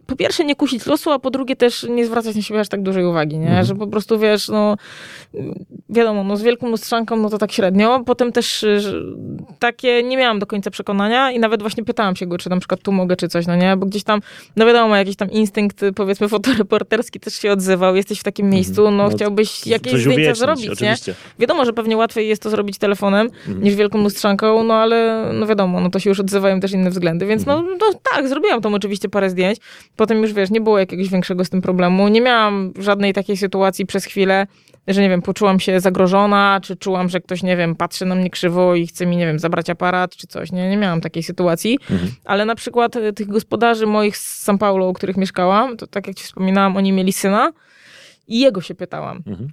po 0.06 0.16
pierwsze 0.16 0.46
nie 0.46 0.56
kusić 0.56 0.86
losu, 0.86 1.12
a 1.12 1.20
po 1.20 1.32
drugie 1.32 1.56
też 1.56 1.84
nie 1.90 2.06
zwracać 2.06 2.36
na 2.36 2.42
siebie 2.42 2.60
aż 2.60 2.68
tak 2.70 2.82
dużej 2.84 3.06
uwagi, 3.06 3.38
nie? 3.38 3.48
Mhm. 3.48 3.66
Że 3.66 3.76
po 3.76 3.88
prostu, 3.88 4.20
wiesz, 4.20 4.48
no 4.48 4.76
wiadomo, 5.90 6.24
no 6.24 6.38
z 6.38 6.42
wielką 6.44 6.70
lustrzanką, 6.70 7.16
no 7.18 7.30
to 7.30 7.38
tak 7.38 7.52
średnio. 7.52 8.04
Potem 8.06 8.32
też 8.32 8.64
y, 8.64 9.04
takie 9.60 10.04
nie 10.04 10.18
miałam 10.18 10.40
do 10.40 10.46
końca 10.46 10.72
przekonania 10.72 11.32
i 11.32 11.40
nawet 11.40 11.62
właśnie 11.62 11.84
pytałam 11.84 12.16
się 12.16 12.26
go, 12.26 12.38
czy 12.38 12.50
na 12.50 12.58
przykład 12.60 12.82
tu 12.82 12.92
mogę, 12.92 13.16
czy 13.16 13.28
coś, 13.28 13.48
no 13.48 13.56
nie? 13.56 13.78
Bo 13.78 13.86
gdzieś 13.86 14.04
tam, 14.04 14.22
no 14.56 14.66
wiadomo, 14.66 14.96
jakiś 14.96 15.16
tam 15.16 15.32
instynkt, 15.32 15.84
y, 15.84 15.94
powiedzmy, 15.94 16.30
fotoreporterski 16.30 17.20
też 17.20 17.34
się 17.34 17.52
odzywał. 17.52 17.96
Jesteś 17.96 18.20
w 18.20 18.24
takim 18.24 18.50
miejscu, 18.50 18.84
no, 18.84 18.92
No, 18.92 19.10
chciałbyś 19.10 19.68
jakieś 19.68 19.94
zdjęcia 19.94 20.10
uwiecznić, 20.14 20.38
zrobić, 20.38 20.66
nie? 20.66 20.72
oczywiście. 20.72 21.14
Wiadomo, 21.40 21.66
że 21.66 21.74
pewnie 21.74 21.98
łatwiej 21.98 22.28
jest 22.28 22.42
to 22.44 22.50
zrobić 22.50 22.78
telefonem, 22.78 23.30
Mhm. 23.48 23.64
niż 23.64 23.76
wielką 23.76 23.98
lustrzanką, 24.04 24.64
no 24.68 24.74
ale 24.74 25.30
no 25.34 25.48
wiadomo, 25.48 25.80
no 25.82 25.90
to 25.90 26.00
się 26.00 26.10
już 26.10 26.20
odzywają 26.20 26.60
też 26.60 26.72
inne 26.72 26.90
względy, 26.90 27.26
więc 27.26 27.46
no, 27.46 27.58
Mhm. 27.60 27.78
no 27.82 28.00
tak, 28.14 28.28
zrobiłam 28.28 28.62
tam 28.62 28.74
oczywiście 28.74 29.10
parę 29.10 29.30
zdjęć, 29.30 29.58
potem 29.96 30.22
już 30.22 30.34
wiesz, 30.34 30.50
nie 30.50 30.62
było 30.62 30.80
jakiegoś 30.80 31.10
większego 31.10 31.46
z 31.46 31.50
tym 31.50 31.62
problemu, 31.62 32.08
nie 32.08 32.22
miałam 32.22 32.74
żadnej 32.80 33.14
takiej 33.14 33.38
sytuacji 33.38 33.86
przez 33.86 34.06
chwilę, 34.06 34.48
że 34.88 35.02
nie 35.02 35.10
wiem, 35.10 35.22
poczułam 35.22 35.60
się 35.60 35.80
zagrożona, 35.80 36.60
czy 36.64 36.76
czułam, 36.76 37.10
że 37.10 37.22
ktoś, 37.22 37.44
nie 37.44 37.58
wiem, 37.58 37.76
patrzy 37.76 38.06
na 38.06 38.16
mnie 38.16 38.30
krzywo 38.30 38.76
i 38.76 38.88
chce 38.88 39.06
mi, 39.06 39.18
nie 39.18 39.26
wiem, 39.26 39.40
zabrać 39.40 39.70
aparat, 39.70 40.16
czy 40.16 40.28
coś. 40.28 40.52
Nie, 40.52 40.70
nie 40.70 40.78
miałam 40.78 41.02
takiej 41.02 41.24
sytuacji. 41.24 41.80
Mhm. 41.92 42.12
Ale 42.26 42.46
na 42.46 42.56
przykład 42.56 42.96
y, 42.96 43.14
tych 43.14 43.28
gospodarzy 43.28 43.86
moich 43.86 44.18
z 44.18 44.48
São 44.48 44.58
Paulo, 44.58 44.90
u 44.90 44.94
których 44.94 45.18
mieszkałam, 45.18 45.78
to 45.78 45.88
tak 45.88 46.08
jak 46.08 46.16
ci 46.16 46.24
wspominałam, 46.24 46.78
oni 46.78 46.92
mieli 46.92 47.14
syna 47.14 47.52
i 48.28 48.40
jego 48.40 48.62
się 48.62 48.76
pytałam. 48.76 49.18
Mhm. 49.28 49.50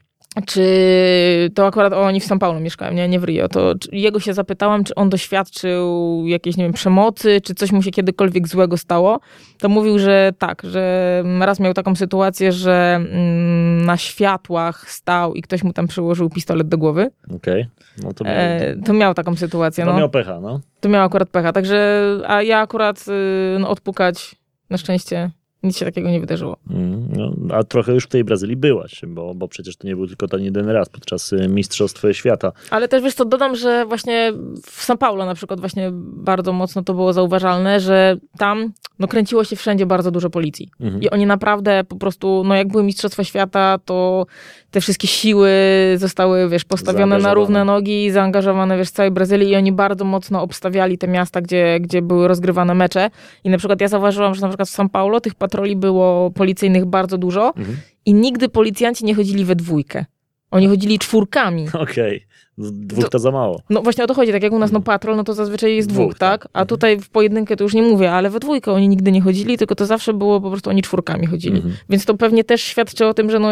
Czy 0.46 1.50
to 1.54 1.66
akurat 1.66 1.92
o, 1.92 2.00
oni 2.02 2.20
w 2.20 2.26
São 2.28 2.38
Paulo 2.38 2.60
mieszkają, 2.60 2.92
nie, 2.94 3.08
nie 3.08 3.20
w 3.20 3.24
Rio. 3.24 3.48
To 3.48 3.74
jego 3.92 4.20
się 4.20 4.34
zapytałam, 4.34 4.84
czy 4.84 4.94
on 4.94 5.10
doświadczył 5.10 6.22
jakiejś, 6.26 6.56
nie 6.56 6.64
wiem, 6.64 6.72
przemocy, 6.72 7.40
czy 7.40 7.54
coś 7.54 7.72
mu 7.72 7.82
się 7.82 7.90
kiedykolwiek 7.90 8.48
złego 8.48 8.76
stało. 8.76 9.20
To 9.58 9.68
mówił, 9.68 9.98
że 9.98 10.32
tak, 10.38 10.62
że 10.64 11.22
raz 11.40 11.60
miał 11.60 11.74
taką 11.74 11.94
sytuację, 11.96 12.52
że 12.52 12.94
mm, 12.96 13.84
na 13.86 13.96
światłach 13.96 14.90
stał 14.90 15.34
i 15.34 15.42
ktoś 15.42 15.62
mu 15.62 15.72
tam 15.72 15.86
przyłożył 15.88 16.30
pistolet 16.30 16.68
do 16.68 16.78
głowy. 16.78 17.10
Okej. 17.36 17.66
No 18.02 18.12
to 18.12 18.24
miał, 18.24 18.34
E, 18.36 18.76
to 18.86 18.92
miał 18.92 19.14
taką 19.14 19.36
sytuację. 19.36 19.84
to 19.84 19.92
No. 19.92 19.98
miał 19.98 20.10
pecha, 20.10 20.40
no. 20.40 20.60
To 20.80 20.88
miał 20.88 21.04
akurat 21.06 21.28
pecha. 21.28 21.52
Także, 21.52 22.02
a 22.26 22.42
ja 22.42 22.58
akurat 22.60 23.04
y, 23.08 23.58
no, 23.58 23.68
odpukać 23.68 24.34
na 24.70 24.78
szczęście 24.78 25.30
nic 25.64 25.78
się 25.78 25.84
takiego 25.84 26.10
nie 26.10 26.20
wydarzyło. 26.20 26.56
Mm, 26.70 27.08
No, 27.16 27.56
a 27.56 27.64
trochę 27.64 27.92
już 27.94 28.04
w 28.04 28.08
tej 28.08 28.24
Brazylii 28.24 28.56
byłaś, 28.56 29.00
bo, 29.06 29.34
bo 29.34 29.48
przecież 29.48 29.76
to 29.76 29.86
nie 29.86 29.96
był 29.96 30.06
tylko 30.06 30.28
ten 30.28 30.40
jeden 30.40 30.68
raz 30.68 30.88
podczas 30.88 31.32
y, 31.32 31.48
Mistrzostw 31.48 32.02
Świata. 32.12 32.52
Ale 32.70 32.88
też 32.88 33.02
wiesz 33.02 33.14
co, 33.14 33.24
dodam, 33.24 33.56
że 33.56 33.86
właśnie 33.86 34.32
w 34.66 34.86
São 34.86 34.96
Paulo 34.96 35.26
na 35.26 35.34
przykład 35.34 35.60
właśnie 35.60 35.90
bardzo 35.94 36.52
mocno 36.52 36.82
to 36.82 36.94
było 36.94 37.12
zauważalne, 37.12 37.80
że 37.80 38.16
tam 38.38 38.72
no, 38.98 39.08
kręciło 39.08 39.44
się 39.44 39.56
wszędzie 39.56 39.86
bardzo 39.86 40.10
dużo 40.10 40.30
policji. 40.30 40.70
Mhm. 40.80 41.02
I 41.02 41.10
oni 41.10 41.26
naprawdę 41.26 41.84
po 41.84 41.96
prostu, 41.96 42.42
no 42.46 42.54
jak 42.54 42.68
były 42.68 42.82
Mistrzostwa 42.82 43.24
Świata, 43.24 43.78
to 43.84 44.26
te 44.70 44.80
wszystkie 44.80 45.08
siły 45.08 45.50
zostały, 45.96 46.48
wiesz, 46.48 46.64
postawione 46.64 47.18
na 47.18 47.34
równe 47.34 47.64
nogi, 47.64 48.10
zaangażowane, 48.10 48.78
wiesz, 48.78 48.88
w 48.88 48.92
całej 48.92 49.10
Brazylii 49.10 49.50
i 49.50 49.56
oni 49.56 49.72
bardzo 49.72 50.04
mocno 50.04 50.42
obstawiali 50.42 50.98
te 50.98 51.08
miasta, 51.08 51.40
gdzie, 51.40 51.80
gdzie 51.80 52.02
były 52.02 52.28
rozgrywane 52.28 52.74
mecze. 52.74 53.10
I 53.44 53.50
na 53.50 53.58
przykład 53.58 53.80
ja 53.80 53.88
zauważyłam, 53.88 54.34
że 54.34 54.40
na 54.40 54.48
przykład 54.48 54.68
w 54.68 54.72
São 54.72 54.88
Paulo 54.88 55.20
tych 55.20 55.34
patroli 55.34 55.53
było 55.76 56.30
policyjnych 56.30 56.84
bardzo 56.86 57.18
dużo 57.18 57.52
Mhm. 57.56 57.76
i 58.06 58.14
nigdy 58.14 58.48
policjanci 58.48 59.04
nie 59.04 59.14
chodzili 59.14 59.44
we 59.44 59.56
dwójkę. 59.56 60.04
Oni 60.50 60.68
chodzili 60.68 60.98
czwórkami. 60.98 61.66
Okej. 61.82 62.26
Dwóch 62.58 63.08
to 63.08 63.18
za 63.18 63.30
mało. 63.30 63.60
No 63.70 63.82
właśnie 63.82 64.04
o 64.04 64.06
to 64.06 64.14
chodzi, 64.14 64.32
tak 64.32 64.42
jak 64.42 64.52
u 64.52 64.58
nas 64.58 64.72
no 64.72 64.80
patrol, 64.80 65.16
no 65.16 65.24
to 65.24 65.34
zazwyczaj 65.34 65.76
jest 65.76 65.88
dwóch, 65.88 66.04
Dwóch, 66.06 66.18
tak. 66.18 66.42
tak? 66.42 66.50
A 66.52 66.66
tutaj 66.66 67.00
w 67.00 67.08
pojedynkę 67.10 67.56
to 67.56 67.64
już 67.64 67.74
nie 67.74 67.82
mówię, 67.82 68.12
ale 68.12 68.30
we 68.30 68.40
dwójkę 68.40 68.72
oni 68.72 68.88
nigdy 68.88 69.12
nie 69.12 69.20
chodzili, 69.20 69.58
tylko 69.58 69.74
to 69.74 69.86
zawsze 69.86 70.12
było 70.12 70.40
po 70.40 70.50
prostu 70.50 70.70
oni 70.70 70.82
czwórkami 70.82 71.26
chodzili. 71.26 71.56
Mhm. 71.56 71.74
Więc 71.90 72.04
to 72.04 72.14
pewnie 72.16 72.44
też 72.44 72.62
świadczy 72.62 73.06
o 73.06 73.14
tym, 73.14 73.30
że 73.30 73.38
no 73.38 73.48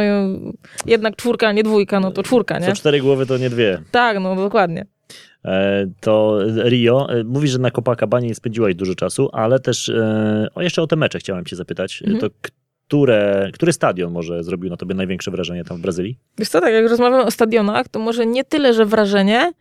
jednak 0.86 1.16
czwórka, 1.16 1.48
a 1.48 1.52
nie 1.52 1.62
dwójka, 1.62 2.00
no 2.00 2.10
to 2.10 2.22
czwórka, 2.22 2.58
nie? 2.58 2.66
Co 2.66 2.72
cztery 2.72 3.00
głowy 3.00 3.26
to 3.26 3.38
nie 3.38 3.50
dwie. 3.50 3.82
Tak, 3.90 4.20
no 4.20 4.36
dokładnie. 4.36 4.86
E, 5.44 5.86
to 6.00 6.38
Rio, 6.64 7.08
e, 7.10 7.24
mówisz, 7.24 7.50
że 7.50 7.58
na 7.58 7.70
Copacabanie 7.70 8.28
nie 8.28 8.34
spędziłaś 8.34 8.74
dużo 8.74 8.94
czasu, 8.94 9.28
ale 9.32 9.60
też 9.60 9.88
e, 9.88 10.48
o, 10.54 10.62
jeszcze 10.62 10.82
o 10.82 10.86
te 10.86 10.96
mecze 10.96 11.18
chciałem 11.18 11.44
cię 11.44 11.56
zapytać. 11.56 12.02
Mhm. 12.02 12.20
To 12.20 12.50
które, 12.88 13.50
który 13.52 13.72
stadion 13.72 14.12
może 14.12 14.44
zrobił 14.44 14.70
na 14.70 14.76
tobie 14.76 14.94
największe 14.94 15.30
wrażenie 15.30 15.64
tam 15.64 15.78
w 15.78 15.80
Brazylii? 15.80 16.18
Wiesz 16.38 16.48
co, 16.48 16.60
tak 16.60 16.72
jak 16.72 16.88
rozmawiamy 16.88 17.24
o 17.24 17.30
stadionach, 17.30 17.88
to 17.88 17.98
może 17.98 18.26
nie 18.26 18.44
tyle, 18.44 18.74
że 18.74 18.86
wrażenie, 18.86 19.52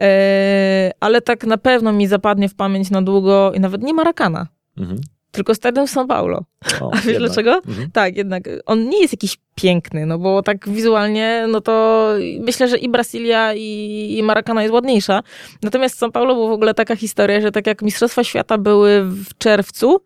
e, 0.00 0.90
ale 1.00 1.20
tak 1.20 1.46
na 1.46 1.58
pewno 1.58 1.92
mi 1.92 2.06
zapadnie 2.06 2.48
w 2.48 2.54
pamięć 2.54 2.90
na 2.90 3.02
długo 3.02 3.52
i 3.54 3.60
nawet 3.60 3.82
nie 3.82 3.94
Maracana, 3.94 4.46
Mhm. 4.76 5.00
Tylko 5.32 5.54
stadion 5.54 5.86
w 5.86 5.90
São 5.90 6.06
Paulo. 6.06 6.44
O, 6.80 6.90
A 6.92 6.96
wiesz 6.96 7.04
jednak. 7.04 7.22
dlaczego? 7.22 7.54
Mhm. 7.68 7.90
Tak, 7.90 8.16
jednak 8.16 8.48
on 8.66 8.88
nie 8.88 9.00
jest 9.00 9.12
jakiś 9.12 9.36
piękny, 9.54 10.06
no 10.06 10.18
bo 10.18 10.42
tak 10.42 10.68
wizualnie, 10.68 11.46
no 11.48 11.60
to 11.60 12.08
myślę, 12.40 12.68
że 12.68 12.78
i 12.78 12.88
Brasilia, 12.88 13.54
i, 13.54 14.14
i 14.18 14.22
Maracana 14.22 14.62
jest 14.62 14.74
ładniejsza. 14.74 15.22
Natomiast 15.62 16.02
São 16.02 16.10
Paulo 16.10 16.34
była 16.34 16.48
w 16.48 16.52
ogóle 16.52 16.74
taka 16.74 16.96
historia, 16.96 17.40
że 17.40 17.52
tak 17.52 17.66
jak 17.66 17.82
Mistrzostwa 17.82 18.24
Świata 18.24 18.58
były 18.58 19.02
w 19.04 19.38
czerwcu, 19.38 20.00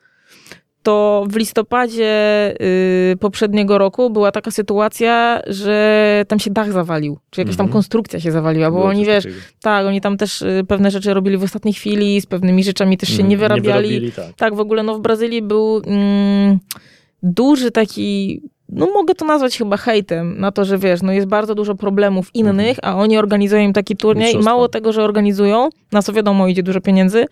to 0.86 1.24
w 1.28 1.36
listopadzie 1.36 2.14
y, 3.12 3.16
poprzedniego 3.20 3.78
roku 3.78 4.10
była 4.10 4.32
taka 4.32 4.50
sytuacja, 4.50 5.40
że 5.46 6.24
tam 6.28 6.38
się 6.38 6.50
dach 6.50 6.72
zawalił, 6.72 7.18
czy 7.30 7.40
jakaś 7.40 7.56
tam 7.56 7.64
Mhm. 7.64 7.72
konstrukcja 7.72 8.20
się 8.20 8.32
zawaliła, 8.32 8.70
bo 8.70 8.76
Było 8.76 8.88
oni, 8.88 9.04
wiesz, 9.04 9.24
takiego. 9.24 9.42
tak, 9.62 9.86
oni 9.86 10.00
tam 10.00 10.16
też 10.16 10.42
y, 10.42 10.64
pewne 10.68 10.90
rzeczy 10.90 11.14
robili 11.14 11.36
w 11.36 11.42
ostatniej 11.42 11.74
chwili, 11.74 12.20
z 12.20 12.26
pewnymi 12.26 12.64
rzeczami 12.64 12.96
też 12.98 13.08
się 13.08 13.12
Mhm. 13.14 13.28
nie 13.30 13.36
wyrabiali. 13.36 13.88
wyrobili, 13.88 14.12
tak. 14.12 14.34
Tak, 14.36 14.54
w 14.54 14.60
ogóle 14.60 14.82
no 14.82 14.94
w 14.94 15.00
Brazylii 15.00 15.42
był 15.42 15.82
mm, 15.86 16.58
duży 17.22 17.70
taki, 17.70 18.40
no 18.68 18.86
mogę 18.94 19.14
to 19.14 19.24
nazwać 19.24 19.58
chyba 19.58 19.76
hejtem 19.76 20.40
na 20.40 20.52
to, 20.52 20.64
że 20.64 20.78
wiesz, 20.78 21.02
no 21.02 21.12
jest 21.12 21.26
bardzo 21.26 21.54
dużo 21.54 21.74
problemów 21.74 22.30
innych, 22.34 22.76
a 22.82 22.96
oni 22.96 23.18
organizują 23.18 23.62
im 23.62 23.72
taki 23.72 23.96
turniej 23.96 24.34
i 24.34 24.38
mało 24.38 24.68
tego, 24.68 24.92
że 24.92 25.02
organizują, 25.04 25.68
na 25.92 26.02
co 26.02 26.12
wiadomo 26.12 26.48
idzie 26.48 26.62
dużo 26.62 26.80
pieniędzy, 26.80 27.24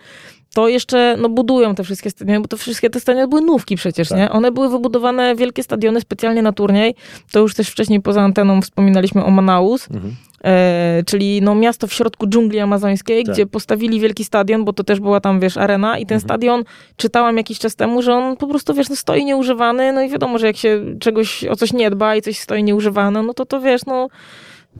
to 0.54 0.68
jeszcze 0.68 1.16
no 1.18 1.28
budują 1.28 1.74
te 1.74 1.84
wszystkie 1.84 2.10
stadiony, 2.10 2.40
bo 2.40 2.48
to 2.48 2.56
wszystkie 2.56 2.90
te 2.90 3.00
stadiony 3.00 3.28
były 3.28 3.40
nówki 3.42 3.76
przecież, 3.76 4.08
Tak. 4.08 4.18
nie? 4.18 4.30
One 4.30 4.52
były 4.52 4.68
wybudowane, 4.68 5.34
wielkie 5.36 5.62
stadiony 5.62 6.00
specjalnie 6.00 6.42
na 6.42 6.52
turniej, 6.52 6.94
to 7.32 7.40
już 7.40 7.54
też 7.54 7.68
wcześniej 7.68 8.00
poza 8.00 8.22
anteną 8.22 8.62
wspominaliśmy 8.62 9.24
o 9.24 9.30
Manaus, 9.30 9.88
Mhm. 9.90 10.14
E, 10.44 11.02
czyli 11.06 11.42
no 11.42 11.54
miasto 11.54 11.86
w 11.86 11.92
środku 11.92 12.26
dżungli 12.26 12.60
amazońskiej, 12.60 13.24
Tak. 13.24 13.34
gdzie 13.34 13.46
postawili 13.46 14.00
wielki 14.00 14.24
stadion, 14.24 14.64
bo 14.64 14.72
to 14.72 14.84
też 14.84 15.00
była 15.00 15.20
tam, 15.20 15.40
wiesz, 15.40 15.56
arena 15.56 15.98
i 15.98 16.06
ten 16.06 16.14
Mhm. 16.16 16.20
stadion, 16.20 16.64
czytałam 16.96 17.36
jakiś 17.36 17.58
czas 17.58 17.76
temu, 17.76 18.02
że 18.02 18.14
on 18.14 18.36
po 18.36 18.46
prostu, 18.46 18.74
wiesz, 18.74 18.88
no 18.88 18.96
stoi 18.96 19.24
nieużywany, 19.24 19.92
no 19.92 20.02
i 20.02 20.08
wiadomo, 20.08 20.38
że 20.38 20.46
jak 20.46 20.56
się 20.56 20.84
czegoś, 21.00 21.44
o 21.44 21.56
coś 21.56 21.72
nie 21.72 21.90
dba 21.90 22.16
i 22.16 22.22
coś 22.22 22.38
stoi 22.38 22.64
nieużywane, 22.64 23.22
no 23.22 23.34
to 23.34 23.46
to, 23.46 23.60
wiesz, 23.60 23.86
no... 23.86 24.08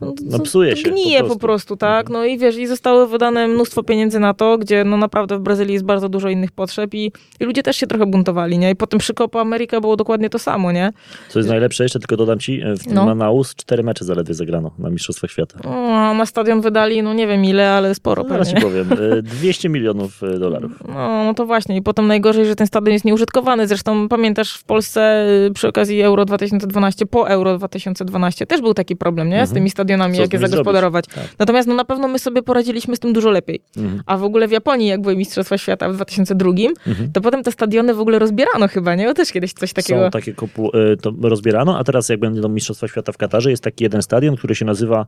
No, 0.01 0.13
No 0.25 0.39
psuje 0.39 0.75
się 0.77 0.83
po 0.83 0.89
Gnije 0.91 1.19
po 1.19 1.23
prostu. 1.25 1.39
prostu, 1.39 1.77
tak? 1.77 2.05
Mhm. 2.07 2.13
No 2.13 2.25
i 2.25 2.37
wiesz, 2.37 2.57
i 2.57 2.67
zostało 2.67 3.07
wydane 3.07 3.47
mnóstwo 3.47 3.83
pieniędzy 3.83 4.19
na 4.19 4.33
to, 4.33 4.57
gdzie 4.57 4.83
no 4.83 4.97
naprawdę 4.97 5.37
w 5.37 5.41
Brazylii 5.41 5.73
jest 5.73 5.85
bardzo 5.85 6.09
dużo 6.09 6.29
innych 6.29 6.51
potrzeb 6.51 6.93
i, 6.93 7.11
i 7.39 7.43
ludzie 7.45 7.63
też 7.63 7.77
się 7.77 7.87
trochę 7.87 8.05
buntowali, 8.05 8.57
nie? 8.57 8.71
I 8.71 8.75
potem 8.75 8.99
przy 8.99 9.13
Copa 9.13 9.41
America 9.41 9.81
było 9.81 9.95
dokładnie 9.95 10.29
to 10.29 10.39
samo, 10.39 10.71
nie? 10.71 10.91
Co 11.29 11.39
jest 11.39 11.49
najlepsze, 11.49 11.83
jeszcze 11.83 11.99
tylko 11.99 12.17
dodam 12.17 12.39
ci, 12.39 12.61
e, 12.61 12.75
w 12.77 12.87
No. 12.87 13.05
Manaus 13.05 13.55
cztery 13.55 13.83
mecze 13.83 14.05
zaledwie 14.05 14.33
zagrano 14.33 14.71
na 14.79 14.89
Mistrzostwach 14.89 15.31
Świata. 15.31 15.59
O, 15.69 16.13
na 16.13 16.25
stadion 16.25 16.61
wydali, 16.61 17.03
no 17.03 17.13
nie 17.13 17.27
wiem 17.27 17.45
ile, 17.45 17.71
ale 17.71 17.95
sporo 17.95 18.23
No, 18.23 18.29
Zaraz 18.29 18.49
ci 18.49 18.55
powiem, 18.61 18.87
e, 19.17 19.21
200 19.21 19.69
milionów 19.69 20.23
e, 20.23 20.39
dolarów. 20.39 20.71
No, 20.87 21.23
no 21.23 21.33
to 21.33 21.45
właśnie. 21.45 21.77
I 21.77 21.81
potem 21.81 22.07
najgorzej, 22.07 22.45
że 22.45 22.55
ten 22.55 22.67
stadion 22.67 22.93
jest 22.93 23.05
nieużytkowany. 23.05 23.67
Zresztą 23.67 24.09
pamiętasz 24.09 24.53
w 24.57 24.63
Polsce 24.63 25.25
przy 25.53 25.67
okazji 25.67 26.01
Euro 26.01 26.25
2012, 26.25 27.05
po 27.05 27.29
Euro 27.29 27.57
2012 27.57 28.45
też 28.45 28.61
był 28.61 28.73
taki 28.73 28.95
problem, 28.95 29.29
nie? 29.29 29.37
Z 29.37 29.39
Mhm. 29.39 29.53
tymi 29.53 29.69
stadionami, 29.69 29.84
Co 29.87 30.15
z 30.15 30.17
jak 30.19 30.33
je 30.33 30.39
zagospodarować. 30.39 31.05
Tak. 31.07 31.23
Natomiast 31.39 31.67
no 31.67 31.75
na 31.75 31.85
pewno 31.85 32.07
my 32.07 32.19
sobie 32.19 32.43
poradziliśmy 32.43 32.95
z 32.95 32.99
tym 32.99 33.13
dużo 33.13 33.29
lepiej. 33.29 33.61
Mhm. 33.77 34.03
A 34.05 34.17
w 34.17 34.23
ogóle 34.23 34.47
w 34.47 34.51
Japonii, 34.51 34.87
jak 34.87 35.01
były 35.01 35.15
Mistrzostwa 35.15 35.57
Świata 35.57 35.89
w 35.89 35.93
2002, 35.93 36.49
Mhm. 36.87 37.11
to 37.11 37.21
potem 37.21 37.43
te 37.43 37.51
stadiony 37.51 37.93
w 37.93 37.99
ogóle 37.99 38.19
rozbierano 38.19 38.67
chyba, 38.67 38.95
nie? 38.95 39.07
Bo 39.07 39.13
też 39.13 39.31
kiedyś 39.31 39.53
coś 39.53 39.73
takiego... 39.73 40.03
Są 40.05 40.11
takie 40.11 40.33
kopu, 40.33 40.71
e, 40.77 40.97
to 40.97 41.13
rozbierano, 41.21 41.77
a 41.77 41.83
teraz 41.83 42.09
jak 42.09 42.19
będą 42.19 42.49
Mistrzostwa 42.49 42.87
Świata 42.87 43.11
w 43.11 43.17
Katarze, 43.17 43.49
jest 43.51 43.63
taki 43.63 43.83
jeden 43.83 44.01
stadion, 44.01 44.35
który 44.35 44.55
się 44.55 44.65
nazywa, 44.65 45.05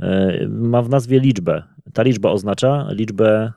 e, 0.00 0.46
ma 0.48 0.82
w 0.82 0.88
nazwie 0.88 1.20
liczbę. 1.20 1.62
Ta 1.92 2.02
liczba 2.02 2.30
oznacza 2.30 2.86
liczbę 2.90 3.52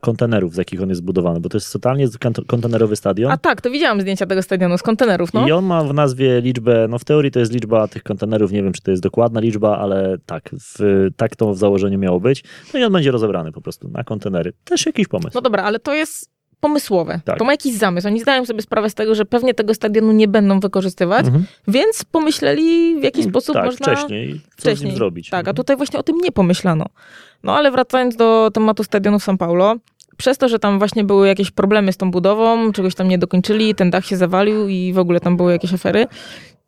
kontenerów, 0.00 0.54
z 0.54 0.56
jakich 0.56 0.82
on 0.82 0.88
jest 0.88 0.98
zbudowany, 1.00 1.40
bo 1.40 1.48
to 1.48 1.56
jest 1.56 1.72
totalnie 1.72 2.08
kont- 2.08 2.46
kontenerowy 2.46 2.96
stadion. 2.96 3.32
A 3.32 3.36
tak, 3.36 3.60
to 3.60 3.70
widziałam 3.70 4.00
zdjęcia 4.00 4.26
tego 4.26 4.42
stadionu 4.42 4.78
z 4.78 4.82
kontenerów, 4.82 5.32
no. 5.34 5.48
I 5.48 5.52
on 5.52 5.64
ma 5.64 5.84
w 5.84 5.94
nazwie 5.94 6.40
liczbę, 6.40 6.86
no 6.90 6.98
w 6.98 7.04
teorii 7.04 7.30
to 7.30 7.40
jest 7.40 7.52
liczba 7.52 7.88
tych 7.88 8.02
kontenerów, 8.02 8.52
nie 8.52 8.62
wiem 8.62 8.72
czy 8.72 8.82
to 8.82 8.90
jest 8.90 9.02
dokładna 9.02 9.40
liczba, 9.40 9.78
ale 9.78 10.16
tak, 10.26 10.50
w, 10.60 11.08
tak 11.16 11.36
to 11.36 11.54
w 11.54 11.58
założeniu 11.58 11.98
miało 11.98 12.20
być. 12.20 12.44
No 12.74 12.80
i 12.80 12.84
on 12.84 12.92
będzie 12.92 13.10
rozebrany 13.10 13.52
po 13.52 13.60
prostu 13.60 13.88
na 13.88 14.04
kontenery. 14.04 14.52
Też 14.64 14.86
jakiś 14.86 15.08
pomysł. 15.08 15.30
No 15.34 15.40
dobra, 15.40 15.62
ale 15.62 15.78
to 15.78 15.94
jest 15.94 16.33
pomysłowe. 16.68 17.20
Tak. 17.24 17.38
To 17.38 17.44
ma 17.44 17.52
jakiś 17.52 17.74
zamysł. 17.74 18.06
Oni 18.08 18.20
zdają 18.20 18.44
sobie 18.46 18.62
sprawę 18.62 18.90
z 18.90 18.94
tego, 18.94 19.14
że 19.14 19.24
pewnie 19.24 19.54
tego 19.54 19.74
stadionu 19.74 20.12
nie 20.12 20.28
będą 20.28 20.60
wykorzystywać, 20.60 21.26
Mhm. 21.26 21.44
więc 21.68 22.04
pomyśleli, 22.04 23.00
w 23.00 23.02
jaki 23.02 23.22
sposób 23.22 23.54
tak, 23.54 23.64
można... 23.64 23.86
wcześniej, 23.86 24.32
co 24.32 24.38
z 24.56 24.60
wcześniej. 24.60 24.88
nim 24.88 24.96
zrobić. 24.98 25.30
Tak, 25.30 25.38
a 25.38 25.40
Mhm. 25.40 25.56
tutaj 25.56 25.76
właśnie 25.76 25.98
o 25.98 26.02
tym 26.02 26.16
nie 26.16 26.32
pomyślano. 26.32 26.86
No 27.42 27.56
ale 27.56 27.70
wracając 27.70 28.16
do 28.16 28.50
tematu 28.54 28.84
stadionu 28.84 29.18
w 29.18 29.26
São 29.26 29.36
Paulo, 29.36 29.76
przez 30.16 30.38
to, 30.38 30.48
że 30.48 30.58
tam 30.58 30.78
właśnie 30.78 31.04
były 31.04 31.28
jakieś 31.28 31.50
problemy 31.50 31.92
z 31.92 31.96
tą 31.96 32.10
budową, 32.10 32.72
czegoś 32.72 32.94
tam 32.94 33.08
nie 33.08 33.18
dokończyli, 33.18 33.74
ten 33.74 33.90
dach 33.90 34.06
się 34.06 34.16
zawalił 34.16 34.68
i 34.68 34.92
w 34.92 34.98
ogóle 34.98 35.20
tam 35.20 35.36
były 35.36 35.52
jakieś 35.52 35.74
afery, 35.74 36.06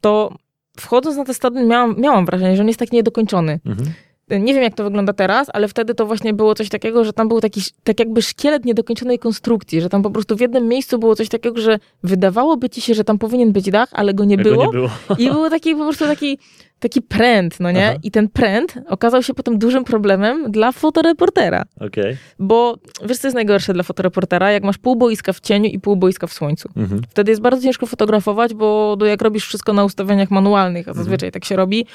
to 0.00 0.34
wchodząc 0.80 1.16
na 1.16 1.24
ten 1.24 1.34
stadion 1.34 1.66
miałam, 1.66 1.94
miałam 1.98 2.26
wrażenie, 2.26 2.56
że 2.56 2.62
on 2.62 2.68
jest 2.68 2.80
tak 2.80 2.92
niedokończony. 2.92 3.60
Mhm. 3.66 3.92
Nie 4.30 4.54
wiem, 4.54 4.62
jak 4.62 4.74
to 4.74 4.84
wygląda 4.84 5.12
teraz, 5.12 5.48
ale 5.52 5.68
wtedy 5.68 5.94
to 5.94 6.06
właśnie 6.06 6.34
było 6.34 6.54
coś 6.54 6.68
takiego, 6.68 7.04
że 7.04 7.12
tam 7.12 7.28
był 7.28 7.40
taki, 7.40 7.60
tak 7.84 8.00
jakby 8.00 8.22
szkielet 8.22 8.64
niedokończonej 8.64 9.18
konstrukcji, 9.18 9.80
że 9.80 9.88
tam 9.88 10.02
po 10.02 10.10
prostu 10.10 10.36
w 10.36 10.40
jednym 10.40 10.68
miejscu 10.68 10.98
było 10.98 11.16
coś 11.16 11.28
takiego, 11.28 11.60
że 11.60 11.78
wydawałoby 12.02 12.70
ci 12.70 12.80
się, 12.80 12.94
że 12.94 13.04
tam 13.04 13.18
powinien 13.18 13.52
być 13.52 13.70
dach, 13.70 13.88
ale 13.92 14.14
go 14.14 14.24
nie 14.24 14.38
było. 14.38 14.64
nie 14.64 14.72
było. 14.72 14.88
I 15.18 15.30
był 15.30 15.50
taki 15.50 15.74
po 15.74 15.84
prostu 15.84 16.04
taki, 16.04 16.38
taki 16.80 17.02
pręt, 17.02 17.60
no 17.60 17.70
nie? 17.70 17.88
Aha. 17.88 17.98
I 18.02 18.10
ten 18.10 18.28
pręt 18.28 18.74
okazał 18.88 19.22
się 19.22 19.34
potem 19.34 19.58
dużym 19.58 19.84
problemem 19.84 20.50
dla 20.50 20.72
fotoreportera. 20.72 21.64
Okay. 21.80 22.16
Bo 22.38 22.78
wiesz, 23.06 23.18
co 23.18 23.26
jest 23.26 23.34
najgorsze 23.34 23.72
dla 23.72 23.82
fotoreportera? 23.82 24.50
Jak 24.50 24.62
masz 24.62 24.78
pół 24.78 24.96
boiska 24.96 25.32
w 25.32 25.40
cieniu 25.40 25.70
i 25.70 25.80
pół 25.80 25.96
boiska 25.96 26.26
w 26.26 26.32
słońcu. 26.32 26.68
Mhm. 26.76 27.00
Wtedy 27.08 27.32
jest 27.32 27.42
bardzo 27.42 27.62
ciężko 27.62 27.86
fotografować, 27.86 28.54
bo 28.54 28.96
jak 29.06 29.22
robisz 29.22 29.46
wszystko 29.46 29.72
na 29.72 29.84
ustawieniach 29.84 30.30
manualnych, 30.30 30.88
a 30.88 30.94
zazwyczaj 30.94 31.28
mhm. 31.28 31.32
tak 31.32 31.44
się 31.44 31.56
robi, 31.56 31.86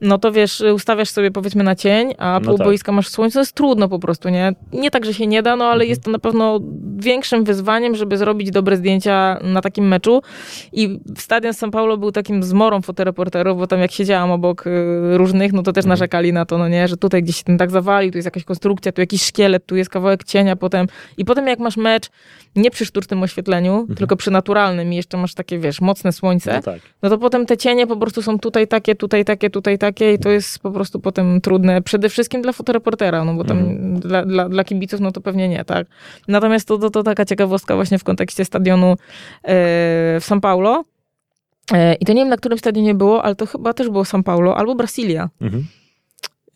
no 0.00 0.18
to 0.18 0.32
wiesz, 0.32 0.62
ustawiasz 0.74 1.10
sobie 1.10 1.30
powiedzmy 1.30 1.64
na 1.64 1.74
cień, 1.74 2.14
a 2.18 2.32
no 2.32 2.40
pół 2.40 2.52
no 2.52 2.58
tak. 2.58 2.66
boiska 2.66 2.92
masz 2.92 3.08
w 3.08 3.10
słońcu, 3.10 3.34
to 3.34 3.40
jest 3.40 3.52
trudno 3.52 3.88
po 3.88 3.98
prostu, 3.98 4.28
nie? 4.28 4.52
Nie 4.72 4.90
tak, 4.90 5.04
że 5.04 5.14
się 5.14 5.26
nie 5.26 5.42
da, 5.42 5.56
no 5.56 5.64
ale 5.64 5.74
mhm. 5.74 5.88
jest 5.88 6.02
to 6.02 6.10
na 6.10 6.18
pewno 6.18 6.60
większym 6.96 7.44
wyzwaniem, 7.44 7.96
żeby 7.96 8.16
zrobić 8.16 8.50
dobre 8.50 8.76
zdjęcia 8.76 9.38
na 9.42 9.60
takim 9.60 9.88
meczu. 9.88 10.22
I 10.72 11.00
stadion 11.18 11.52
São 11.52 11.70
Paulo 11.70 11.96
był 11.96 12.12
takim 12.12 12.42
zmorą 12.42 12.82
fotoreporterów, 12.82 13.58
bo 13.58 13.66
tam 13.66 13.80
jak 13.80 13.90
siedziałam 13.90 14.29
obok 14.30 14.66
y, 14.66 14.70
różnych, 15.18 15.52
no 15.52 15.62
to 15.62 15.72
też 15.72 15.84
mhm. 15.84 15.88
narzekali 15.88 16.32
na 16.32 16.44
to, 16.44 16.58
no 16.58 16.68
nie, 16.68 16.88
że 16.88 16.96
tutaj 16.96 17.22
gdzieś 17.22 17.36
się 17.36 17.44
ten 17.44 17.58
tak 17.58 17.70
zawali, 17.70 18.10
tu 18.10 18.18
jest 18.18 18.26
jakaś 18.26 18.44
konstrukcja, 18.44 18.92
tu 18.92 19.00
jakiś 19.00 19.22
szkielet, 19.22 19.66
tu 19.66 19.76
jest 19.76 19.90
kawałek 19.90 20.24
cienia 20.24 20.56
potem. 20.56 20.86
I 21.16 21.24
potem 21.24 21.46
jak 21.46 21.58
masz 21.58 21.76
mecz 21.76 22.10
nie 22.56 22.70
przy 22.70 22.86
sztucznym 22.86 23.22
oświetleniu, 23.22 23.72
mhm. 23.72 23.96
tylko 23.96 24.16
przy 24.16 24.30
naturalnym 24.30 24.92
i 24.92 24.96
jeszcze 24.96 25.16
masz 25.16 25.34
takie, 25.34 25.58
wiesz, 25.58 25.80
mocne 25.80 26.12
słońce, 26.12 26.54
no, 26.54 26.62
tak. 26.62 26.80
no 27.02 27.08
to 27.08 27.18
potem 27.18 27.46
te 27.46 27.56
cienie 27.56 27.86
po 27.86 27.96
prostu 27.96 28.22
są 28.22 28.38
tutaj 28.38 28.68
takie, 28.68 28.94
tutaj 28.94 29.24
takie, 29.24 29.50
tutaj 29.50 29.78
takie 29.78 30.12
i 30.12 30.18
to 30.18 30.28
jest 30.28 30.58
po 30.58 30.70
prostu 30.70 31.00
potem 31.00 31.40
trudne. 31.40 31.82
Przede 31.82 32.08
wszystkim 32.08 32.42
dla 32.42 32.52
fotoreportera, 32.52 33.24
no 33.24 33.34
bo 33.34 33.44
tam 33.44 33.58
mhm. 33.58 34.00
dla, 34.00 34.24
dla, 34.24 34.48
dla 34.48 34.64
kibiców, 34.64 35.00
no 35.00 35.12
to 35.12 35.20
pewnie 35.20 35.48
nie, 35.48 35.64
tak. 35.64 35.86
Natomiast 36.28 36.68
to, 36.68 36.78
to, 36.78 36.90
to 36.90 37.02
taka 37.02 37.24
ciekawostka 37.24 37.74
właśnie 37.74 37.98
w 37.98 38.04
kontekście 38.04 38.44
stadionu 38.44 38.92
e, 38.92 38.96
w 40.20 40.24
São 40.28 40.40
Paulo, 40.40 40.84
I 42.00 42.04
to 42.04 42.12
nie 42.12 42.20
wiem, 42.20 42.28
na 42.28 42.36
którym 42.36 42.58
stadionie 42.58 42.94
było, 42.94 43.22
ale 43.22 43.34
to 43.34 43.46
chyba 43.46 43.72
też 43.72 43.88
było 43.88 44.02
São 44.02 44.22
Paulo 44.22 44.56
albo 44.56 44.74
Brasilia. 44.74 45.30
Mhm. 45.40 45.66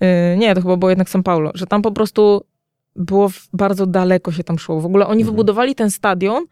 E, 0.00 0.36
nie, 0.36 0.54
to 0.54 0.62
chyba 0.62 0.76
było 0.76 0.90
jednak 0.90 1.08
São 1.08 1.22
Paulo, 1.22 1.50
że 1.54 1.66
tam 1.66 1.82
po 1.82 1.92
prostu 1.92 2.44
było 2.96 3.30
bardzo 3.52 3.86
daleko 3.86 4.32
się 4.32 4.44
tam 4.44 4.58
szło. 4.58 4.80
W 4.80 4.86
ogóle 4.86 5.06
oni 5.06 5.22
mhm. 5.22 5.36
wybudowali 5.36 5.74
ten 5.74 5.90
stadion 5.90 6.44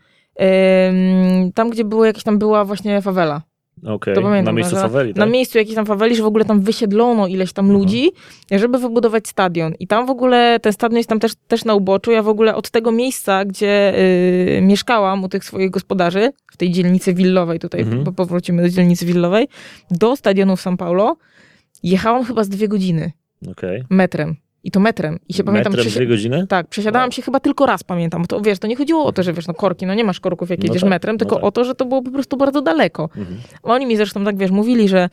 tam, 1.54 1.70
gdzie 1.70 1.84
było 1.84 2.04
jakieś 2.04 2.24
tam 2.24 2.38
była 2.38 2.64
właśnie 2.64 3.02
fawela. 3.02 3.42
Okay. 3.86 4.42
na 4.42 4.52
miejscu 4.52 4.76
faweli, 4.76 5.14
tak? 5.14 5.18
Na 5.18 5.26
miejscu 5.26 5.58
jakiejś 5.58 5.74
tam 5.74 5.86
faweli, 5.86 6.16
że 6.16 6.22
w 6.22 6.26
ogóle 6.26 6.44
tam 6.44 6.60
wysiedlono 6.60 7.26
ileś 7.26 7.52
tam 7.52 7.72
ludzi, 7.72 8.10
żeby 8.50 8.78
wybudować 8.78 9.28
stadion. 9.28 9.74
I 9.78 9.86
tam 9.86 10.06
w 10.06 10.10
ogóle, 10.10 10.60
ten 10.60 10.72
stadion 10.72 10.96
jest 10.96 11.08
tam 11.08 11.20
też, 11.20 11.32
też 11.48 11.64
na 11.64 11.74
uboczu. 11.74 12.10
Ja 12.10 12.22
w 12.22 12.28
ogóle 12.28 12.54
od 12.54 12.70
tego 12.70 12.92
miejsca, 12.92 13.44
gdzie 13.44 13.94
y, 14.58 14.60
mieszkałam 14.62 15.24
u 15.24 15.28
tych 15.28 15.44
swoich 15.44 15.70
gospodarzy, 15.70 16.32
w 16.52 16.56
tej 16.56 16.70
dzielnicy 16.70 17.14
willowej, 17.14 17.58
tutaj 17.58 17.80
mhm. 17.80 18.14
powrócimy 18.14 18.62
do 18.62 18.68
dzielnicy 18.68 19.06
willowej, 19.06 19.48
do 19.90 20.16
stadionu 20.16 20.56
w 20.56 20.60
São 20.60 20.76
Paulo, 20.76 21.16
jechałam 21.82 22.24
chyba 22.24 22.44
z 22.44 22.48
dwie 22.48 22.68
godziny. 22.68 23.12
Okay. 23.50 23.84
Metrem. 23.90 24.36
I 24.64 24.70
to 24.70 24.80
metrem. 24.80 25.18
I 25.28 25.34
się 25.34 25.42
metrem 25.42 25.72
pamiętam. 25.72 25.92
dwie 25.92 26.06
godziny? 26.06 26.46
Tak, 26.46 26.66
przesiadałam 26.66 27.06
wow. 27.06 27.12
się 27.12 27.22
chyba 27.22 27.40
tylko 27.40 27.66
raz, 27.66 27.84
pamiętam. 27.84 28.26
To 28.26 28.40
wiesz, 28.40 28.58
to 28.58 28.66
nie 28.66 28.76
chodziło 28.76 29.04
o 29.04 29.12
to, 29.12 29.22
że 29.22 29.32
wiesz, 29.32 29.46
no 29.46 29.54
korki, 29.54 29.86
no 29.86 29.94
nie 29.94 30.04
masz 30.04 30.20
korków, 30.20 30.50
jak 30.50 30.58
no 30.58 30.64
jedziesz 30.66 30.82
tak, 30.82 30.90
metrem, 30.90 31.18
tylko 31.18 31.34
no 31.34 31.40
tak. 31.40 31.48
o 31.48 31.52
to, 31.52 31.64
że 31.64 31.74
to 31.74 31.84
było 31.84 32.02
po 32.02 32.10
prostu 32.10 32.36
bardzo 32.36 32.62
daleko. 32.62 33.02
Mhm. 33.16 33.36
Oni 33.62 33.86
mi 33.86 33.96
zresztą 33.96 34.24
tak, 34.24 34.36
wiesz, 34.36 34.50
mówili, 34.50 34.88
że 34.88 35.08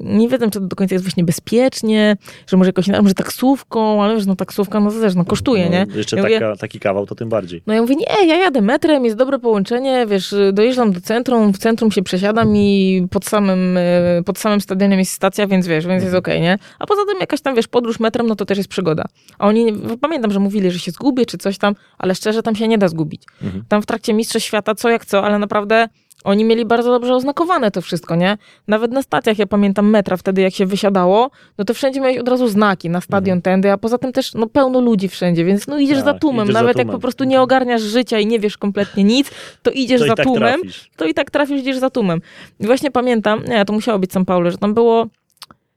nie 0.00 0.28
wiedzą, 0.28 0.50
czy 0.50 0.60
to 0.60 0.66
do 0.66 0.76
końca 0.76 0.94
jest 0.94 1.04
właśnie 1.04 1.24
bezpiecznie, 1.24 2.16
że 2.46 2.56
może 2.56 2.68
jakoś, 2.68 2.86
że 2.86 3.14
taksówką, 3.14 4.02
ale 4.02 4.14
wiesz, 4.14 4.26
no 4.26 4.36
taksówka, 4.36 4.80
no 4.80 4.90
to 4.90 5.00
też, 5.00 5.14
no 5.14 5.24
kosztuje, 5.24 5.64
no, 5.64 5.70
nie? 5.70 5.86
Jeszcze 5.94 6.16
ja 6.16 6.22
taka, 6.22 6.34
mówię, 6.34 6.56
taki 6.58 6.80
kawał, 6.80 7.06
to 7.06 7.14
tym 7.14 7.28
bardziej. 7.28 7.62
No 7.66 7.74
ja 7.74 7.80
mówię, 7.80 7.94
nie, 7.96 8.26
ja 8.26 8.36
jadę 8.36 8.60
metrem, 8.60 9.04
jest 9.04 9.16
dobre 9.16 9.38
połączenie, 9.38 10.06
wiesz, 10.06 10.34
dojeżdżam 10.52 10.92
do 10.92 11.00
centrum, 11.00 11.52
w 11.52 11.58
centrum 11.58 11.92
się 11.92 12.02
przesiadam 12.02 12.56
i 12.56 13.06
pod 13.10 13.24
samym, 13.24 13.76
e, 13.76 14.22
pod 14.26 14.38
samym 14.38 14.60
stadionem 14.60 14.98
jest 14.98 15.12
stacja, 15.12 15.46
więc 15.46 15.66
wiesz, 15.66 15.86
więc 15.86 16.02
jest 16.02 16.14
mhm. 16.14 16.18
okej, 16.18 16.34
okay, 16.34 16.42
nie? 16.42 16.58
A 16.78 16.86
poza 16.86 17.00
tym 17.08 17.20
jakaś 17.20 17.40
tam, 17.40 17.54
wiesz, 17.54 17.68
podróż 17.68 18.00
metrem, 18.00 18.26
no 18.26 18.36
to 18.36 18.44
też 18.44 18.58
jest 18.58 18.70
przygoda. 18.70 19.04
A 19.38 19.46
oni, 19.46 19.72
pamiętam, 20.00 20.30
że 20.30 20.40
mówili, 20.40 20.70
że 20.70 20.78
się 20.78 20.90
zgubię, 20.90 21.26
czy 21.26 21.38
coś 21.38 21.58
tam, 21.58 21.74
ale 21.98 22.14
szczerze, 22.14 22.42
tam 22.42 22.56
się 22.56 22.68
nie 22.68 22.78
da 22.78 22.88
zgubić. 22.88 23.22
Mhm. 23.42 23.64
Tam 23.68 23.82
w 23.82 23.86
trakcie 23.86 24.14
Mistrzostw 24.14 24.48
Świata 24.48 24.74
co 24.74 24.88
jak 24.88 25.06
co, 25.06 25.24
ale 25.24 25.38
naprawdę 25.38 25.88
oni 26.24 26.44
mieli 26.44 26.64
bardzo 26.64 26.90
dobrze 26.90 27.14
oznakowane 27.14 27.70
to 27.70 27.82
wszystko, 27.82 28.16
nie? 28.16 28.38
Nawet 28.68 28.92
na 28.92 29.02
stacjach, 29.02 29.38
ja 29.38 29.46
pamiętam 29.46 29.90
metra 29.90 30.16
wtedy, 30.16 30.42
jak 30.42 30.54
się 30.54 30.66
wysiadało, 30.66 31.30
no 31.58 31.64
to 31.64 31.74
wszędzie 31.74 32.00
miałeś 32.00 32.18
od 32.18 32.28
razu 32.28 32.48
znaki 32.48 32.90
na 32.90 33.00
stadion 33.00 33.36
mhm. 33.36 33.42
tędy, 33.42 33.72
a 33.72 33.78
poza 33.78 33.98
tym 33.98 34.12
też 34.12 34.34
no, 34.34 34.46
pełno 34.46 34.80
ludzi 34.80 35.08
wszędzie, 35.08 35.44
więc 35.44 35.66
no 35.66 35.78
idziesz 35.78 35.98
tak, 35.98 36.04
za 36.04 36.14
tłumem. 36.14 36.44
Idziesz 36.44 36.54
Nawet 36.54 36.76
za 36.76 36.82
jak 36.82 36.90
po 36.90 36.98
prostu 36.98 37.24
nie 37.24 37.40
ogarniasz 37.40 37.82
życia 37.82 38.18
i 38.18 38.26
nie 38.26 38.38
wiesz 38.38 38.58
kompletnie 38.58 39.04
nic, 39.04 39.30
to 39.62 39.70
idziesz 39.70 40.00
to 40.00 40.06
za 40.06 40.14
tak 40.14 40.26
tłumem, 40.26 40.60
trafisz. 40.60 40.90
to 40.96 41.04
i 41.04 41.14
tak 41.14 41.30
trafisz, 41.30 41.60
idziesz 41.60 41.78
za 41.78 41.90
tłumem. 41.90 42.20
I 42.60 42.66
właśnie 42.66 42.90
pamiętam, 42.90 43.44
nie, 43.48 43.64
to 43.64 43.72
musiało 43.72 43.98
być 43.98 44.10
São 44.10 44.24
Paulo, 44.24 44.50
że 44.50 44.58
tam 44.58 44.74
było 44.74 45.06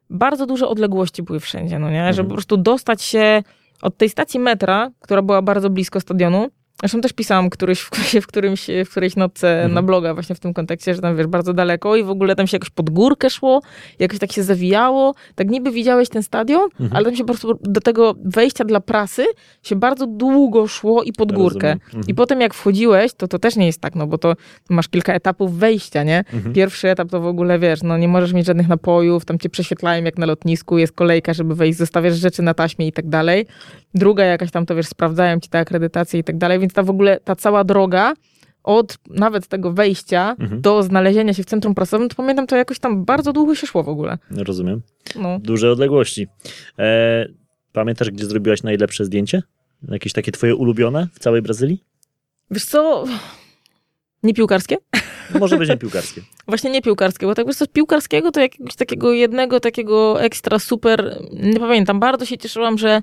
bardzo 0.10 0.46
duże 0.46 0.68
odległości 0.68 1.24
były 1.24 1.40
wszędzie, 1.40 1.80
no 1.80 1.90
nie? 1.90 1.98
Mhm. 1.98 2.14
Żeby 2.14 2.30
po 2.30 2.36
prostu 2.36 2.58
dostać 2.58 3.02
się 3.02 3.44
od 3.82 3.98
tej 3.98 4.10
stacji 4.10 4.40
metra, 4.40 4.92
która 5.00 5.22
była 5.22 5.42
bardzo 5.42 5.70
blisko 5.70 6.00
stadionu, 6.00 6.48
Zresztą 6.82 7.02
też 7.02 7.14
pisałam 7.14 7.50
któryś, 7.50 7.80
w, 7.80 8.28
którymś, 8.28 8.68
w 8.86 8.90
którejś 8.90 9.16
nocce 9.16 9.54
mhm. 9.54 9.74
na 9.74 9.82
bloga 9.82 10.14
właśnie 10.14 10.36
w 10.36 10.40
tym 10.40 10.54
kontekście, 10.54 10.96
że 10.96 11.02
tam 11.02 11.18
wiesz, 11.18 11.28
bardzo 11.28 11.54
daleko 11.54 11.96
i 11.96 12.04
w 12.04 12.10
ogóle 12.10 12.36
tam 12.36 12.48
się 12.48 12.56
jakoś 12.56 12.70
pod 12.70 12.90
górkę 12.90 13.30
szło, 13.30 13.62
jakoś 14.00 14.20
tak 14.20 14.32
się 14.32 14.44
zawijało. 14.44 15.16
Tak 15.36 15.50
niby 15.50 15.72
widziałeś 15.72 16.10
ten 16.10 16.24
stadion, 16.24 16.64
mhm. 16.64 16.90
ale 16.94 17.06
tam 17.06 17.16
się 17.16 17.24
po 17.24 17.34
prostu 17.34 17.60
do 17.62 17.82
tego 17.82 18.16
wejścia 18.26 18.66
dla 18.66 18.80
prasy 18.80 19.26
się 19.64 19.76
bardzo 19.76 20.08
długo 20.08 20.68
szło 20.68 21.04
i 21.04 21.14
pod 21.14 21.32
górkę. 21.32 21.72
Mhm. 21.72 22.04
I 22.08 22.14
potem 22.14 22.42
jak 22.42 22.54
wchodziłeś, 22.54 23.14
to 23.14 23.28
to 23.28 23.40
też 23.40 23.56
nie 23.56 23.66
jest 23.66 23.82
tak, 23.82 23.96
no 23.96 24.08
bo 24.08 24.18
to 24.18 24.34
masz 24.70 24.88
kilka 24.88 25.14
etapów 25.14 25.58
wejścia, 25.58 26.04
nie? 26.04 26.24
Mhm. 26.34 26.54
Pierwszy 26.54 26.90
etap 26.90 27.10
to 27.10 27.22
w 27.22 27.28
ogóle 27.28 27.60
wiesz, 27.60 27.84
no 27.84 27.98
nie 27.98 28.08
możesz 28.08 28.34
mieć 28.34 28.46
żadnych 28.46 28.68
napojów, 28.68 29.26
tam 29.26 29.40
cię 29.40 29.50
prześwietlają 29.50 30.04
jak 30.04 30.18
na 30.18 30.26
lotnisku, 30.26 30.78
jest 30.78 30.94
kolejka, 30.94 31.34
żeby 31.34 31.56
wejść, 31.56 31.78
zostawiasz 31.78 32.16
rzeczy 32.16 32.42
na 32.42 32.54
taśmie 32.54 32.88
i 32.88 32.92
tak 32.92 33.10
dalej. 33.10 33.46
Druga 33.94 34.24
jakaś 34.24 34.52
tam 34.52 34.66
to 34.66 34.76
wiesz, 34.76 34.88
sprawdzają 34.88 35.40
ci 35.40 35.50
te 35.50 35.60
akredytacje 35.60 36.20
i 36.20 36.24
tak 36.24 36.38
dalej, 36.38 36.60
więc 36.68 36.74
ta 36.74 36.84
w 36.84 36.90
ogóle, 36.90 37.20
ta 37.20 37.36
cała 37.36 37.64
droga 37.64 38.14
od 38.64 38.98
nawet 39.10 39.48
tego 39.48 39.74
wejścia 39.74 40.36
mhm. 40.40 40.62
do 40.62 40.84
znalezienia 40.84 41.34
się 41.34 41.44
w 41.44 41.46
centrum 41.46 41.76
prasowym, 41.76 42.10
to 42.10 42.16
pamiętam, 42.16 42.48
to 42.48 42.56
jakoś 42.56 42.80
tam 42.80 43.06
bardzo 43.06 43.34
długo 43.34 43.56
się 43.56 43.68
szło 43.68 43.84
w 43.84 43.90
ogóle. 43.90 44.18
Rozumiem. 44.32 44.82
No. 45.16 45.40
Duże 45.40 45.72
odległości. 45.72 46.28
E, 46.80 47.26
pamiętasz, 47.74 48.12
gdzie 48.12 48.26
zrobiłaś 48.26 48.64
najlepsze 48.64 49.06
zdjęcie? 49.06 49.44
Jakieś 49.90 50.14
takie 50.14 50.32
twoje 50.32 50.56
ulubione 50.56 51.08
w 51.14 51.20
całej 51.20 51.42
Brazylii? 51.42 51.84
Wiesz 52.52 52.66
co, 52.66 53.06
nie 54.24 54.34
piłkarskie? 54.34 54.78
Może 55.40 55.58
być 55.58 55.70
nie 55.70 55.78
piłkarskie. 55.78 56.22
Właśnie 56.48 56.72
nie 56.72 56.82
piłkarskie, 56.82 57.26
bo 57.26 57.36
tak 57.36 57.48
wiesz 57.48 57.56
co, 57.56 57.68
piłkarskiego 57.68 58.32
to 58.32 58.40
jakiegoś 58.40 58.76
takiego 58.76 59.14
jednego, 59.14 59.60
takiego 59.60 60.22
ekstra 60.22 60.60
super, 60.60 61.22
nie 61.34 61.60
pamiętam, 61.60 62.00
bardzo 62.00 62.26
się 62.26 62.38
cieszyłam, 62.38 62.78
że 62.78 63.02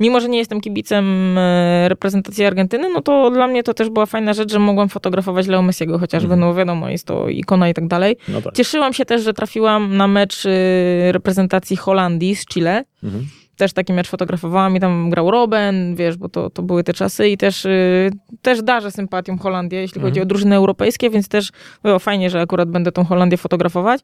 mimo 0.00 0.20
że 0.20 0.28
nie 0.28 0.38
jestem 0.38 0.60
kibicem 0.60 1.38
e, 1.38 1.88
reprezentacji 1.88 2.44
Argentyny, 2.44 2.88
no 2.94 3.02
to 3.02 3.30
dla 3.30 3.48
mnie 3.48 3.62
to 3.62 3.74
też 3.74 3.90
była 3.90 4.06
fajna 4.06 4.32
rzecz, 4.32 4.52
że 4.52 4.58
mogłam 4.58 4.88
fotografować 4.88 5.46
Leo 5.46 5.62
Messiego 5.62 5.98
chociażby, 5.98 6.34
mm. 6.34 6.40
no 6.40 6.54
wiadomo, 6.54 6.88
jest 6.88 7.06
to 7.06 7.28
ikona 7.28 7.68
i 7.68 7.74
tak 7.74 7.88
dalej. 7.88 8.16
No 8.28 8.42
tak. 8.42 8.54
Cieszyłam 8.54 8.92
się 8.92 9.04
też, 9.04 9.22
że 9.22 9.34
trafiłam 9.34 9.96
na 9.96 10.08
mecz 10.08 10.46
e, 10.46 11.12
reprezentacji 11.12 11.76
Holandii 11.76 12.36
z 12.36 12.46
Chile. 12.46 12.84
Mm 13.04 13.26
też 13.56 13.72
taki 13.72 13.92
mecz 13.92 14.08
fotografowałam 14.08 14.76
i 14.76 14.80
tam 14.80 15.10
grał 15.10 15.30
Robben, 15.30 15.96
wiesz, 15.96 16.16
bo 16.16 16.28
to, 16.28 16.50
to 16.50 16.62
były 16.62 16.84
te 16.84 16.94
czasy 16.94 17.28
i 17.28 17.36
też, 17.36 17.64
yy, 17.64 18.10
też 18.42 18.62
darzę 18.62 18.90
sympatią 18.90 19.38
Holandię, 19.38 19.80
jeśli 19.80 19.98
mhm. 19.98 20.10
chodzi 20.10 20.20
o 20.20 20.24
drużyny 20.24 20.56
europejskie, 20.56 21.10
więc 21.10 21.28
też 21.28 21.50
było 21.82 21.98
fajnie, 21.98 22.30
że 22.30 22.40
akurat 22.40 22.70
będę 22.70 22.92
tą 22.92 23.04
Holandię 23.04 23.36
fotografować. 23.36 24.00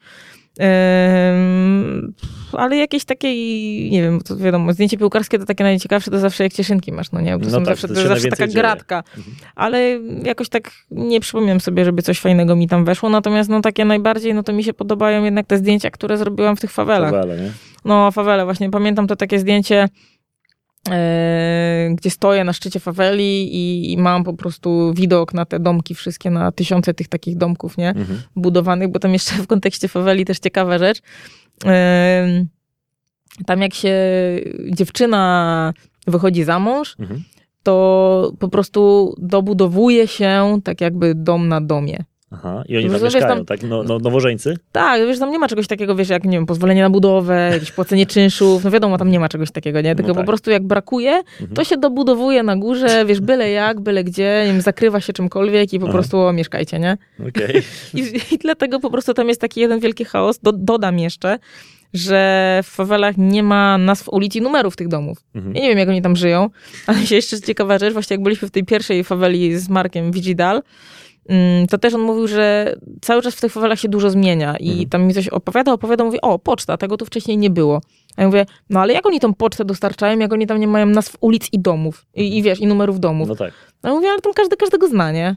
Ale 2.53 2.77
jakieś 2.77 3.05
takiej, 3.05 3.37
nie 3.91 4.03
wiem, 4.03 4.21
to 4.21 4.37
wiadomo, 4.37 4.73
zdjęcie 4.73 4.99
piłkarskie 4.99 5.39
to 5.39 5.45
takie 5.45 5.65
najciekawsze, 5.65 6.11
to 6.11 6.19
zawsze 6.19 6.45
jak 6.45 6.53
cieszynki 6.53 6.93
masz, 6.93 7.13
no 7.13 7.21
nie? 7.21 7.39
To 7.39 7.47
no 7.51 7.57
tak, 7.59 7.65
zawsze, 7.65 7.89
to, 7.89 7.95
to 7.95 8.09
zawsze 8.09 8.29
taka 8.29 8.47
dzieje. 8.47 8.59
gratka. 8.59 9.05
Mhm. 9.17 9.37
Ale 9.55 10.01
jakoś 10.25 10.49
tak 10.49 10.71
nie 10.91 11.21
przypominam 11.21 11.61
sobie, 11.61 11.85
żeby 11.85 12.03
coś 12.03 12.21
fajnego 12.21 12.57
mi 12.57 12.69
tam 12.69 12.85
weszło, 12.85 13.09
natomiast 13.11 13.51
no 13.51 13.61
takie 13.61 13.85
najbardziej, 13.85 14.35
no 14.35 14.43
to 14.43 14.53
mi 14.53 14.65
się 14.65 14.73
podobają 14.73 15.25
jednak 15.25 15.47
te 15.47 15.59
zdjęcia, 15.59 15.91
które 15.91 16.19
zrobiłam 16.19 16.57
w 16.57 16.61
tych 16.61 16.71
fawelach. 16.71 17.11
Fawele, 17.11 17.43
nie? 17.43 17.53
No, 17.85 18.11
fawele, 18.11 18.45
właśnie 18.45 18.71
pamiętam 18.71 19.07
to 19.07 19.17
takie 19.17 19.39
zdjęcie, 19.39 19.89
gdzie 21.95 22.11
stoję 22.11 22.45
na 22.45 22.53
szczycie 22.53 22.81
faweli 22.81 23.55
i, 23.57 23.93
i, 23.93 23.99
mam 23.99 24.25
po 24.25 24.35
prostu 24.35 24.93
widok 24.95 25.35
na 25.35 25.45
te 25.45 25.61
domki 25.61 25.95
wszystkie, 25.95 26.31
na 26.31 26.53
tysiące 26.53 26.95
tych 26.95 27.09
takich 27.09 27.37
domków, 27.37 27.77
nie? 27.77 27.89
Mhm. 27.89 28.23
Budowanych, 28.37 28.89
bo 28.89 28.99
tam 28.99 29.13
jeszcze 29.13 29.35
w 29.35 29.47
kontekście 29.47 29.89
faweli 29.89 30.25
też 30.25 30.39
ciekawa 30.39 30.79
rzecz. 30.79 31.03
E, 31.65 32.45
tam 33.47 33.63
jak 33.63 33.75
się 33.75 33.95
dziewczyna 34.71 35.73
wychodzi 36.07 36.45
za 36.45 36.59
mąż, 36.59 36.97
mhm. 36.99 37.25
to 37.63 38.33
po 38.39 38.49
prostu 38.49 39.15
dobudowuje 39.19 40.09
się 40.09 40.61
tak 40.65 40.81
jakby 40.81 41.15
dom 41.15 41.49
na 41.49 41.61
domie. 41.61 42.05
Aha, 42.31 42.63
i 42.69 42.77
oni 42.77 42.85
tam 42.85 42.95
wiesz, 42.95 43.03
mieszkają, 43.03 43.37
tam, 43.37 43.45
tak? 43.45 43.63
No, 43.63 43.83
no, 43.83 43.99
nowożeńcy? 43.99 44.57
Tak, 44.73 45.01
wiesz, 45.07 45.19
tam 45.19 45.31
nie 45.31 45.39
ma 45.39 45.49
czegoś 45.49 45.67
takiego, 45.67 45.97
wiesz, 45.97 46.09
jak, 46.09 46.25
nie 46.25 46.31
wiem, 46.31 46.47
pozwolenie 46.47 46.83
na 46.83 46.91
budowę, 46.91 47.51
jakieś 47.53 47.73
płacenie 47.73 48.07
czynszów, 48.07 48.65
no 48.65 48.71
wiadomo, 48.71 48.99
tam 48.99 49.11
nie 49.11 49.21
ma 49.21 49.29
czegoś 49.29 49.51
takiego, 49.51 49.81
nie? 49.81 49.95
Tylko 49.95 50.09
no 50.09 50.15
tak. 50.15 50.25
po 50.25 50.27
prostu 50.27 50.51
jak 50.51 50.63
brakuje, 50.63 51.11
mhm. 51.11 51.55
to 51.55 51.65
się 51.65 51.77
dobudowuje 51.77 52.43
na 52.43 52.57
górze, 52.57 53.05
wiesz, 53.07 53.21
byle 53.21 53.51
jak, 53.51 53.81
byle 53.81 54.05
gdzie, 54.05 54.43
nie 54.47 54.53
wiem, 54.53 54.61
zakrywa 54.61 55.01
się 55.01 55.13
czymkolwiek 55.13 55.73
i 55.73 55.79
po 55.79 55.87
Aha. 55.87 55.93
prostu 55.93 56.21
o, 56.21 56.33
mieszkajcie, 56.33 56.79
nie? 56.79 56.97
Okay. 57.29 57.63
I, 57.95 58.35
I, 58.35 58.39
dlatego 58.39 58.81
po 58.81 58.91
prostu 58.91 59.15
tam 59.15 59.29
jest 59.29 59.41
taki 59.41 59.61
jeden 59.61 59.81
wielki 59.81 60.05
chaos. 60.05 60.39
Do, 60.39 60.53
dodam 60.53 60.99
jeszcze, 60.99 61.39
że 61.95 62.61
w 62.65 62.67
fawelach 62.67 63.15
nie 63.19 63.43
ma 63.43 63.79
nazw 63.79 64.09
ulic 64.09 64.37
i 64.37 64.43
numerów 64.43 64.77
tych 64.77 64.89
domów. 64.89 65.19
Mhm. 65.35 65.55
Ja 65.55 65.63
nie 65.63 65.69
wiem, 65.69 65.79
jak 65.79 65.89
oni 65.89 66.03
tam 66.03 66.17
żyją, 66.17 66.51
ale 66.87 67.07
się 67.07 67.15
jeszcze 67.15 67.41
ciekawa 67.41 67.79
rzecz, 67.79 67.93
właśnie 67.93 68.15
jak 68.15 68.23
byliśmy 68.23 68.49
w 68.49 68.51
tej 68.51 68.65
pierwszej 68.65 69.05
faweli 69.05 69.59
z 69.59 69.69
Markiem 69.69 70.13
Vigidal, 70.13 70.63
to 71.71 71.79
też 71.79 71.95
on 71.95 72.01
mówił, 72.01 72.27
że 72.27 72.77
cały 73.01 73.23
czas 73.23 73.35
w 73.35 73.41
tych 73.41 73.53
fawelach 73.53 73.81
się 73.81 73.89
dużo 73.89 74.11
zmienia 74.11 74.57
i 74.57 74.71
mhm. 74.71 74.89
tam 74.89 75.05
mi 75.05 75.15
coś 75.15 75.29
opowiada, 75.29 75.73
opowiada, 75.73 76.05
mówi, 76.05 76.21
o, 76.21 76.39
poczta, 76.39 76.77
tego 76.77 76.97
tu 76.97 77.07
wcześniej 77.07 77.39
nie 77.39 77.51
było. 77.51 77.81
A 78.17 78.23
ja 78.23 78.29
mówię, 78.29 78.47
no 78.71 78.81
ale 78.81 78.93
jak 78.93 79.07
oni 79.07 79.21
tą 79.21 79.35
pocztę 79.35 79.65
dostarczają, 79.65 80.19
jak 80.19 80.33
oni 80.33 80.47
tam 80.47 80.61
nie 80.61 80.69
mają 80.69 80.87
nazw 80.87 81.17
ulic 81.21 81.49
i 81.53 81.59
domów, 81.59 82.07
i, 82.15 82.39
i 82.39 82.43
wiesz, 82.43 82.61
i 82.61 82.67
numerów 82.67 83.01
domów. 83.01 83.29
No 83.29 83.37
tak. 83.37 83.53
A 83.83 83.89
ja 83.89 83.95
mówię, 83.95 84.09
ale 84.09 84.21
tam 84.21 84.33
każdy 84.33 84.57
każdego 84.57 84.89
zna, 84.89 85.13
nie? 85.13 85.37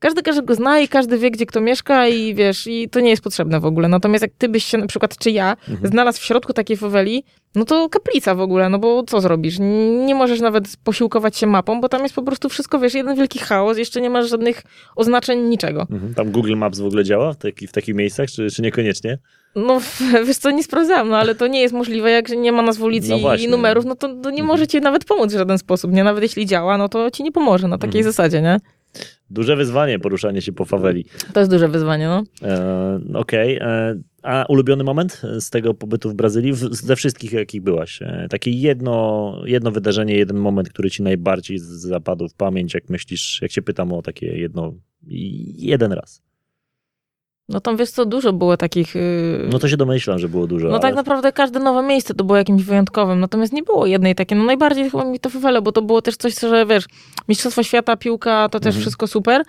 Każdy 0.00 0.22
każdego 0.22 0.54
zna 0.54 0.80
i 0.80 0.88
każdy 0.88 1.18
wie, 1.18 1.30
gdzie 1.30 1.46
kto 1.46 1.60
mieszka 1.60 2.08
i 2.08 2.34
wiesz, 2.34 2.66
i 2.66 2.88
to 2.88 3.00
nie 3.00 3.10
jest 3.10 3.22
potrzebne 3.22 3.60
w 3.60 3.64
ogóle. 3.64 3.88
Natomiast 3.88 4.22
jak 4.22 4.30
ty 4.38 4.48
byś 4.48 4.64
się 4.64 4.78
na 4.78 4.86
przykład, 4.86 5.18
czy 5.18 5.30
ja, 5.30 5.56
mhm. 5.68 5.90
znalazł 5.90 6.20
w 6.20 6.24
środku 6.24 6.52
takiej 6.52 6.76
faweli, 6.76 7.24
no 7.54 7.64
to 7.64 7.88
kaplica 7.88 8.34
w 8.34 8.40
ogóle, 8.40 8.68
no 8.68 8.78
bo 8.78 9.02
co 9.02 9.20
zrobisz? 9.20 9.56
Nie 10.06 10.14
możesz 10.14 10.40
nawet 10.40 10.76
posiłkować 10.84 11.36
się 11.36 11.46
mapą, 11.46 11.80
bo 11.80 11.88
tam 11.88 12.02
jest 12.02 12.14
po 12.14 12.22
prostu 12.22 12.48
wszystko, 12.48 12.78
wiesz, 12.78 12.94
jeden 12.94 13.16
wielki 13.16 13.38
chaos, 13.38 13.78
jeszcze 13.78 14.00
nie 14.00 14.10
masz 14.10 14.30
żadnych 14.30 14.62
oznaczeń, 14.96 15.40
niczego. 15.40 15.86
Mhm. 15.90 16.14
Tam 16.14 16.30
Google 16.30 16.56
Maps 16.56 16.80
w 16.80 16.86
ogóle 16.86 17.04
działa 17.04 17.32
w, 17.32 17.36
taki, 17.36 17.66
w 17.66 17.72
takich 17.72 17.94
miejscach, 17.94 18.30
czy, 18.30 18.50
czy 18.50 18.62
niekoniecznie? 18.62 19.18
No, 19.56 19.80
wiesz 20.26 20.36
co, 20.36 20.50
nie 20.50 20.64
sprawdzałam, 20.64 21.08
no 21.08 21.16
ale 21.16 21.34
to 21.34 21.46
nie 21.46 21.60
jest 21.60 21.74
możliwe, 21.74 22.10
jak 22.10 22.28
nie 22.28 22.52
ma 22.52 22.62
nazw 22.62 22.82
ulicy 22.82 23.08
no 23.22 23.34
i 23.34 23.48
numerów, 23.48 23.84
no 23.84 23.94
to, 23.94 24.08
to 24.08 24.30
nie 24.30 24.40
mhm. 24.40 24.46
może 24.46 24.66
ci 24.66 24.80
nawet 24.80 25.04
pomóc 25.04 25.32
w 25.32 25.38
żaden 25.38 25.58
sposób, 25.58 25.92
nie? 25.92 26.04
Nawet 26.04 26.22
jeśli 26.22 26.46
działa, 26.46 26.78
no 26.78 26.88
to 26.88 27.10
ci 27.10 27.22
nie 27.22 27.32
pomoże 27.32 27.68
na 27.68 27.78
takiej 27.78 28.00
mhm. 28.00 28.12
zasadzie, 28.12 28.42
nie? 28.42 28.60
Duże 29.30 29.56
wyzwanie 29.56 29.98
poruszanie 29.98 30.42
się 30.42 30.52
po 30.52 30.64
faweli. 30.64 31.04
To 31.32 31.40
jest 31.40 31.52
duże 31.52 31.68
wyzwanie, 31.68 32.06
no. 32.08 32.22
E, 32.42 33.00
Okej. 33.14 33.56
Okay. 33.56 33.68
E, 33.68 34.00
a 34.22 34.44
ulubiony 34.48 34.84
moment 34.84 35.22
z 35.40 35.50
tego 35.50 35.74
pobytu 35.74 36.10
w 36.10 36.14
Brazylii, 36.14 36.52
ze 36.70 36.96
wszystkich 36.96 37.32
jakich 37.32 37.62
byłaś? 37.62 38.02
E, 38.02 38.26
takie 38.30 38.50
jedno, 38.50 39.36
jedno 39.44 39.70
wydarzenie, 39.70 40.14
jeden 40.14 40.36
moment, 40.36 40.68
który 40.68 40.90
ci 40.90 41.02
najbardziej 41.02 41.58
zapadł 41.58 42.28
w 42.28 42.34
pamięć, 42.34 42.74
jak 42.74 42.88
myślisz, 42.88 43.38
jak 43.42 43.50
się 43.50 43.62
pytam 43.62 43.92
o 43.92 44.02
takie 44.02 44.26
jedno, 44.26 44.74
jeden 45.56 45.92
raz. 45.92 46.22
No 47.50 47.60
tam 47.60 47.76
wiesz 47.76 47.90
co, 47.90 48.06
dużo 48.06 48.32
było 48.32 48.56
takich... 48.56 48.94
Yy... 48.94 49.48
No 49.52 49.58
to 49.58 49.68
się 49.68 49.76
domyślam, 49.76 50.18
że 50.18 50.28
było 50.28 50.46
dużo. 50.46 50.68
No 50.68 50.78
tak 50.78 50.84
ale... 50.84 50.92
tak 50.92 50.96
naprawdę 50.96 51.32
każde 51.32 51.58
nowe 51.58 51.82
miejsce 51.82 52.14
to 52.14 52.24
było 52.24 52.36
jakimś 52.36 52.62
wyjątkowym, 52.62 53.20
natomiast 53.20 53.52
nie 53.52 53.62
było 53.62 53.86
jednej 53.86 54.14
takiej, 54.14 54.38
no 54.38 54.44
najbardziej 54.44 54.90
chyba 54.90 55.04
mi 55.04 55.20
to 55.20 55.30
wywele, 55.30 55.62
bo 55.62 55.72
to 55.72 55.82
było 55.82 56.02
też 56.02 56.16
coś, 56.16 56.40
że 56.40 56.66
wiesz, 56.66 56.84
Mistrzostwa 57.28 57.62
Świata, 57.62 57.96
piłka, 57.96 58.48
to 58.48 58.60
też 58.60 58.66
mhm. 58.66 58.80
wszystko 58.80 59.06
super, 59.06 59.42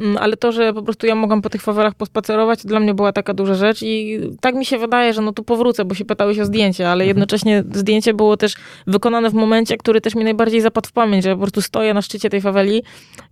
mm, 0.00 0.16
ale 0.16 0.36
to, 0.36 0.52
że 0.52 0.72
po 0.72 0.82
prostu 0.82 1.06
ja 1.06 1.14
mogłam 1.14 1.42
po 1.42 1.50
tych 1.50 1.62
fawelach 1.62 1.94
pospacerować, 1.94 2.66
dla 2.66 2.80
mnie 2.80 2.94
była 2.94 3.12
taka 3.12 3.34
duża 3.34 3.54
rzecz 3.54 3.82
i 3.82 4.20
tak 4.40 4.54
mi 4.54 4.64
się 4.64 4.78
wydaje, 4.78 5.12
że 5.12 5.22
no 5.22 5.32
tu 5.32 5.42
powrócę, 5.42 5.84
bo 5.84 5.94
się 5.94 6.04
pytałeś 6.04 6.38
o 6.38 6.44
zdjęcie, 6.44 6.86
ale 6.86 7.04
mhm. 7.04 7.08
jednocześnie 7.08 7.64
zdjęcie 7.74 8.14
było 8.14 8.36
też 8.36 8.54
wykonane 8.86 9.30
w 9.30 9.34
momencie, 9.34 9.76
który 9.76 10.00
też 10.00 10.14
mi 10.14 10.24
najbardziej 10.24 10.60
zapadł 10.60 10.88
w 10.88 10.92
pamięć, 10.92 11.24
że 11.24 11.34
po 11.34 11.40
prostu 11.40 11.62
stoję 11.62 11.94
na 11.94 12.02
szczycie 12.02 12.30
tej 12.30 12.40
faweli 12.40 12.82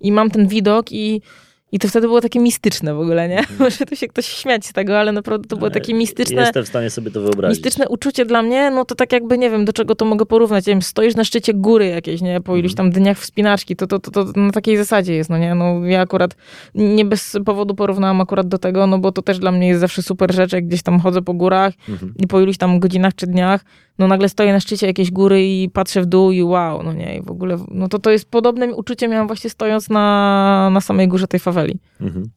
i 0.01 0.13
mam 0.13 0.31
ten 0.31 0.49
widok 0.49 0.93
i 0.93 1.23
i 1.75 1.79
to 1.79 1.89
wtedy 1.89 2.07
było 2.07 2.21
takie 2.21 2.41
mistyczne 2.41 2.95
w 2.95 3.01
ogóle, 3.01 3.29
nie? 3.29 3.39
Mhm. 3.39 3.59
Może 3.65 3.87
tu 3.87 3.97
się 3.97 4.09
ktoś 4.09 4.27
śmiać 4.27 4.67
z 4.67 4.73
tego, 4.73 4.99
ale 4.99 5.13
naprawdę 5.13 5.49
to 5.49 5.57
było 5.57 5.71
takie 5.71 5.95
mistyczne. 5.95 6.41
Jestem 6.41 6.65
w 6.65 6.69
stanie 6.69 6.91
sobie 6.91 7.11
to 7.11 7.21
wyobrazić. 7.21 7.59
Mistyczne 7.59 7.89
uczucie 7.89 8.25
dla 8.25 8.43
mnie, 8.43 8.71
no 8.71 8.85
to 8.85 8.95
tak 8.95 9.13
jakby, 9.13 9.39
nie 9.39 9.51
wiem, 9.51 9.65
do 9.65 9.73
czego 9.73 9.95
to 9.95 10.05
mogę 10.05 10.27
porównać. 10.27 10.67
Nie 10.67 10.73
wiem, 10.73 10.83
stoisz 10.83 11.15
na 11.15 11.25
szczycie 11.25 11.55
góry 11.55 11.87
jakiejś, 11.87 12.21
nie? 12.21 12.41
Po 12.41 12.57
iluś 12.57 12.73
mhm. 12.73 12.93
tam 12.93 13.03
dniach 13.03 13.19
wspinaczki, 13.19 13.77
to, 13.77 13.87
to, 13.87 13.99
to, 13.99 14.11
to 14.11 14.41
na 14.41 14.53
takiej 14.53 14.77
zasadzie 14.77 15.15
jest, 15.15 15.31
no 15.31 15.39
nie? 15.39 15.55
No 15.55 15.85
ja 15.85 16.01
akurat 16.01 16.37
nie 16.75 17.05
bez 17.05 17.37
powodu 17.45 17.75
porównałam 17.75 18.21
akurat 18.21 18.49
do 18.49 18.59
tego, 18.59 18.87
no 18.87 18.99
bo 18.99 19.13
to 19.13 19.23
też 19.23 19.39
dla 19.39 19.53
mnie 19.53 19.69
jest 19.69 19.81
zawsze 19.81 20.03
super 20.03 20.35
rzecz, 20.35 20.53
jak 20.53 20.67
gdzieś 20.67 20.83
tam 20.83 21.01
chodzę 21.01 21.23
po 21.23 21.35
górach 21.35 21.75
mhm. 21.89 22.15
i 22.19 22.27
po 22.27 22.41
iluś 22.41 22.59
tam 22.59 22.81
godzinach 22.81 23.15
czy 23.15 23.27
dniach, 23.27 23.65
no 23.99 24.09
nagle 24.09 24.29
stoję 24.29 24.53
na 24.53 24.61
szczycie 24.61 24.87
jakiejś 24.87 25.11
góry 25.11 25.47
i 25.47 25.71
patrzę 25.71 26.03
w 26.03 26.07
dół 26.07 26.33
i 26.33 26.43
wow, 26.43 26.83
no 26.83 26.93
nie, 26.93 27.17
i 27.17 27.23
w 27.23 27.31
ogóle, 27.31 27.59
no 27.69 27.89
to 27.89 27.99
to 27.99 28.11
jest 28.11 28.31
podobne 28.31 28.75
uczucie 28.75 29.09
miałam 29.09 29.27
właśnie 29.27 29.51
stojąc 29.51 29.91
na, 29.91 30.71
na 30.73 30.81
samej 30.81 31.09
górze 31.09 31.29
tej 31.29 31.41
faweli. 31.41 31.79
Mhm. 32.01 32.31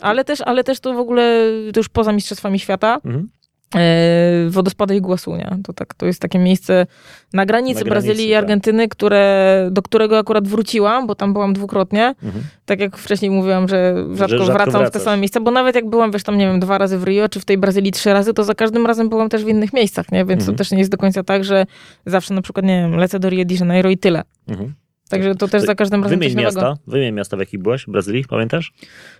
Ale 0.00 0.24
też, 0.24 0.40
ale 0.40 0.64
też 0.64 0.80
to 0.80 0.94
w 0.94 0.98
ogóle, 0.98 1.50
to 1.72 1.80
już 1.80 1.88
poza 1.88 2.12
Mistrzostwami 2.12 2.58
Świata, 2.58 3.00
mhm. 3.04 3.28
E, 3.76 4.50
wodospady 4.50 4.96
Iguazu, 4.96 5.36
nie? 5.36 5.58
To, 5.64 5.72
tak, 5.72 5.94
to 5.94 6.06
jest 6.06 6.20
takie 6.20 6.38
miejsce 6.38 6.86
na 7.32 7.46
granicy, 7.46 7.80
na 7.80 7.84
granicy 7.84 7.84
Brazylii 7.84 8.28
i 8.28 8.32
tak. 8.32 8.42
Argentyny, 8.42 8.88
które, 8.88 9.68
do 9.72 9.82
którego 9.82 10.18
akurat 10.18 10.48
wróciłam, 10.48 11.06
bo 11.06 11.14
tam 11.14 11.32
byłam 11.32 11.52
dwukrotnie. 11.52 12.14
Mhm. 12.22 12.44
Tak 12.64 12.80
jak 12.80 12.96
wcześniej 12.96 13.30
mówiłam, 13.30 13.68
że 13.68 13.94
rzadko, 14.14 14.38
że 14.38 14.44
rzadko 14.44 14.52
wracam 14.52 14.72
wracasz. 14.72 14.88
w 14.88 14.92
te 14.92 15.00
same 15.00 15.16
miejsca, 15.16 15.40
bo 15.40 15.50
nawet 15.50 15.74
jak 15.74 15.90
byłam, 15.90 16.10
wiesz, 16.10 16.22
tam 16.22 16.38
nie 16.38 16.46
wiem, 16.46 16.60
dwa 16.60 16.78
razy 16.78 16.98
w 16.98 17.04
Rio, 17.04 17.28
czy 17.28 17.40
w 17.40 17.44
tej 17.44 17.58
Brazylii 17.58 17.92
trzy 17.92 18.12
razy, 18.12 18.34
to 18.34 18.44
za 18.44 18.54
każdym 18.54 18.86
razem 18.86 19.08
byłam 19.08 19.28
też 19.28 19.44
w 19.44 19.48
innych 19.48 19.72
miejscach, 19.72 20.12
nie? 20.12 20.24
Więc 20.24 20.40
mhm. 20.42 20.56
to 20.56 20.58
też 20.58 20.70
nie 20.70 20.78
jest 20.78 20.90
do 20.90 20.96
końca 20.96 21.22
tak, 21.22 21.44
że 21.44 21.66
zawsze 22.06 22.34
na 22.34 22.42
przykład, 22.42 22.66
nie 22.66 22.80
wiem, 22.80 22.96
lecę 22.96 23.18
do 23.18 23.30
Rio 23.30 23.44
de 23.44 23.54
Janeiro 23.54 23.90
i 23.90 23.98
tyle. 23.98 24.22
Mhm. 24.48 24.74
Także 25.08 25.34
to 25.34 25.48
też 25.48 25.62
za 25.62 25.74
każdym 25.74 26.02
razem 26.02 26.18
Wymień 26.18 26.36
miasta, 26.36 26.76
wymień 26.86 27.14
miasta, 27.14 27.36
w 27.36 27.40
jakich 27.40 27.62
byłaś 27.62 27.82
w 27.82 27.90
Brazylii, 27.90 28.24
pamiętasz? 28.24 28.72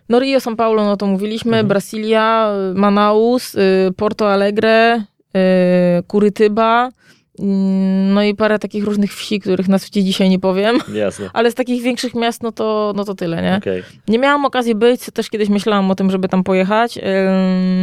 No 0.08 0.18
Rio, 0.18 0.38
São 0.38 0.56
Paulo, 0.56 0.84
no 0.84 0.96
to 0.96 1.06
mówiliśmy, 1.06 1.50
mhm. 1.50 1.68
Brasilia, 1.68 2.52
Manaus, 2.74 3.54
y, 3.54 3.58
Porto 3.96 4.32
Alegre, 4.32 4.96
y, 4.98 6.02
Kurytyba, 6.06 6.90
mm, 7.38 8.14
no 8.14 8.22
i 8.22 8.34
parę 8.34 8.58
takich 8.58 8.84
różnych 8.84 9.14
wsi, 9.14 9.40
których 9.40 9.68
nazw 9.68 9.90
ci 9.90 10.04
dzisiaj 10.04 10.30
nie 10.30 10.38
powiem. 10.38 10.78
Jasne. 10.94 11.30
Ale 11.32 11.50
z 11.50 11.54
takich 11.54 11.82
większych 11.82 12.14
miast, 12.14 12.42
no 12.42 12.52
to, 12.52 12.92
no 12.96 13.04
to 13.04 13.14
tyle, 13.14 13.42
nie? 13.42 13.56
Okay. 13.56 13.82
Nie 14.08 14.18
miałam 14.18 14.44
okazji 14.44 14.74
być, 14.74 15.00
też 15.14 15.30
kiedyś 15.30 15.48
myślałam 15.48 15.90
o 15.90 15.94
tym, 15.94 16.10
żeby 16.10 16.28
tam 16.28 16.44
pojechać, 16.44 16.98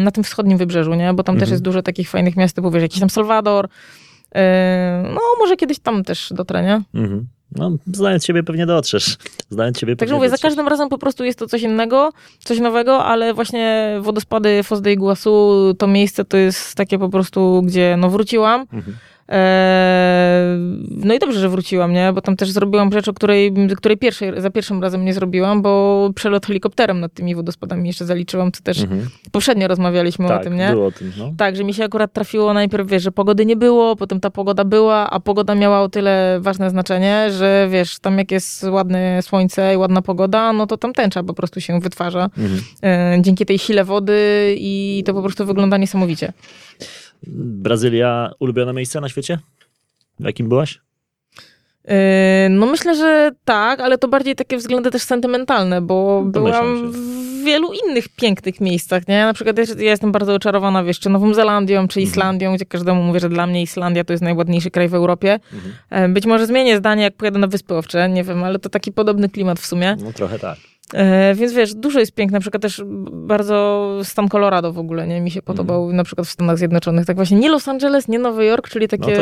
na 0.03 0.11
tym 0.11 0.23
wschodnim 0.23 0.57
wybrzeżu, 0.57 0.93
nie? 0.93 1.13
Bo 1.13 1.23
tam 1.23 1.35
mhm. 1.35 1.39
też 1.39 1.49
jest 1.49 1.63
dużo 1.63 1.81
takich 1.81 2.09
fajnych 2.09 2.37
miast, 2.37 2.55
typu 2.55 2.71
wiesz, 2.71 2.81
jakiś 2.81 2.99
tam 2.99 3.09
Salwador, 3.09 3.67
no 5.03 5.21
może 5.39 5.55
kiedyś 5.55 5.79
tam 5.79 6.03
też 6.03 6.33
dotrę, 6.35 6.63
nie? 6.63 7.01
Mhm. 7.01 7.27
No, 7.55 7.71
znając 7.93 8.25
siebie 8.25 8.43
pewnie 8.43 8.65
dotrzesz. 8.65 9.17
Znając 9.49 9.79
siebie 9.79 9.95
Także 9.95 10.15
mówię, 10.15 10.29
dotrzesz. 10.29 10.41
za 10.41 10.47
każdym 10.47 10.67
razem 10.67 10.89
po 10.89 10.97
prostu 10.97 11.23
jest 11.23 11.39
to 11.39 11.47
coś 11.47 11.61
innego, 11.61 12.13
coś 12.39 12.59
nowego, 12.59 13.05
ale 13.05 13.33
właśnie 13.33 13.97
wodospady 14.01 14.63
Foz 14.63 14.81
de 14.81 14.93
Iguazu, 14.93 15.73
to 15.77 15.87
miejsce 15.87 16.25
to 16.25 16.37
jest 16.37 16.75
takie 16.75 16.99
po 16.99 17.09
prostu, 17.09 17.61
gdzie 17.65 17.95
no 17.97 18.09
wróciłam. 18.09 18.61
Mhm. 18.61 18.97
Eee, 19.27 20.57
no 20.89 21.13
i 21.13 21.19
dobrze, 21.19 21.39
że 21.39 21.49
wróciłam, 21.49 21.93
nie? 21.93 22.13
Bo 22.13 22.21
tam 22.21 22.35
też 22.35 22.51
zrobiłam 22.51 22.91
rzecz, 22.91 23.07
o 23.07 23.13
której, 23.13 23.53
której 23.77 23.97
pierwszej, 23.97 24.41
za 24.41 24.49
pierwszym 24.49 24.81
razem 24.81 25.05
nie 25.05 25.13
zrobiłam, 25.13 25.61
bo 25.61 26.09
przelot 26.15 26.45
helikopterem 26.45 26.99
nad 26.99 27.13
tymi 27.13 27.35
wodospadami 27.35 27.87
jeszcze 27.87 28.05
zaliczyłam, 28.05 28.51
co 28.51 28.63
też 28.63 28.81
mhm. 28.81 29.09
poprzednio 29.31 29.67
rozmawialiśmy 29.67 30.27
tak, 30.27 30.41
o 30.41 30.43
tym, 30.43 30.57
nie? 30.57 30.69
było 30.69 30.87
o 30.87 30.91
tym, 30.91 31.11
no. 31.17 31.33
Tak, 31.37 31.55
że 31.55 31.63
mi 31.63 31.73
się 31.73 31.83
akurat 31.83 32.13
trafiło 32.13 32.53
najpierw, 32.53 32.87
wiesz, 32.87 33.03
że 33.03 33.11
pogody 33.11 33.45
nie 33.45 33.55
było, 33.55 33.95
potem 33.95 34.19
ta 34.19 34.29
pogoda 34.29 34.63
była, 34.63 35.09
a 35.09 35.19
pogoda 35.19 35.55
miała 35.55 35.81
o 35.81 35.89
tyle 35.89 36.37
ważne 36.41 36.69
znaczenie, 36.69 37.27
że 37.31 37.67
wiesz, 37.71 37.99
tam 37.99 38.17
jak 38.17 38.31
jest 38.31 38.63
ładne 38.63 39.21
słońce 39.21 39.73
i 39.73 39.77
ładna 39.77 40.01
pogoda, 40.01 40.53
no 40.53 40.67
to 40.67 40.77
tam 40.77 40.93
tęcza 40.93 41.23
po 41.23 41.33
prostu 41.33 41.61
się 41.61 41.79
wytwarza 41.79 42.29
mhm. 42.37 42.61
Eee, 42.81 43.21
dzięki 43.21 43.45
tej 43.45 43.59
sile 43.59 43.83
wody 43.83 44.55
i 44.57 45.03
to 45.05 45.13
po 45.13 45.21
prostu 45.21 45.45
wygląda 45.45 45.77
niesamowicie. 45.77 46.33
Brazylia, 47.27 48.31
ulubione 48.39 48.73
miejsce 48.73 49.01
na 49.01 49.09
świecie? 49.09 49.39
W 50.19 50.25
jakim 50.25 50.49
byłaś? 50.49 50.79
Yy, 51.87 51.93
no 52.49 52.65
myślę, 52.65 52.95
że 52.95 53.31
tak, 53.45 53.79
ale 53.79 53.97
to 53.97 54.07
bardziej 54.07 54.35
takie 54.35 54.57
względy 54.57 54.91
też 54.91 55.01
sentymentalne, 55.01 55.81
bo 55.81 56.23
byłam 56.25 56.91
w 56.91 57.43
wielu 57.43 57.71
innych 57.73 58.09
pięknych 58.09 58.61
miejscach, 58.61 59.07
nie? 59.07 59.25
Na 59.25 59.33
przykład 59.33 59.57
ja, 59.57 59.63
jestem 59.77 60.11
bardzo 60.11 60.33
oczarowana, 60.33 60.83
wiesz, 60.83 60.99
czy 60.99 61.09
Nową 61.09 61.33
Zelandią, 61.33 61.87
czy 61.87 61.99
mhm. 61.99 62.11
Islandią, 62.11 62.47
mhm. 62.47 62.55
gdzie 62.55 62.65
każdemu 62.65 63.03
mówię, 63.03 63.19
że 63.19 63.29
dla 63.29 63.47
mnie 63.47 63.61
Islandia 63.61 64.03
to 64.03 64.13
jest 64.13 64.23
najładniejszy 64.23 64.71
kraj 64.71 64.89
w 64.89 64.93
Europie. 64.93 65.39
Mhm. 65.53 65.73
Yy, 66.07 66.13
być 66.13 66.25
może 66.25 66.47
zmienię 66.47 66.77
zdanie, 66.77 67.03
jak 67.03 67.15
pojadę 67.15 67.39
na 67.39 67.47
Wyspy 67.47 67.75
Owcze, 67.75 68.09
nie 68.09 68.23
wiem, 68.23 68.43
ale 68.43 68.59
to 68.59 68.69
taki 68.69 68.91
podobny 68.91 69.29
klimat 69.29 69.59
w 69.59 69.65
sumie. 69.65 69.97
No 70.03 70.13
trochę 70.13 70.39
tak. 70.39 70.57
E, 70.93 71.35
więc 71.35 71.53
wiesz, 71.53 71.73
dużo 71.73 71.99
jest 71.99 72.11
piękne, 72.11 72.35
na 72.35 72.41
przykład 72.41 72.61
też 72.61 72.83
bardzo 73.11 73.89
stan 74.03 74.29
Colorado 74.29 74.73
w 74.73 74.79
ogóle, 74.79 75.07
nie? 75.07 75.21
Mi 75.21 75.31
się 75.31 75.41
podobał 75.41 75.83
mm. 75.83 75.95
na 75.95 76.03
przykład 76.03 76.27
w 76.27 76.31
Stanach 76.31 76.57
Zjednoczonych. 76.57 77.05
Tak 77.05 77.15
właśnie 77.15 77.37
nie 77.37 77.49
Los 77.49 77.67
Angeles, 77.67 78.07
nie 78.07 78.19
Nowy 78.19 78.45
Jork, 78.45 78.69
czyli 78.69 78.87
takie, 78.87 79.17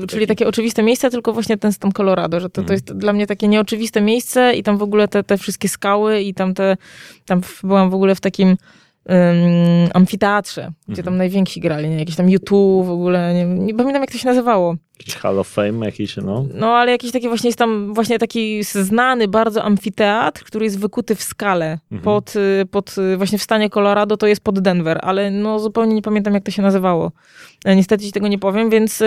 no 0.00 0.06
czyli 0.06 0.26
takie 0.26 0.48
oczywiste 0.48 0.82
miejsce, 0.82 1.10
tylko 1.10 1.32
właśnie 1.32 1.56
ten 1.56 1.72
stan 1.72 1.92
Colorado, 1.92 2.40
że 2.40 2.50
to, 2.50 2.60
mm. 2.60 2.66
to 2.66 2.72
jest 2.72 2.92
dla 2.92 3.12
mnie 3.12 3.26
takie 3.26 3.48
nieoczywiste 3.48 4.00
miejsce 4.00 4.54
i 4.54 4.62
tam 4.62 4.78
w 4.78 4.82
ogóle 4.82 5.08
te, 5.08 5.22
te 5.22 5.38
wszystkie 5.38 5.68
skały 5.68 6.20
i 6.20 6.34
tam 6.34 6.54
te, 6.54 6.76
tam 7.26 7.40
byłam 7.62 7.90
w 7.90 7.94
ogóle 7.94 8.14
w 8.14 8.20
takim 8.20 8.48
um, 8.48 8.56
amfiteatrze, 9.94 10.72
gdzie 10.88 11.02
tam 11.02 11.12
mhm. 11.12 11.16
najwięksi 11.18 11.60
grali, 11.60 11.88
nie? 11.88 11.98
Jakieś 11.98 12.16
tam 12.16 12.30
YouTube 12.30 12.86
w 12.86 12.90
ogóle, 12.90 13.34
nie, 13.34 13.44
nie 13.44 13.74
pamiętam 13.74 14.02
jak 14.02 14.10
to 14.10 14.18
się 14.18 14.28
nazywało. 14.28 14.76
Jakiś 15.00 15.14
Hall 15.14 15.38
of 15.38 15.48
Fame, 15.48 15.86
jakiś, 15.86 16.16
no. 16.16 16.44
No, 16.54 16.66
ale 16.76 16.90
jakiś 16.92 17.12
taki 17.12 17.28
właśnie 17.28 17.48
jest 17.48 17.58
tam 17.58 17.94
właśnie 17.94 18.18
taki 18.18 18.64
znany 18.64 19.28
bardzo 19.28 19.64
amfiteatr, 19.64 20.44
który 20.44 20.64
jest 20.64 20.78
wykuty 20.80 21.14
w 21.14 21.22
skale 21.22 21.78
Mhm. 21.92 22.00
pod, 22.02 22.36
y, 22.36 22.66
pod 22.70 22.94
y, 22.98 23.16
właśnie 23.16 23.38
w 23.38 23.42
stanie 23.42 23.70
Colorado, 23.70 24.16
to 24.16 24.26
jest 24.26 24.44
pod 24.44 24.60
Denver, 24.60 24.98
ale 25.02 25.30
no 25.30 25.58
zupełnie 25.58 25.94
nie 25.94 26.02
pamiętam 26.02 26.34
jak 26.34 26.42
to 26.44 26.50
się 26.50 26.62
nazywało. 26.62 27.12
E, 27.64 27.76
Niestety 27.76 28.04
ci 28.04 28.12
tego 28.12 28.28
nie 28.28 28.38
powiem, 28.38 28.70
więc 28.70 29.00
y, 29.00 29.06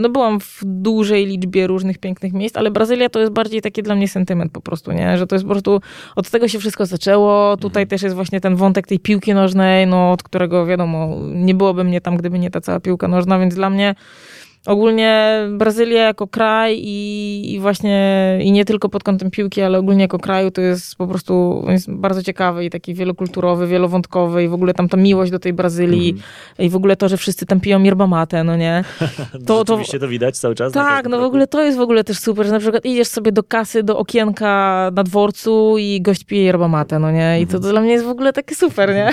no 0.00 0.08
byłam 0.08 0.40
w 0.40 0.60
dużej 0.64 1.26
liczbie 1.26 1.66
różnych 1.66 1.98
pięknych 1.98 2.32
miejsc, 2.32 2.56
ale 2.56 2.70
Brazylia 2.70 3.08
to 3.08 3.20
jest 3.20 3.32
bardziej 3.32 3.62
taki 3.62 3.82
dla 3.82 3.94
mnie 3.94 4.08
sentyment 4.08 4.52
po 4.52 4.60
prostu, 4.60 4.92
nie? 4.92 5.18
Że 5.18 5.26
to 5.26 5.34
jest 5.34 5.44
po 5.44 5.50
prostu, 5.50 5.80
od 6.16 6.30
tego 6.30 6.48
się 6.48 6.58
wszystko 6.58 6.86
zaczęło, 6.86 7.56
tutaj 7.56 7.82
Mhm. 7.82 7.88
też 7.88 8.02
jest 8.02 8.14
właśnie 8.14 8.40
ten 8.40 8.56
wątek 8.56 8.86
tej 8.86 8.98
piłki 8.98 9.34
nożnej, 9.34 9.86
no 9.86 10.12
od 10.12 10.22
którego 10.22 10.66
wiadomo, 10.66 11.16
nie 11.34 11.54
byłoby 11.54 11.84
mnie 11.84 12.00
tam, 12.00 12.16
gdyby 12.16 12.38
nie 12.38 12.50
ta 12.50 12.60
cała 12.60 12.80
piłka 12.80 13.08
nożna, 13.08 13.38
więc 13.38 13.54
dla 13.54 13.70
mnie 13.70 13.94
ogólnie 14.66 15.40
Brazylia 15.50 16.02
jako 16.02 16.26
kraj 16.26 16.78
i, 16.84 17.52
i 17.54 17.60
właśnie 17.60 18.38
i 18.42 18.52
nie 18.52 18.64
tylko 18.64 18.88
pod 18.88 19.02
kątem 19.04 19.30
piłki, 19.30 19.62
ale 19.62 19.78
ogólnie 19.78 20.02
jako 20.02 20.18
kraju 20.18 20.50
to 20.50 20.60
jest 20.60 20.96
po 20.96 21.06
prostu 21.06 21.64
jest 21.68 21.90
bardzo 21.90 22.22
ciekawy 22.22 22.64
i 22.64 22.70
taki 22.70 22.94
wielokulturowy, 22.94 23.66
wielowątkowy 23.66 24.44
i 24.44 24.48
w 24.48 24.54
ogóle 24.54 24.74
tam 24.74 24.88
ta 24.88 24.96
miłość 24.96 25.32
do 25.32 25.38
tej 25.38 25.52
Brazylii 25.52 26.10
Mhm. 26.10 26.66
i 26.66 26.70
w 26.70 26.76
ogóle 26.76 26.96
to, 26.96 27.08
że 27.08 27.16
wszyscy 27.16 27.46
tam 27.46 27.60
piją 27.60 27.82
yerba 27.82 28.06
mate, 28.06 28.44
no 28.44 28.56
nie? 28.56 28.84
To, 29.46 29.64
to- 29.64 29.72
Rzeczywiście 29.74 29.98
to 29.98 30.08
widać 30.08 30.38
cały 30.38 30.54
czas? 30.54 30.74
na 30.74 30.84
Tak, 30.84 31.08
no 31.08 31.18
w 31.20 31.22
ogóle 31.22 31.46
to 31.46 31.62
jest 31.62 31.78
w 31.78 31.80
ogóle 31.80 32.04
też 32.04 32.18
super, 32.18 32.46
że 32.46 32.52
na 32.52 32.58
przykład 32.58 32.84
idziesz 32.84 33.08
sobie 33.08 33.32
do 33.32 33.42
kasy, 33.42 33.82
do 33.82 33.98
okienka 33.98 34.90
na 34.94 35.02
dworcu 35.04 35.78
i 35.78 36.00
gość 36.02 36.24
pije 36.24 36.42
yerba 36.42 36.68
mate, 36.68 36.98
no 36.98 37.10
nie? 37.10 37.40
I 37.40 37.46
to, 37.46 37.60
to 37.60 37.68
dla 37.70 37.80
mnie 37.80 37.92
jest 37.92 38.04
w 38.04 38.08
ogóle 38.08 38.32
takie 38.32 38.54
super, 38.54 38.94
nie? 38.94 39.10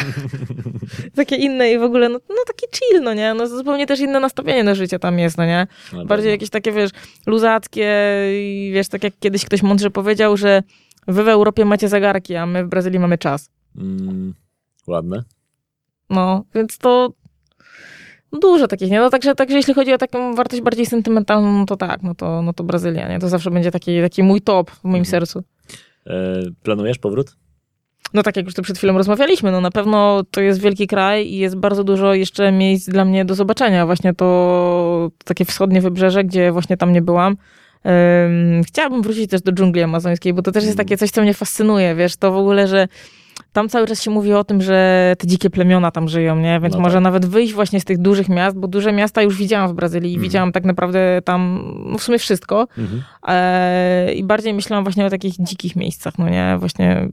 takie 1.16 1.36
inne 1.36 1.72
i 1.72 1.80
w 1.80 1.84
ogóle, 1.84 2.10
no, 2.10 2.20
no 2.30 2.36
taki 2.48 2.66
chill, 2.78 3.02
no 3.04 3.14
nie? 3.14 3.34
No 3.34 3.48
zupełnie 3.48 3.88
też 3.88 4.00
inne 4.00 4.20
nastawienie 4.20 4.64
do 4.64 4.76
życia 4.76 5.00
tam 5.00 5.20
jest, 5.20 5.38
no 5.38 5.43
nie? 5.46 5.68
Na 5.94 6.06
Bardziej 6.06 6.32
jakieś 6.32 6.50
takie, 6.50 6.72
wiesz, 6.72 6.92
luzackie 7.28 7.92
i 8.34 8.72
wiesz, 8.74 8.88
tak 8.88 9.04
jak 9.04 9.14
kiedyś 9.20 9.46
ktoś 9.46 9.62
mądrze 9.64 9.90
powiedział, 9.90 10.38
że 10.38 10.64
wy 11.08 11.24
w 11.24 11.28
Europie 11.28 11.66
macie 11.66 11.90
zegarki, 11.90 12.36
a 12.36 12.46
my 12.46 12.66
w 12.66 12.68
Brazylii 12.70 13.00
mamy 13.00 13.18
czas. 13.18 13.50
Mm, 13.78 14.34
ładne. 14.88 15.24
No, 16.10 16.44
więc 16.56 16.78
to 16.78 17.14
no 18.32 18.40
dużo 18.40 18.68
takich, 18.68 18.92
nie? 18.92 19.00
No 19.00 19.10
także, 19.10 19.36
także 19.36 19.58
jeśli 19.58 19.74
chodzi 19.74 19.94
o 19.94 19.98
taką 19.98 20.36
wartość 20.36 20.62
bardziej 20.62 20.86
sentymentalną, 20.86 21.60
no 21.60 21.66
to 21.66 21.78
tak, 21.78 22.04
no 22.04 22.16
to, 22.16 22.42
no 22.42 22.54
to 22.54 22.64
Brazylia, 22.64 23.10
nie? 23.10 23.20
To 23.20 23.30
zawsze 23.30 23.52
będzie 23.52 23.72
taki, 23.72 24.02
taki 24.02 24.24
mój 24.24 24.42
top 24.42 24.72
w 24.72 24.84
moim 24.84 24.96
Mhm. 24.96 25.06
sercu. 25.06 25.44
E, 26.08 26.42
planujesz 26.64 26.98
powrót? 26.98 27.36
No 28.14 28.24
tak 28.24 28.38
jak 28.38 28.46
już 28.46 28.56
tu 28.56 28.62
przed 28.62 28.78
chwilą 28.78 28.98
rozmawialiśmy, 28.98 29.52
no 29.52 29.62
na 29.62 29.72
pewno 29.72 30.24
to 30.32 30.42
jest 30.42 30.62
wielki 30.62 30.88
kraj 30.88 31.28
i 31.28 31.38
jest 31.38 31.56
bardzo 31.56 31.84
dużo 31.84 32.14
jeszcze 32.14 32.52
miejsc 32.52 32.90
dla 32.90 33.06
mnie 33.06 33.26
do 33.26 33.36
zobaczenia. 33.36 33.86
Właśnie 33.86 34.14
to 34.14 35.12
takie 35.26 35.46
wschodnie 35.46 35.82
wybrzeże, 35.82 36.24
gdzie 36.24 36.52
właśnie 36.52 36.78
tam 36.78 36.92
nie 36.94 37.02
byłam. 37.02 37.38
Ym, 37.86 38.64
chciałabym 38.64 39.02
wrócić 39.02 39.30
też 39.30 39.42
do 39.42 39.52
dżungli 39.52 39.82
amazońskiej, 39.82 40.34
bo 40.34 40.42
to 40.42 40.52
też 40.52 40.64
jest 40.64 40.78
takie 40.78 40.98
coś, 40.98 41.12
co 41.12 41.22
mnie 41.22 41.34
fascynuje, 41.34 41.96
wiesz, 41.96 42.16
to 42.16 42.32
w 42.32 42.38
ogóle, 42.38 42.68
że 42.68 42.88
tam 43.54 43.70
cały 43.70 43.88
czas 43.88 44.02
się 44.02 44.12
mówi 44.12 44.34
o 44.34 44.44
tym, 44.44 44.62
że 44.62 45.14
te 45.20 45.28
dzikie 45.28 45.50
plemiona 45.50 45.92
tam 45.92 46.08
żyją, 46.08 46.36
nie? 46.36 46.60
Więc 46.60 46.74
No 46.76 46.80
może 46.82 46.94
tak. 46.96 47.04
nawet 47.04 47.26
wyjść 47.26 47.54
właśnie 47.54 47.80
z 47.80 47.86
tych 47.86 47.98
dużych 47.98 48.30
miast, 48.30 48.58
bo 48.58 48.68
duże 48.68 48.92
miasta 48.94 49.22
już 49.22 49.38
widziałam 49.38 49.70
w 49.70 49.74
Brazylii 49.74 50.12
i 50.12 50.16
Mhm. 50.16 50.24
widziałam 50.24 50.52
tak 50.52 50.66
naprawdę 50.66 51.22
tam 51.26 51.64
no 51.86 51.98
w 51.98 52.04
sumie 52.04 52.20
wszystko. 52.20 52.68
Mhm. 52.78 53.04
E, 53.28 54.14
I 54.14 54.24
bardziej 54.24 54.54
myślałam 54.54 54.84
właśnie 54.84 55.06
o 55.06 55.10
takich 55.10 55.34
dzikich 55.40 55.76
miejscach, 55.76 56.18
no 56.18 56.30
nie? 56.30 56.56
Właśnie, 56.60 57.10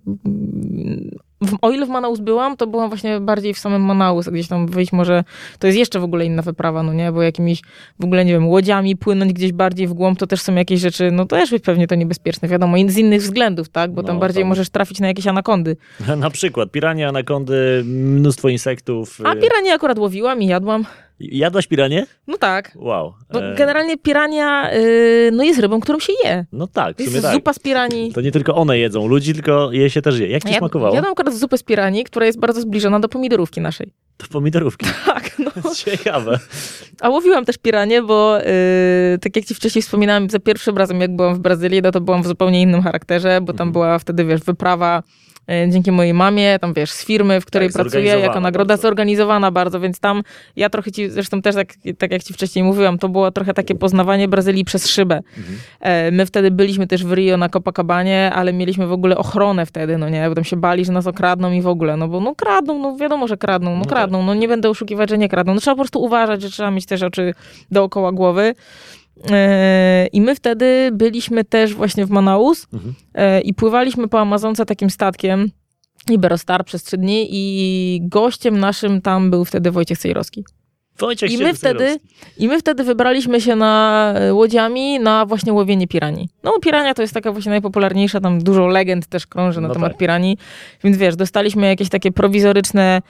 w, 1.40 1.56
o 1.62 1.70
ile 1.70 1.86
w 1.86 1.88
Manaus 1.88 2.20
byłam, 2.20 2.56
to 2.56 2.66
byłam 2.66 2.88
właśnie 2.88 3.20
bardziej 3.20 3.54
w 3.54 3.58
samym 3.58 3.82
Manaus, 3.82 4.28
gdzieś 4.28 4.48
tam 4.48 4.66
wyjść 4.66 4.92
może, 4.92 5.24
to 5.58 5.66
jest 5.66 5.78
jeszcze 5.78 6.00
w 6.00 6.04
ogóle 6.04 6.24
inna 6.24 6.42
wyprawa, 6.42 6.82
no 6.82 6.92
nie? 6.92 7.12
Bo 7.12 7.22
jakimiś 7.22 7.62
w 8.00 8.04
ogóle, 8.04 8.24
nie 8.24 8.32
wiem, 8.32 8.48
łodziami 8.48 8.96
płynąć 8.96 9.32
gdzieś 9.32 9.52
bardziej 9.52 9.86
w 9.86 9.92
głąb, 9.92 10.18
to 10.18 10.26
też 10.26 10.40
są 10.40 10.54
jakieś 10.54 10.80
rzeczy, 10.80 11.10
no 11.10 11.26
to 11.26 11.36
też 11.36 11.52
jest 11.52 11.64
pewnie 11.64 11.86
to 11.86 11.94
niebezpieczne, 11.94 12.48
wiadomo, 12.48 12.76
z 12.86 12.96
innych 12.98 13.22
względów, 13.22 13.68
tak? 13.68 13.92
Bo 13.92 14.02
tam 14.02 14.16
No, 14.16 14.20
bardziej 14.20 14.42
tam- 14.42 14.48
możesz 14.48 14.70
trafić 14.70 15.00
na 15.00 15.08
jakieś 15.08 15.26
anakondy. 15.26 15.76
Na 16.16 16.30
przykład 16.30 16.70
pirania, 16.70 17.08
anakondy, 17.08 17.82
mnóstwo 17.84 18.48
insektów. 18.48 19.18
A 19.24 19.32
E, 19.32 19.36
piranie 19.36 19.74
akurat 19.74 19.98
łowiłam 19.98 20.42
i 20.42 20.46
jadłam. 20.46 20.84
Jadłaś 21.20 21.66
piranie? 21.66 22.06
No 22.26 22.38
tak. 22.38 22.72
Wow. 22.76 23.14
No, 23.32 23.40
generalnie 23.56 23.96
pirania, 23.98 24.74
y, 24.74 25.30
no 25.32 25.44
jest 25.44 25.60
rybą, 25.60 25.80
którą 25.80 25.98
się 25.98 26.12
je. 26.24 26.44
no 26.52 26.66
tak, 26.66 26.96
w 26.96 27.00
Jest 27.00 27.22
tak. 27.22 27.34
zupa 27.34 27.52
z 27.52 27.58
piranii. 27.58 28.12
To 28.12 28.20
nie 28.20 28.32
tylko 28.32 28.54
one 28.54 28.78
jedzą 28.78 29.06
ludzi, 29.08 29.34
tylko 29.34 29.72
je 29.72 29.90
się 29.90 30.02
też 30.02 30.18
je. 30.18 30.28
Jak 30.28 30.44
ci 30.44 30.52
Ja, 30.52 30.58
smakowało? 30.58 30.94
jadłam 30.94 31.12
akurat 31.12 31.34
zupę 31.34 31.58
z 31.58 31.62
piranii, 31.62 32.04
która 32.04 32.26
jest 32.26 32.38
bardzo 32.40 32.60
zbliżona 32.60 33.00
do 33.00 33.08
pomidorówki 33.08 33.60
naszej. 33.60 33.92
To 34.16 34.26
pomidorówki. 34.32 34.86
Tak, 35.06 35.38
no. 35.38 35.50
Ciekawe. 35.74 36.38
A 37.00 37.08
łowiłam 37.08 37.44
też 37.44 37.58
piranie, 37.58 38.02
bo 38.02 38.38
yy, 38.38 39.18
tak 39.18 39.36
jak 39.36 39.44
ci 39.44 39.54
wcześniej 39.54 39.82
wspominałam, 39.82 40.30
za 40.30 40.38
pierwszym 40.38 40.78
razem 40.78 41.00
jak 41.00 41.16
byłam 41.16 41.34
w 41.34 41.38
Brazylii, 41.38 41.82
no 41.82 41.90
to 41.92 42.00
byłam 42.00 42.22
w 42.22 42.26
zupełnie 42.26 42.62
innym 42.62 42.82
charakterze, 42.82 43.40
bo 43.40 43.52
tam 43.52 43.68
Mhm. 43.68 43.72
była 43.72 43.98
wtedy, 43.98 44.24
wiesz, 44.24 44.40
wyprawa 44.40 45.02
yy, 45.02 45.29
dzięki 45.68 45.92
mojej 45.92 46.14
mamie, 46.14 46.58
tam 46.58 46.74
wiesz, 46.74 46.90
z 46.90 47.04
firmy, 47.04 47.40
w 47.40 47.44
której 47.44 47.68
Tak, 47.68 47.82
pracuję, 47.82 48.04
jako 48.18 48.40
nagroda 48.40 48.68
bardzo. 48.74 48.82
zorganizowana 48.82 49.50
bardzo, 49.50 49.80
więc 49.80 50.00
tam 50.00 50.22
ja 50.56 50.70
trochę 50.70 50.92
ci, 50.92 51.10
zresztą 51.10 51.42
też 51.42 51.54
tak, 51.54 51.68
tak 51.98 52.10
jak 52.12 52.22
ci 52.22 52.32
wcześniej 52.34 52.64
mówiłam, 52.64 52.98
to 52.98 53.08
było 53.08 53.30
trochę 53.30 53.54
takie 53.54 53.74
poznawanie 53.74 54.28
Brazylii 54.28 54.64
przez 54.64 54.86
szybę. 54.86 55.20
Mhm. 55.38 55.58
E, 55.80 56.10
My 56.10 56.26
wtedy 56.26 56.50
byliśmy 56.50 56.86
też 56.86 57.04
w 57.04 57.12
Rio 57.12 57.36
na 57.36 57.48
Copacabanie, 57.48 58.32
ale 58.34 58.52
mieliśmy 58.52 58.86
w 58.86 58.92
ogóle 58.92 59.16
ochronę 59.16 59.66
wtedy, 59.66 59.98
no 59.98 60.08
nie, 60.08 60.28
bo 60.28 60.34
tam 60.34 60.44
się 60.44 60.56
bali, 60.56 60.84
że 60.84 60.92
nas 60.92 61.06
okradną 61.06 61.52
i 61.52 61.62
w 61.62 61.66
ogóle, 61.66 61.96
no 61.96 62.08
bo 62.08 62.20
no 62.20 62.34
kradną, 62.34 62.78
no 62.78 62.96
wiadomo, 62.96 63.28
że 63.28 63.36
kradną, 63.36 63.70
no, 63.70 63.76
No 63.76 63.84
tak. 63.84 63.92
kradną, 63.92 64.22
no 64.22 64.34
nie 64.34 64.48
będę 64.48 64.70
oszukiwać, 64.70 65.10
że 65.10 65.18
nie 65.18 65.28
kradną. 65.28 65.54
No 65.54 65.60
trzeba 65.60 65.74
po 65.74 65.82
prostu 65.82 66.02
uważać, 66.02 66.42
że 66.42 66.50
trzeba 66.50 66.70
mieć 66.70 66.86
też 66.86 67.02
oczy 67.02 67.34
dookoła 67.70 68.12
głowy. 68.12 68.54
E, 69.30 70.06
I 70.12 70.20
my 70.20 70.34
wtedy 70.34 70.90
byliśmy 70.92 71.44
też 71.44 71.74
właśnie 71.74 72.06
w 72.06 72.10
Manaus 72.10 72.66
Mhm. 72.72 72.94
e, 73.14 73.40
i 73.40 73.54
pływaliśmy 73.54 74.08
po 74.08 74.20
Amazonce 74.20 74.66
takim 74.66 74.90
statkiem, 74.90 75.50
Iberostar 76.10 76.64
przez 76.64 76.82
trzy 76.84 76.98
dni 76.98 77.26
i 77.30 78.00
gościem 78.02 78.58
naszym 78.60 79.00
tam 79.02 79.30
był 79.30 79.44
wtedy 79.44 79.70
Wojciech 79.70 79.98
Cejrowski. 79.98 80.44
Wojciech 80.98 81.32
I 81.32 81.38
my, 81.38 81.54
wtedy, 81.54 81.96
I 82.38 82.48
my 82.48 82.58
wtedy 82.58 82.84
wybraliśmy 82.84 83.40
się 83.40 83.56
na 83.56 84.12
e, 84.16 84.34
łodziami 84.34 85.00
na 85.00 85.26
właśnie 85.26 85.52
łowienie 85.52 85.88
piranii. 85.88 86.28
No 86.44 86.58
pirania 86.62 86.94
to 86.94 87.02
jest 87.02 87.14
taka 87.14 87.32
właśnie 87.32 87.50
najpopularniejsza, 87.50 88.20
tam 88.20 88.38
dużo 88.38 88.66
legend 88.66 89.06
też 89.06 89.26
krąży 89.26 89.60
na 89.60 89.68
No 89.68 89.74
temat 89.74 89.90
tak. 89.92 89.98
piranii, 89.98 90.38
więc 90.84 90.96
wiesz, 90.96 91.16
dostaliśmy 91.16 91.66
jakieś 91.66 91.88
takie 91.88 92.12
prowizoryczne 92.12 93.02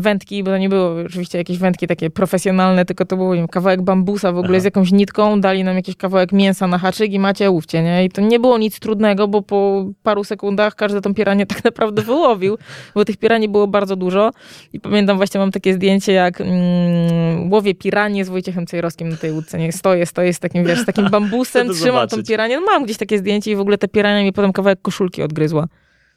wędki, 0.00 0.42
bo 0.42 0.50
to 0.50 0.58
nie 0.58 0.68
były 0.68 1.04
oczywiście 1.06 1.38
jakieś 1.38 1.58
wędki 1.58 1.86
takie 1.86 2.10
profesjonalne, 2.10 2.84
tylko 2.84 3.04
to 3.04 3.16
był 3.16 3.48
kawałek 3.48 3.82
bambusa 3.82 4.32
w 4.32 4.38
ogóle 4.38 4.52
Aha. 4.56 4.60
z 4.60 4.64
jakąś 4.64 4.92
nitką, 4.92 5.40
dali 5.40 5.64
nam 5.64 5.76
jakiś 5.76 5.96
kawałek 5.96 6.32
mięsa 6.32 6.66
na 6.66 6.78
haczyk 6.78 7.12
i 7.12 7.18
macie 7.18 7.50
łówcie, 7.50 7.82
nie? 7.82 8.04
I 8.04 8.10
to 8.10 8.20
nie 8.22 8.40
było 8.40 8.58
nic 8.58 8.78
trudnego, 8.78 9.28
bo 9.28 9.42
po 9.42 9.86
paru 10.02 10.24
sekundach 10.24 10.74
każdy 10.74 11.00
tą 11.00 11.14
piranię 11.14 11.46
tak 11.52 11.64
naprawdę 11.64 12.02
wyłowił, 12.02 12.58
bo 12.94 13.04
tych 13.04 13.16
piranii 13.16 13.48
było 13.48 13.66
bardzo 13.66 13.96
dużo 13.96 14.30
i 14.72 14.80
pamiętam 14.80 15.16
właśnie 15.16 15.40
mam 15.40 15.50
takie 15.50 15.74
zdjęcie, 15.74 16.12
jak 16.12 16.40
mm, 16.40 17.52
łowię 17.52 17.74
piranię 17.74 18.24
z 18.24 18.28
Wojciechem 18.28 18.66
Cejrowskim 18.66 19.08
na 19.08 19.16
tej 19.16 19.32
łódce, 19.32 19.58
nie? 19.58 19.72
Stoję, 19.72 20.06
stoję 20.06 20.34
z 20.34 20.38
takim, 20.38 20.64
wiesz, 20.64 20.80
z 20.80 20.84
takim 20.84 21.10
bambusem, 21.14 21.68
trzymam 21.68 21.94
tą 21.94 22.08
zobaczyć. 22.08 22.28
piranię, 22.28 22.56
no 22.56 22.62
mam 22.66 22.84
gdzieś 22.84 22.96
takie 22.96 23.18
zdjęcie 23.18 23.50
i 23.50 23.56
w 23.56 23.60
ogóle 23.60 23.78
ta 23.78 23.88
pirania 23.88 24.22
mi 24.24 24.32
potem 24.32 24.52
kawałek 24.52 24.82
koszulki 24.82 25.22
odgryzła. 25.22 25.66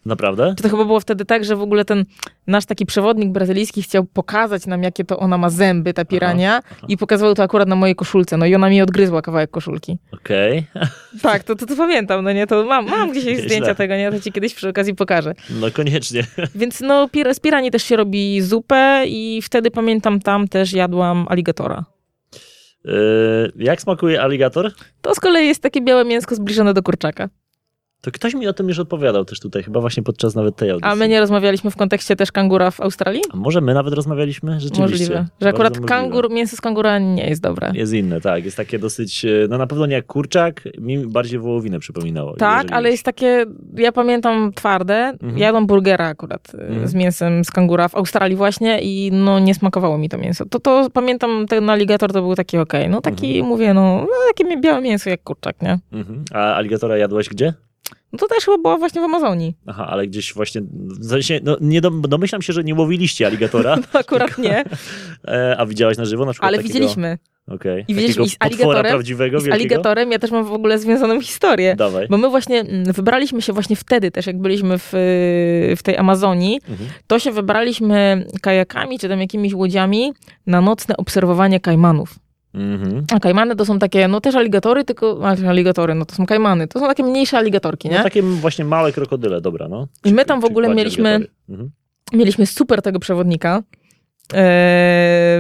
Naprawdę? 0.06 0.54
Czy 0.58 0.64
to 0.64 0.70
chyba 0.70 0.86
było 0.86 1.00
wtedy 1.00 1.26
tak, 1.26 1.46
że 1.46 1.56
w 1.56 1.62
ogóle 1.62 1.86
ten 1.86 2.06
nasz 2.48 2.66
taki 2.66 2.86
przewodnik 2.86 3.32
brazylijski 3.32 3.82
chciał 3.82 4.04
pokazać 4.04 4.66
nam, 4.66 4.84
jakie 4.84 5.06
to 5.06 5.20
ona 5.20 5.38
ma 5.38 5.50
zęby, 5.50 5.94
ta 5.94 6.06
pirania 6.06 6.62
i 6.88 6.98
pokazywał 6.98 7.34
to 7.34 7.44
akurat 7.44 7.68
na 7.68 7.76
mojej 7.76 7.96
koszulce, 7.96 8.38
no 8.38 8.46
i 8.46 8.56
ona 8.56 8.70
mi 8.70 8.82
odgryzła 8.82 9.22
kawałek 9.22 9.52
koszulki. 9.52 9.98
Okej. 10.12 10.66
Tak, 11.22 11.44
to, 11.44 11.56
to, 11.56 11.66
to 11.66 11.76
pamiętam, 11.76 12.24
no 12.24 12.32
nie, 12.32 12.48
to 12.48 12.66
mam, 12.66 12.86
mam 12.90 13.12
gdzieś 13.12 13.26
Nieźle. 13.26 13.44
zdjęcia 13.44 13.76
tego, 13.76 13.98
nie, 13.98 14.12
to 14.12 14.20
ci 14.20 14.32
kiedyś 14.32 14.54
przy 14.54 14.70
okazji 14.70 14.96
pokażę. 14.96 15.34
No 15.50 15.72
koniecznie. 15.72 16.24
Więc 16.56 16.82
no, 16.82 17.08
pir- 17.08 17.34
z 17.34 17.40
piranii 17.40 17.72
też 17.72 17.84
się 17.84 17.96
robi 17.96 18.42
zupę 18.42 19.04
i 19.08 19.42
wtedy 19.42 19.72
pamiętam 19.72 20.20
tam 20.20 20.48
też 20.48 20.74
jadłam 20.74 21.26
aligatora. 21.30 21.86
E, 22.86 22.92
jak 23.56 23.82
smakuje 23.82 24.22
aligator? 24.22 24.72
To 25.02 25.16
z 25.16 25.20
kolei 25.20 25.48
jest 25.48 25.62
takie 25.62 25.82
białe 25.82 26.06
mięsko 26.06 26.36
zbliżone 26.36 26.74
do 26.74 26.84
kurczaka. 26.84 27.30
To 28.06 28.12
ktoś 28.12 28.34
mi 28.34 28.48
o 28.48 28.54
tym 28.54 28.68
już 28.68 28.80
odpowiadał 28.80 29.26
też 29.26 29.40
tutaj, 29.40 29.64
chyba 29.64 29.82
właśnie 29.82 30.04
podczas 30.04 30.36
nawet 30.36 30.56
tej 30.56 30.70
audycji. 30.72 30.92
A 30.92 30.96
my 30.96 31.08
nie 31.08 31.20
rozmawialiśmy 31.20 31.72
w 31.72 31.76
kontekście 31.76 32.16
też 32.16 32.32
kangura 32.32 32.72
w 32.72 32.82
Australii? 32.82 33.22
A 33.34 33.38
może 33.38 33.62
my 33.62 33.74
nawet 33.74 33.94
rozmawialiśmy? 33.94 34.60
Rzeczywiście. 34.60 34.82
Możliwe. 34.84 35.26
Że 35.42 35.50
akurat 35.50 35.70
możliwe. 35.74 35.88
kangur, 35.88 36.32
mięso 36.32 36.56
z 36.58 36.62
kangura 36.62 37.00
nie 37.00 37.30
jest 37.30 37.42
dobre. 37.42 37.72
Jest 37.74 37.94
inne, 37.94 38.22
tak. 38.22 38.46
Jest 38.46 38.58
takie 38.58 38.80
dosyć, 38.80 39.26
e, 39.26 39.30
no 39.50 39.58
na 39.58 39.68
pewno 39.68 39.86
nie 39.86 39.94
jak 39.94 40.06
kurczak, 40.06 40.62
mi 40.80 40.98
bardziej 41.08 41.40
wołowinę 41.40 41.80
przypominało. 41.80 42.36
Tak, 42.36 42.58
jeżeli 42.58 42.74
ale 42.74 42.92
jest 42.92 43.04
takie, 43.04 43.46
ja 43.78 43.92
pamiętam 43.92 44.52
twarde, 44.56 44.96
Mhm. 44.96 45.38
jadłam 45.38 45.68
burgera 45.68 46.06
akurat 46.08 46.52
y, 46.56 46.62
Mhm. 46.62 46.88
z 46.88 46.94
mięsem 46.94 47.46
z 47.46 47.52
kangura 47.52 47.88
w 47.88 47.96
Australii 47.96 48.38
właśnie 48.38 48.82
i 48.82 49.12
no 49.14 49.40
nie 49.40 49.56
smakowało 49.56 49.98
mi 49.98 50.10
to 50.10 50.18
mięso. 50.18 50.46
To, 50.46 50.60
to 50.60 50.88
pamiętam, 50.94 51.46
ten 51.50 51.70
aligator 51.70 52.14
to 52.14 52.22
był 52.22 52.36
taki 52.36 52.58
okej, 52.58 52.90
no 52.90 53.02
taki 53.02 53.28
Mhm. 53.28 53.46
mówię, 53.50 53.74
no, 53.74 53.98
no 54.02 54.08
takie 54.28 54.58
białe 54.62 54.82
mięso 54.82 55.10
jak 55.10 55.24
kurczak, 55.24 55.62
nie? 55.62 55.80
Mhm. 55.94 56.24
A 56.34 56.54
aligatora 56.56 56.98
jadłaś 56.98 57.30
gdzie? 57.30 57.54
No 58.14 58.20
to 58.20 58.28
też 58.28 58.46
chyba 58.46 58.58
było 58.58 58.78
właśnie 58.78 59.02
w 59.02 59.04
Amazonii. 59.04 59.56
Aha, 59.66 59.88
ale 59.90 60.08
gdzieś 60.08 60.34
właśnie, 60.34 60.62
w 61.00 61.10
sensie, 61.10 61.40
no 61.44 61.58
nie 61.62 61.82
dom, 61.82 62.02
domyślam 62.02 62.42
się, 62.42 62.54
że 62.54 62.64
nie 62.64 62.76
łowiliście 62.76 63.28
aligatora, 63.28 63.76
No 63.94 64.00
akurat 64.00 64.38
nie, 64.38 64.64
e, 65.28 65.56
a 65.58 65.66
widziałaś 65.66 65.98
na 65.98 66.06
żywo 66.06 66.26
na 66.26 66.32
przykład 66.32 66.48
ale 66.48 66.58
takiego... 66.58 66.74
widzieliśmy. 66.74 67.18
Okej. 67.48 67.86
I 67.88 67.92
i 67.92 68.12
z 68.12 68.38
aligatorem- 68.38 69.04
z 69.04 69.08
wielkiego? 69.08 69.54
aligatorem 69.54 70.12
ja 70.12 70.20
też 70.20 70.32
mam 70.32 70.46
w 70.46 70.52
ogóle 70.54 70.80
związaną 70.80 71.22
historię. 71.22 71.76
Dawaj. 71.76 72.08
Bo 72.10 72.18
my 72.18 72.30
właśnie 72.30 72.60
mm, 72.60 72.94
wybraliśmy 72.94 73.42
się 73.42 73.54
właśnie 73.54 73.76
wtedy 73.76 74.12
też, 74.12 74.28
jak 74.28 74.38
byliśmy 74.42 74.78
w, 74.80 74.90
w 75.78 75.84
tej 75.84 75.98
Amazonii, 75.98 76.60
Mhm. 76.70 76.90
to 77.08 77.20
się 77.20 77.32
wybraliśmy 77.32 78.26
kajakami 78.42 79.00
czy 79.00 79.10
tam 79.10 79.22
jakimiś 79.22 79.54
łodziami 79.54 80.14
na 80.48 80.62
nocne 80.62 80.98
obserwowanie 80.98 81.60
kajmanów. 81.60 82.16
Mhm. 82.56 83.06
A 83.14 83.20
kajmany 83.20 83.56
to 83.56 83.66
są 83.66 83.80
takie, 83.80 84.08
no 84.08 84.22
też 84.22 84.36
aligatory, 84.36 84.84
tylko, 84.84 85.20
aligatory, 85.48 85.96
no 85.96 86.06
to 86.06 86.16
są 86.16 86.26
kajmany. 86.26 86.68
To 86.68 86.80
są 86.80 86.88
takie 86.88 87.04
mniejsze 87.04 87.38
aligatorki, 87.38 87.90
nie? 87.90 87.98
No 87.98 88.04
takie 88.04 88.22
właśnie 88.22 88.66
małe 88.66 88.92
krokodyle, 88.92 89.42
dobra, 89.42 89.68
no. 89.68 89.88
I 90.06 90.14
my 90.14 90.26
tam 90.26 90.42
w 90.42 90.46
ogóle 90.46 90.76
mieliśmy-. 90.76 91.20
Mhm. 91.50 91.72
Mieliśmy 92.14 92.46
super 92.46 92.82
tego 92.82 93.00
przewodnika, 93.00 93.64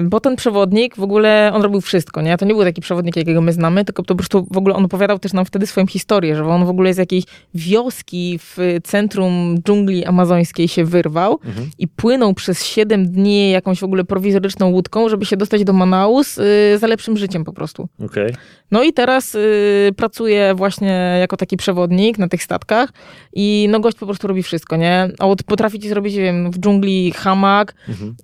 bo 0.04 0.20
ten 0.20 0.36
przewodnik 0.36 0.96
w 0.96 1.04
ogóle, 1.04 1.52
on 1.54 1.62
robił 1.62 1.82
wszystko, 1.82 2.22
nie? 2.22 2.38
To 2.38 2.46
nie 2.46 2.54
był 2.54 2.64
taki 2.64 2.82
przewodnik, 2.82 3.16
jakiego 3.16 3.42
my 3.42 3.54
znamy, 3.54 3.86
tylko 3.86 4.04
to 4.04 4.08
po 4.08 4.18
prostu 4.18 4.48
w 4.52 4.58
ogóle 4.58 4.76
on 4.76 4.86
opowiadał 4.86 5.20
też 5.20 5.34
nam 5.34 5.46
wtedy 5.46 5.68
swoją 5.68 5.88
historię, 5.88 6.36
że 6.36 6.46
on 6.48 6.66
w 6.66 6.70
ogóle 6.70 6.94
z 6.94 6.98
jakiejś 6.98 7.24
wioski 7.54 8.40
w 8.42 8.58
centrum 8.84 9.56
dżungli 9.68 10.06
amazońskiej 10.06 10.68
się 10.68 10.86
wyrwał 10.86 11.40
Mhm. 11.46 11.70
i 11.78 11.88
płynął 11.88 12.34
przez 12.34 12.66
7 12.66 13.08
dni 13.12 13.52
jakąś 13.52 13.80
w 13.80 13.84
ogóle 13.84 14.04
prowizoryczną 14.04 14.70
łódką, 14.70 15.10
żeby 15.10 15.26
się 15.26 15.38
dostać 15.38 15.64
do 15.64 15.74
Manaus 15.74 16.38
y, 16.38 16.78
za 16.78 16.88
lepszym 16.88 17.18
życiem 17.18 17.44
po 17.44 17.54
prostu. 17.54 17.88
Okej. 18.06 18.34
No 18.72 18.84
i 18.84 18.94
teraz 18.94 19.36
y, 19.36 19.90
pracuje 19.98 20.54
właśnie 20.56 21.18
jako 21.20 21.38
taki 21.38 21.58
przewodnik 21.58 22.18
na 22.18 22.28
tych 22.28 22.44
statkach 22.44 22.90
i 23.34 23.68
no 23.72 23.80
gość 23.80 23.98
po 23.98 24.06
prostu 24.06 24.28
robi 24.28 24.44
wszystko, 24.44 24.76
nie? 24.76 25.08
A 25.20 25.28
od 25.28 25.44
potrafi 25.44 25.80
ci 25.80 25.90
zrobić, 25.90 26.16
nie 26.16 26.22
wiem, 26.22 26.52
w 26.52 26.60
dżungli 26.60 27.12
hamak, 27.12 27.74
Mhm. 27.90 28.16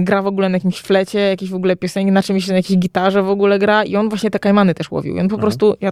Gra 0.00 0.22
w 0.22 0.26
ogóle 0.26 0.48
na 0.48 0.56
jakimś 0.56 0.80
flecie, 0.80 1.18
jakieś 1.18 1.50
w 1.50 1.54
ogóle 1.54 1.76
piosenki, 1.76 2.12
na 2.12 2.22
czymś, 2.22 2.48
na 2.48 2.56
jakiejś 2.56 2.78
gitarze 2.78 3.22
w 3.22 3.28
ogóle 3.30 3.58
gra 3.58 3.84
i 3.84 3.96
on 3.96 4.08
właśnie 4.08 4.30
te 4.30 4.38
kajmany 4.38 4.74
też 4.74 4.90
łowił. 4.90 5.16
I 5.16 5.20
on 5.20 5.28
po 5.28 5.34
Aha. 5.34 5.40
prostu, 5.42 5.74
ja, 5.80 5.90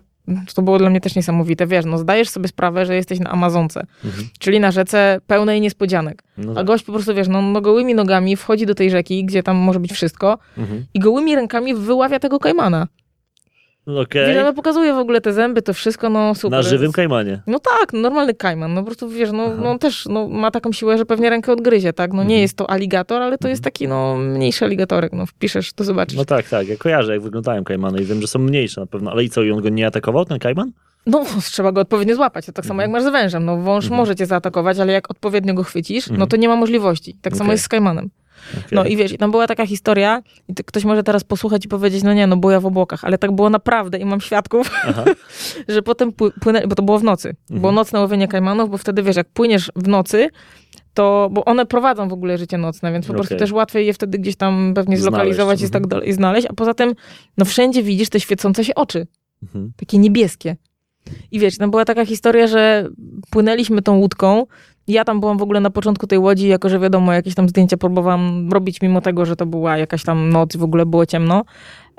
to 0.54 0.62
było 0.62 0.78
dla 0.78 0.90
mnie 0.90 1.00
też 1.00 1.16
niesamowite, 1.16 1.66
wiesz, 1.66 1.84
no 1.84 1.98
zdajesz 1.98 2.28
sobie 2.28 2.48
sprawę, 2.48 2.86
że 2.86 2.94
jesteś 2.96 3.20
na 3.20 3.30
Amazonce, 3.30 3.86
Mhm. 4.04 4.24
czyli 4.38 4.60
na 4.60 4.70
rzece 4.70 5.20
pełnej 5.26 5.60
niespodzianek. 5.60 6.22
No 6.38 6.52
A 6.52 6.54
tak. 6.54 6.66
gość 6.66 6.84
po 6.84 6.92
prostu, 6.92 7.14
wiesz, 7.14 7.28
no, 7.28 7.42
no 7.42 7.60
gołymi 7.60 7.94
nogami 7.94 8.36
wchodzi 8.36 8.66
do 8.66 8.74
tej 8.74 8.90
rzeki, 8.90 9.24
gdzie 9.24 9.42
tam 9.42 9.56
może 9.56 9.80
być 9.80 9.92
wszystko 9.92 10.38
Mhm. 10.58 10.84
i 10.94 11.00
gołymi 11.00 11.34
rękami 11.36 11.74
wyławia 11.74 12.18
tego 12.18 12.38
kajmana. 12.38 12.86
Okej. 13.86 14.26
Wiesz, 14.26 14.36
ale 14.42 14.52
pokazuje 14.52 14.94
w 14.94 14.96
ogóle 14.98 15.20
te 15.20 15.32
zęby, 15.32 15.62
to 15.62 15.74
wszystko, 15.74 16.10
no 16.10 16.34
super. 16.34 16.50
Na 16.50 16.62
żywym 16.62 16.92
kajmanie. 16.92 17.42
No 17.46 17.58
tak, 17.58 17.92
no, 17.92 18.00
normalny 18.00 18.34
kajman, 18.34 18.74
no 18.74 18.80
po 18.80 18.86
prostu 18.86 19.08
wiesz, 19.08 19.32
no, 19.32 19.56
no 19.56 19.78
też 19.78 20.06
no, 20.06 20.28
ma 20.28 20.50
taką 20.50 20.72
siłę, 20.72 20.98
że 20.98 21.06
pewnie 21.06 21.30
rękę 21.30 21.52
odgryzie, 21.52 21.92
tak? 21.92 22.10
No 22.12 22.16
nie 22.16 22.22
Mhm. 22.22 22.40
jest 22.40 22.56
to 22.56 22.70
aligator, 22.70 23.22
ale 23.22 23.38
to 23.38 23.48
jest 23.48 23.64
taki 23.64 23.88
no 23.88 24.16
mniejszy 24.16 24.64
aligatorek, 24.64 25.12
no 25.12 25.26
wpiszesz, 25.26 25.72
to 25.72 25.84
zobaczysz. 25.84 26.16
No 26.18 26.24
tak, 26.24 26.48
tak. 26.48 26.68
Ja 26.68 26.76
kojarzę, 26.76 27.12
jak 27.12 27.22
wyglądają 27.22 27.64
kajmany 27.64 28.02
i 28.02 28.04
wiem, 28.04 28.20
że 28.20 28.26
są 28.26 28.38
mniejsze 28.38 28.80
na 28.80 28.86
pewno. 28.86 29.10
Ale 29.10 29.24
i 29.24 29.30
co, 29.30 29.42
i 29.42 29.50
on 29.50 29.62
go 29.62 29.68
nie 29.68 29.86
atakował, 29.86 30.24
ten 30.24 30.38
kajman? 30.38 30.72
No, 31.06 31.24
trzeba 31.52 31.72
go 31.72 31.80
odpowiednio 31.80 32.14
złapać, 32.16 32.46
to 32.46 32.52
tak 32.52 32.66
samo 32.66 32.82
jak 32.82 32.90
masz 32.90 33.02
z 33.02 33.08
wężem, 33.08 33.44
no 33.44 33.56
wąż 33.56 33.84
Mhm. 33.84 33.98
może 34.00 34.16
cię 34.16 34.26
zaatakować, 34.26 34.78
ale 34.78 34.92
jak 34.92 35.10
odpowiednio 35.10 35.54
go 35.54 35.62
chwycisz, 35.64 36.06
no 36.06 36.12
Mhm. 36.12 36.28
to 36.28 36.36
nie 36.36 36.48
ma 36.48 36.56
możliwości. 36.56 37.16
Tak 37.22 37.32
samo 37.32 37.44
Okej. 37.44 37.54
jest 37.54 37.64
z 37.64 37.68
kajmanem. 37.68 38.10
Okej. 38.50 38.64
No 38.72 38.84
i 38.84 38.96
wiesz, 38.96 39.12
i 39.12 39.18
tam 39.18 39.30
była 39.30 39.46
taka 39.46 39.66
historia, 39.66 40.22
i 40.48 40.54
ktoś 40.54 40.84
może 40.84 41.02
teraz 41.02 41.24
posłuchać 41.24 41.64
i 41.64 41.68
powiedzieć, 41.68 42.02
no 42.02 42.12
nie, 42.14 42.26
no 42.26 42.36
boja 42.36 42.60
w 42.60 42.66
obłokach, 42.66 43.04
ale 43.04 43.18
tak 43.18 43.32
było 43.32 43.50
naprawdę 43.50 43.98
i 43.98 44.04
mam 44.04 44.20
świadków, 44.20 44.70
że 45.68 45.82
potem 45.82 46.12
pły- 46.12 46.30
płynę, 46.40 46.66
bo 46.66 46.74
to 46.74 46.82
było 46.82 46.98
w 46.98 47.04
nocy, 47.04 47.28
Mhm. 47.28 47.60
było 47.60 47.72
nocne 47.72 48.00
łowienie 48.00 48.28
kajmanów, 48.28 48.70
bo 48.70 48.78
wtedy 48.78 49.02
wiesz, 49.02 49.16
jak 49.16 49.28
płyniesz 49.28 49.72
w 49.76 49.88
nocy, 49.88 50.28
to, 50.94 51.28
bo 51.32 51.44
one 51.44 51.66
prowadzą 51.66 52.08
w 52.08 52.12
ogóle 52.12 52.38
życie 52.38 52.58
nocne, 52.58 52.92
więc 52.92 53.06
po 53.06 53.12
prostu 53.12 53.34
Okej. 53.34 53.38
też 53.38 53.52
łatwiej 53.52 53.86
je 53.86 53.92
wtedy 53.92 54.18
gdzieś 54.18 54.36
tam 54.36 54.72
pewnie 54.74 54.96
Znaleźć, 54.96 55.02
zlokalizować 55.02 55.60
i 55.60 55.64
mhm. 55.64 55.82
tak 55.82 55.90
dalej, 55.90 56.08
i 56.08 56.12
znaleźć, 56.12 56.46
a 56.50 56.52
poza 56.52 56.74
tym, 56.74 56.94
no 57.38 57.44
wszędzie 57.44 57.82
widzisz 57.82 58.08
te 58.08 58.20
świecące 58.20 58.64
się 58.64 58.74
oczy, 58.74 59.06
Mhm. 59.42 59.72
takie 59.76 59.98
niebieskie. 59.98 60.56
I 61.30 61.38
wiesz, 61.38 61.58
tam 61.58 61.70
była 61.70 61.84
taka 61.84 62.06
historia, 62.06 62.46
że 62.46 62.88
płynęliśmy 63.30 63.82
tą 63.82 63.96
łódką. 63.98 64.46
Ja 64.88 65.04
tam 65.04 65.20
byłam 65.20 65.38
w 65.38 65.42
ogóle 65.42 65.60
na 65.60 65.70
początku 65.70 66.06
tej 66.06 66.18
łodzi, 66.18 66.48
jako 66.48 66.68
że 66.68 66.78
wiadomo, 66.78 67.12
jakieś 67.12 67.34
tam 67.34 67.48
zdjęcia 67.48 67.76
próbowałam 67.76 68.52
robić, 68.52 68.82
mimo 68.82 69.00
tego, 69.00 69.26
że 69.26 69.36
to 69.36 69.46
była 69.46 69.78
jakaś 69.78 70.04
tam 70.04 70.30
noc 70.30 70.56
w 70.56 70.62
ogóle 70.62 70.86
było 70.86 71.06
ciemno. 71.06 71.44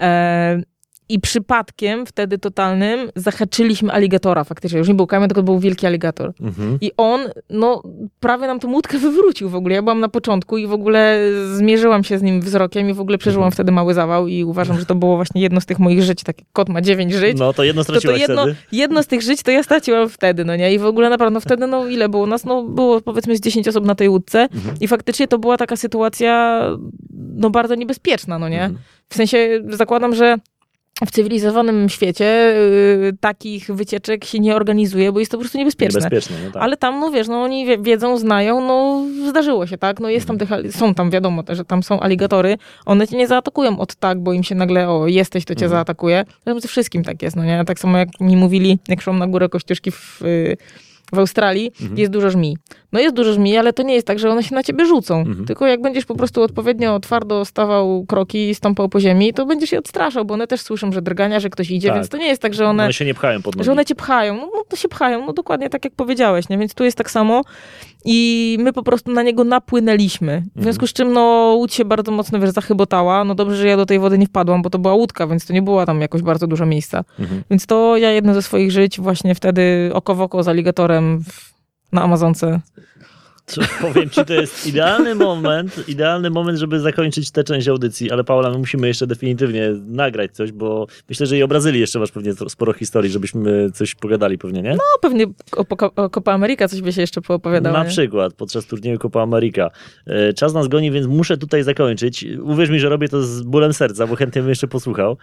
E, 0.01 0.61
I 1.09 1.19
przypadkiem 1.19 2.05
wtedy 2.05 2.37
totalnym 2.37 3.09
zahaczyliśmy 3.15 3.91
aligatora 3.93 4.43
faktycznie. 4.43 4.79
Już 4.79 4.87
nie 4.87 4.93
był 4.93 5.07
kamień, 5.07 5.29
tylko 5.29 5.43
był 5.43 5.59
wielki 5.59 5.85
aligator. 5.87 6.33
Mhm. 6.41 6.77
I 6.81 6.91
on, 6.97 7.21
no, 7.49 7.83
prawie 8.19 8.47
nam 8.47 8.59
tą 8.59 8.71
łódkę 8.71 8.97
wywrócił 9.07 9.49
w 9.49 9.55
ogóle. 9.55 9.75
Ja 9.75 9.81
byłam 9.81 9.99
na 9.99 10.09
początku 10.09 10.57
i 10.57 10.67
w 10.67 10.73
ogóle 10.73 11.19
zmierzyłam 11.53 12.03
się 12.03 12.17
z 12.17 12.21
nim 12.21 12.41
wzrokiem 12.41 12.89
i 12.89 12.93
w 12.93 12.99
ogóle 13.01 13.17
przeżyłam 13.17 13.43
Mhm. 13.43 13.51
wtedy 13.51 13.71
mały 13.71 13.93
zawał 13.93 14.27
i 14.27 14.43
uważam, 14.43 14.79
że 14.79 14.85
to 14.85 14.95
było 14.95 15.15
właśnie 15.15 15.41
jedno 15.41 15.61
z 15.61 15.65
tych 15.65 15.79
moich 15.79 16.03
żyć. 16.03 16.23
Tak, 16.23 16.35
kot 16.53 16.69
ma 16.69 16.81
dziewięć 16.81 17.13
żyć 17.13 17.37
No 17.39 17.53
to 17.53 17.63
jedno 17.63 17.83
to, 17.83 17.93
to 17.93 17.99
straciłaś 17.99 18.19
jedno, 18.21 18.41
wtedy. 18.41 18.55
jedno 18.71 19.03
z 19.03 19.07
tych 19.07 19.21
żyć 19.21 19.43
to 19.43 19.51
ja 19.51 19.63
straciłam 19.63 20.09
wtedy, 20.09 20.45
no 20.45 20.55
nie? 20.55 20.73
I 20.73 20.79
w 20.79 20.85
ogóle 20.85 21.09
naprawdę, 21.09 21.33
no 21.33 21.39
wtedy, 21.39 21.67
no 21.67 21.87
ile 21.87 22.09
było 22.09 22.25
nas? 22.27 22.45
No 22.45 22.63
było 22.63 23.01
powiedzmy 23.01 23.37
z 23.37 23.41
10 23.41 23.67
osób 23.67 23.85
na 23.85 23.95
tej 23.95 24.09
łódce 24.09 24.41
Mhm. 24.41 24.75
i 24.81 24.87
faktycznie 24.87 25.27
to 25.27 25.39
była 25.39 25.57
taka 25.57 25.75
sytuacja, 25.75 26.63
no 27.35 27.49
bardzo 27.49 27.75
niebezpieczna, 27.75 28.39
no 28.39 28.49
nie? 28.49 28.63
Mhm. 28.63 28.79
W 29.09 29.15
sensie 29.15 29.61
zakładam, 29.69 30.15
że 30.15 30.35
w 31.05 31.11
cywilizowanym 31.11 31.89
świecie 31.89 32.53
y, 32.55 33.13
takich 33.19 33.71
wycieczek 33.71 34.25
się 34.25 34.39
nie 34.39 34.55
organizuje, 34.55 35.11
bo 35.11 35.19
jest 35.19 35.31
to 35.31 35.37
po 35.37 35.41
prostu 35.41 35.57
niebezpieczne. 35.57 35.99
Niebezpieczne, 36.01 36.35
no 36.45 36.51
tak. 36.51 36.63
Ale 36.63 36.77
tam, 36.77 36.99
no 36.99 37.11
wiesz, 37.11 37.27
no 37.27 37.41
oni 37.43 37.65
wie, 37.65 37.77
wiedzą, 37.77 38.17
znają, 38.17 38.61
no 38.61 39.05
zdarzyło 39.29 39.67
się, 39.67 39.77
tak? 39.77 39.99
No 39.99 40.09
jest 40.09 40.27
tam 40.27 40.37
tych, 40.37 40.51
ali- 40.51 40.71
są 40.71 40.93
tam, 40.93 41.09
wiadomo, 41.11 41.43
że 41.49 41.65
tam 41.65 41.83
są 41.83 41.99
aligatory, 41.99 42.57
one 42.85 43.07
cię 43.07 43.17
nie 43.17 43.27
zaatakują 43.27 43.79
od 43.79 43.95
tak, 43.95 44.19
bo 44.19 44.33
im 44.33 44.43
się 44.43 44.55
nagle, 44.55 44.89
o, 44.89 45.07
jesteś, 45.07 45.45
to 45.45 45.55
cię 45.55 45.65
Mhm. 45.65 45.69
zaatakuje. 45.71 46.25
Zresztą 46.45 46.59
ze 46.59 46.67
wszystkim 46.67 47.03
tak 47.03 47.21
jest, 47.21 47.35
no 47.35 47.43
nie? 47.45 47.63
Tak 47.65 47.79
samo 47.79 47.97
jak 47.97 48.09
mi 48.19 48.37
mówili, 48.37 48.79
jak 48.87 49.01
szłam 49.01 49.19
na 49.19 49.27
górę 49.27 49.49
Kościuszki 49.49 49.91
w, 49.91 50.21
y, 50.21 50.57
w 51.13 51.19
Australii, 51.19 51.71
Mhm. 51.81 51.99
jest 51.99 52.11
dużo 52.11 52.29
żmij. 52.29 52.57
No 52.91 52.99
jest 52.99 53.15
dużo 53.15 53.33
żmij, 53.33 53.57
ale 53.57 53.73
to 53.73 53.83
nie 53.83 53.93
jest 53.93 54.07
tak, 54.07 54.19
że 54.19 54.29
one 54.29 54.43
się 54.43 54.55
na 54.55 54.63
ciebie 54.63 54.85
rzucą. 54.85 55.19
Mhm. 55.19 55.45
Tylko 55.45 55.67
jak 55.67 55.81
będziesz 55.81 56.05
po 56.05 56.15
prostu 56.15 56.41
odpowiednio 56.41 56.99
twardo 56.99 57.45
stawał 57.45 58.05
kroki 58.05 58.49
i 58.49 58.55
stąpał 58.55 58.89
po 58.89 58.99
ziemi, 58.99 59.33
to 59.33 59.45
będziesz 59.45 59.71
je 59.71 59.79
odstraszał, 59.79 60.25
bo 60.25 60.33
one 60.33 60.47
też 60.47 60.61
słyszą, 60.61 60.91
że 60.91 61.01
drgania, 61.01 61.39
że 61.39 61.49
ktoś 61.49 61.71
idzie, 61.71 61.87
Tak. 61.87 61.97
więc 61.97 62.09
to 62.09 62.17
nie 62.17 62.27
jest 62.27 62.41
tak, 62.41 62.53
że 62.53 62.65
one 62.67 62.83
One 62.83 62.93
się 62.93 63.05
nie 63.05 63.13
pchają 63.13 63.41
pod 63.41 63.55
nogi. 63.55 63.65
że 63.65 63.71
one 63.71 63.85
cię 63.85 63.95
pchają. 63.95 64.35
No, 64.35 64.49
no 64.55 64.63
to 64.69 64.75
się 64.75 64.87
pchają, 64.87 65.25
no 65.25 65.33
dokładnie 65.33 65.69
tak 65.69 65.85
jak 65.85 65.93
powiedziałeś, 65.95 66.49
nie? 66.49 66.57
Więc 66.57 66.73
tu 66.73 66.83
jest 66.83 66.97
tak 66.97 67.11
samo. 67.11 67.41
I 68.05 68.57
my 68.59 68.73
po 68.73 68.83
prostu 68.83 69.11
na 69.11 69.23
niego 69.23 69.43
napłynęliśmy. 69.43 70.43
W 70.55 70.63
związku 70.63 70.87
z 70.87 70.93
czym, 70.93 71.13
no, 71.13 71.53
łódź 71.57 71.73
się 71.73 71.85
bardzo 71.85 72.11
mocno, 72.11 72.39
wiesz, 72.39 72.49
zachybotała. 72.49 73.23
No 73.23 73.35
dobrze, 73.35 73.55
że 73.55 73.67
ja 73.67 73.77
do 73.77 73.85
tej 73.85 73.99
wody 73.99 74.17
nie 74.17 74.25
wpadłam, 74.27 74.61
bo 74.61 74.69
to 74.69 74.79
była 74.79 74.93
łódka, 74.93 75.27
więc 75.27 75.45
to 75.45 75.53
nie 75.53 75.61
było 75.61 75.85
tam 75.85 76.01
jakoś 76.01 76.21
bardzo 76.21 76.47
dużo 76.47 76.65
miejsca. 76.65 77.03
Mhm. 77.19 77.43
Więc 77.49 77.65
to 77.65 77.97
ja 77.97 78.11
jedno 78.11 78.33
ze 78.33 78.41
swoich 78.41 78.71
żyć 78.71 78.99
właśnie 78.99 79.35
wtedy 79.35 79.91
oko 79.93 80.15
w 80.15 80.21
oko 80.21 80.43
z 80.43 80.47
aligatorem 80.47 81.02
w, 81.19 81.53
na 81.91 82.01
Amazonce. 82.03 82.59
Powiem 83.81 84.09
ci, 84.09 84.25
to 84.25 84.33
jest 84.33 84.67
idealny 84.67 85.15
moment, 85.15 85.89
idealny 85.89 86.29
moment, 86.29 86.59
żeby 86.59 86.79
zakończyć 86.79 87.31
tę 87.31 87.43
część 87.43 87.67
audycji, 87.67 88.11
ale 88.11 88.23
Paula, 88.23 88.49
my 88.49 88.57
musimy 88.57 88.87
jeszcze 88.87 89.07
definitywnie 89.07 89.69
nagrać 89.85 90.31
coś, 90.31 90.51
bo 90.51 90.87
myślę, 91.09 91.25
że 91.25 91.37
i 91.37 91.43
o 91.43 91.47
Brazylii 91.47 91.81
jeszcze 91.81 91.99
masz 91.99 92.11
pewnie 92.11 92.33
sporo 92.47 92.73
historii, 92.73 93.11
żebyśmy 93.11 93.71
coś 93.71 93.95
pogadali 93.95 94.37
pewnie, 94.37 94.61
nie? 94.61 94.71
No 94.71 94.83
pewnie 95.01 95.25
o, 95.57 95.65
o, 95.81 95.95
o 95.95 96.09
Copa 96.09 96.33
America 96.33 96.67
coś 96.67 96.81
by 96.81 96.93
się 96.93 97.01
jeszcze 97.01 97.21
poopowiadało. 97.21 97.77
Na 97.77 97.83
nie? 97.83 97.89
przykład 97.89 98.33
podczas 98.33 98.65
turnieju 98.65 98.99
Copa 98.99 99.21
America. 99.21 99.69
E, 100.07 100.33
Czas 100.33 100.53
nas 100.53 100.67
goni, 100.67 100.91
więc 100.91 101.07
muszę 101.07 101.37
tutaj 101.37 101.63
zakończyć. 101.63 102.25
Uwierz 102.43 102.69
mi, 102.69 102.79
że 102.79 102.89
robię 102.89 103.09
to 103.09 103.21
z 103.23 103.41
bólem 103.41 103.73
serca, 103.73 104.07
bo 104.07 104.15
chętnie 104.15 104.41
bym 104.41 104.49
jeszcze 104.49 104.67
posłuchał, 104.67 105.17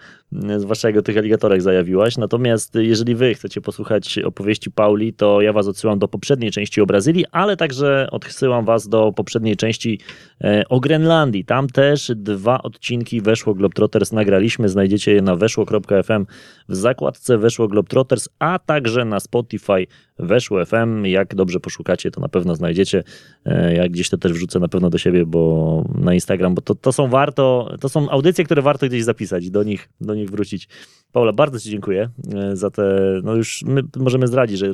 e, 0.49 0.59
zwłaszcza 0.59 0.87
jak 0.87 0.97
o 0.97 1.01
tych 1.01 1.17
aligatorach 1.17 1.61
zajawiłaś. 1.61 2.17
Natomiast 2.17 2.75
e, 2.75 2.83
jeżeli 2.83 3.15
wy 3.15 3.33
chcecie 3.33 3.61
posłuchać 3.61 4.19
opowieści 4.19 4.71
Pauli, 4.71 5.13
to 5.13 5.41
ja 5.41 5.53
was 5.53 5.67
odsyłam 5.67 5.99
do 5.99 6.07
poprzedniej 6.07 6.51
części 6.51 6.81
o 6.81 6.85
Brazylii, 6.85 7.25
ale 7.31 7.57
także 7.57 8.07
odsyłam 8.11 8.65
was 8.65 8.87
do 8.87 9.11
poprzedniej 9.15 9.55
części 9.55 9.99
e, 10.43 10.63
o 10.69 10.79
Grenlandii. 10.79 11.45
Tam 11.45 11.67
też 11.67 12.11
dwa 12.15 12.61
odcinki 12.61 13.21
Weszło 13.21 13.53
Globetrotters 13.53 14.11
nagraliśmy. 14.11 14.69
Znajdziecie 14.69 15.13
je 15.13 15.21
na 15.21 15.35
weszło.fm 15.35 16.25
w 16.69 16.75
zakładce 16.75 17.37
Weszło 17.37 17.67
Globetrotters, 17.67 18.29
a 18.39 18.59
także 18.59 19.05
na 19.05 19.19
Spotify 19.19 19.87
Weszło 20.21 20.65
FM. 20.65 21.05
Jak 21.05 21.35
dobrze 21.35 21.59
poszukacie, 21.59 22.11
to 22.11 22.21
na 22.21 22.29
pewno 22.29 22.55
znajdziecie. 22.55 23.03
E, 23.45 23.75
Ja 23.75 23.89
gdzieś 23.89 24.09
to 24.09 24.17
też 24.17 24.33
wrzucę 24.33 24.59
na 24.59 24.67
pewno 24.67 24.89
do 24.89 24.97
siebie, 24.97 25.25
bo 25.25 25.85
na 25.95 26.13
Instagram, 26.13 26.55
bo 26.55 26.61
to, 26.61 26.75
to 26.75 26.91
są 26.91 27.07
warto, 27.07 27.75
to 27.79 27.89
są 27.89 28.09
audycje, 28.09 28.45
które 28.45 28.61
warto 28.61 28.87
gdzieś 28.87 29.03
zapisać 29.03 29.45
i 29.45 29.51
do 29.51 29.63
nich, 29.63 29.89
do 30.01 30.15
nich 30.15 30.29
wrócić. 30.29 30.67
Paula, 31.11 31.33
bardzo 31.33 31.59
Ci 31.59 31.69
dziękuję 31.69 32.09
e, 32.35 32.55
za 32.55 32.69
te, 32.69 33.01
no 33.23 33.35
już 33.35 33.63
my 33.65 33.81
możemy 33.97 34.27
zdradzić, 34.27 34.57
że 34.59 34.73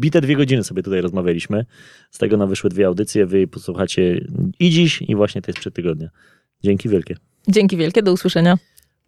bite 0.00 0.20
dwie 0.20 0.36
godziny 0.36 0.64
sobie 0.64 0.82
tutaj 0.82 1.00
rozmawialiśmy. 1.00 1.64
Z 2.10 2.18
tego 2.18 2.36
nam 2.36 2.48
wyszły 2.48 2.70
dwie 2.70 2.86
audycje, 2.86 3.26
wy 3.26 3.46
posłuchacie 3.46 4.26
i 4.58 4.70
dziś, 4.70 5.02
i 5.02 5.14
właśnie 5.14 5.42
te 5.42 5.52
sprzed 5.52 5.74
tygodnia. 5.74 6.08
Dzięki 6.62 6.88
wielkie. 6.88 7.16
Dzięki 7.48 7.76
wielkie, 7.76 8.02
do 8.02 8.12
usłyszenia. 8.12 8.58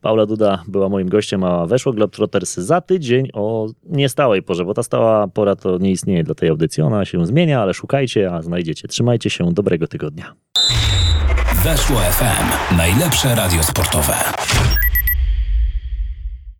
Paula 0.05 0.26
Duda 0.26 0.62
była 0.68 0.88
moim 0.88 1.09
gościem, 1.09 1.44
a 1.44 1.66
weszło 1.66 1.92
Globetrotters 1.92 2.55
za 2.55 2.80
tydzień 2.80 3.28
o 3.32 3.68
niestałej 3.84 4.42
porze, 4.42 4.64
bo 4.64 4.74
ta 4.74 4.82
stała 4.82 5.28
pora 5.28 5.57
to 5.57 5.78
nie 5.78 5.90
istnieje 5.90 6.24
dla 6.24 6.34
tej 6.34 6.48
audycji. 6.48 6.82
Ona 6.82 7.05
się 7.05 7.26
zmienia, 7.26 7.62
ale 7.62 7.74
szukajcie, 7.74 8.32
a 8.32 8.42
znajdziecie. 8.42 8.88
Trzymajcie 8.88 9.30
się, 9.30 9.52
dobrego 9.52 9.86
tygodnia. 9.86 10.34
Weszło 11.64 11.96
FM. 11.96 12.76
Najlepsze 12.76 13.34
radio 13.34 13.62
sportowe. 13.62 14.14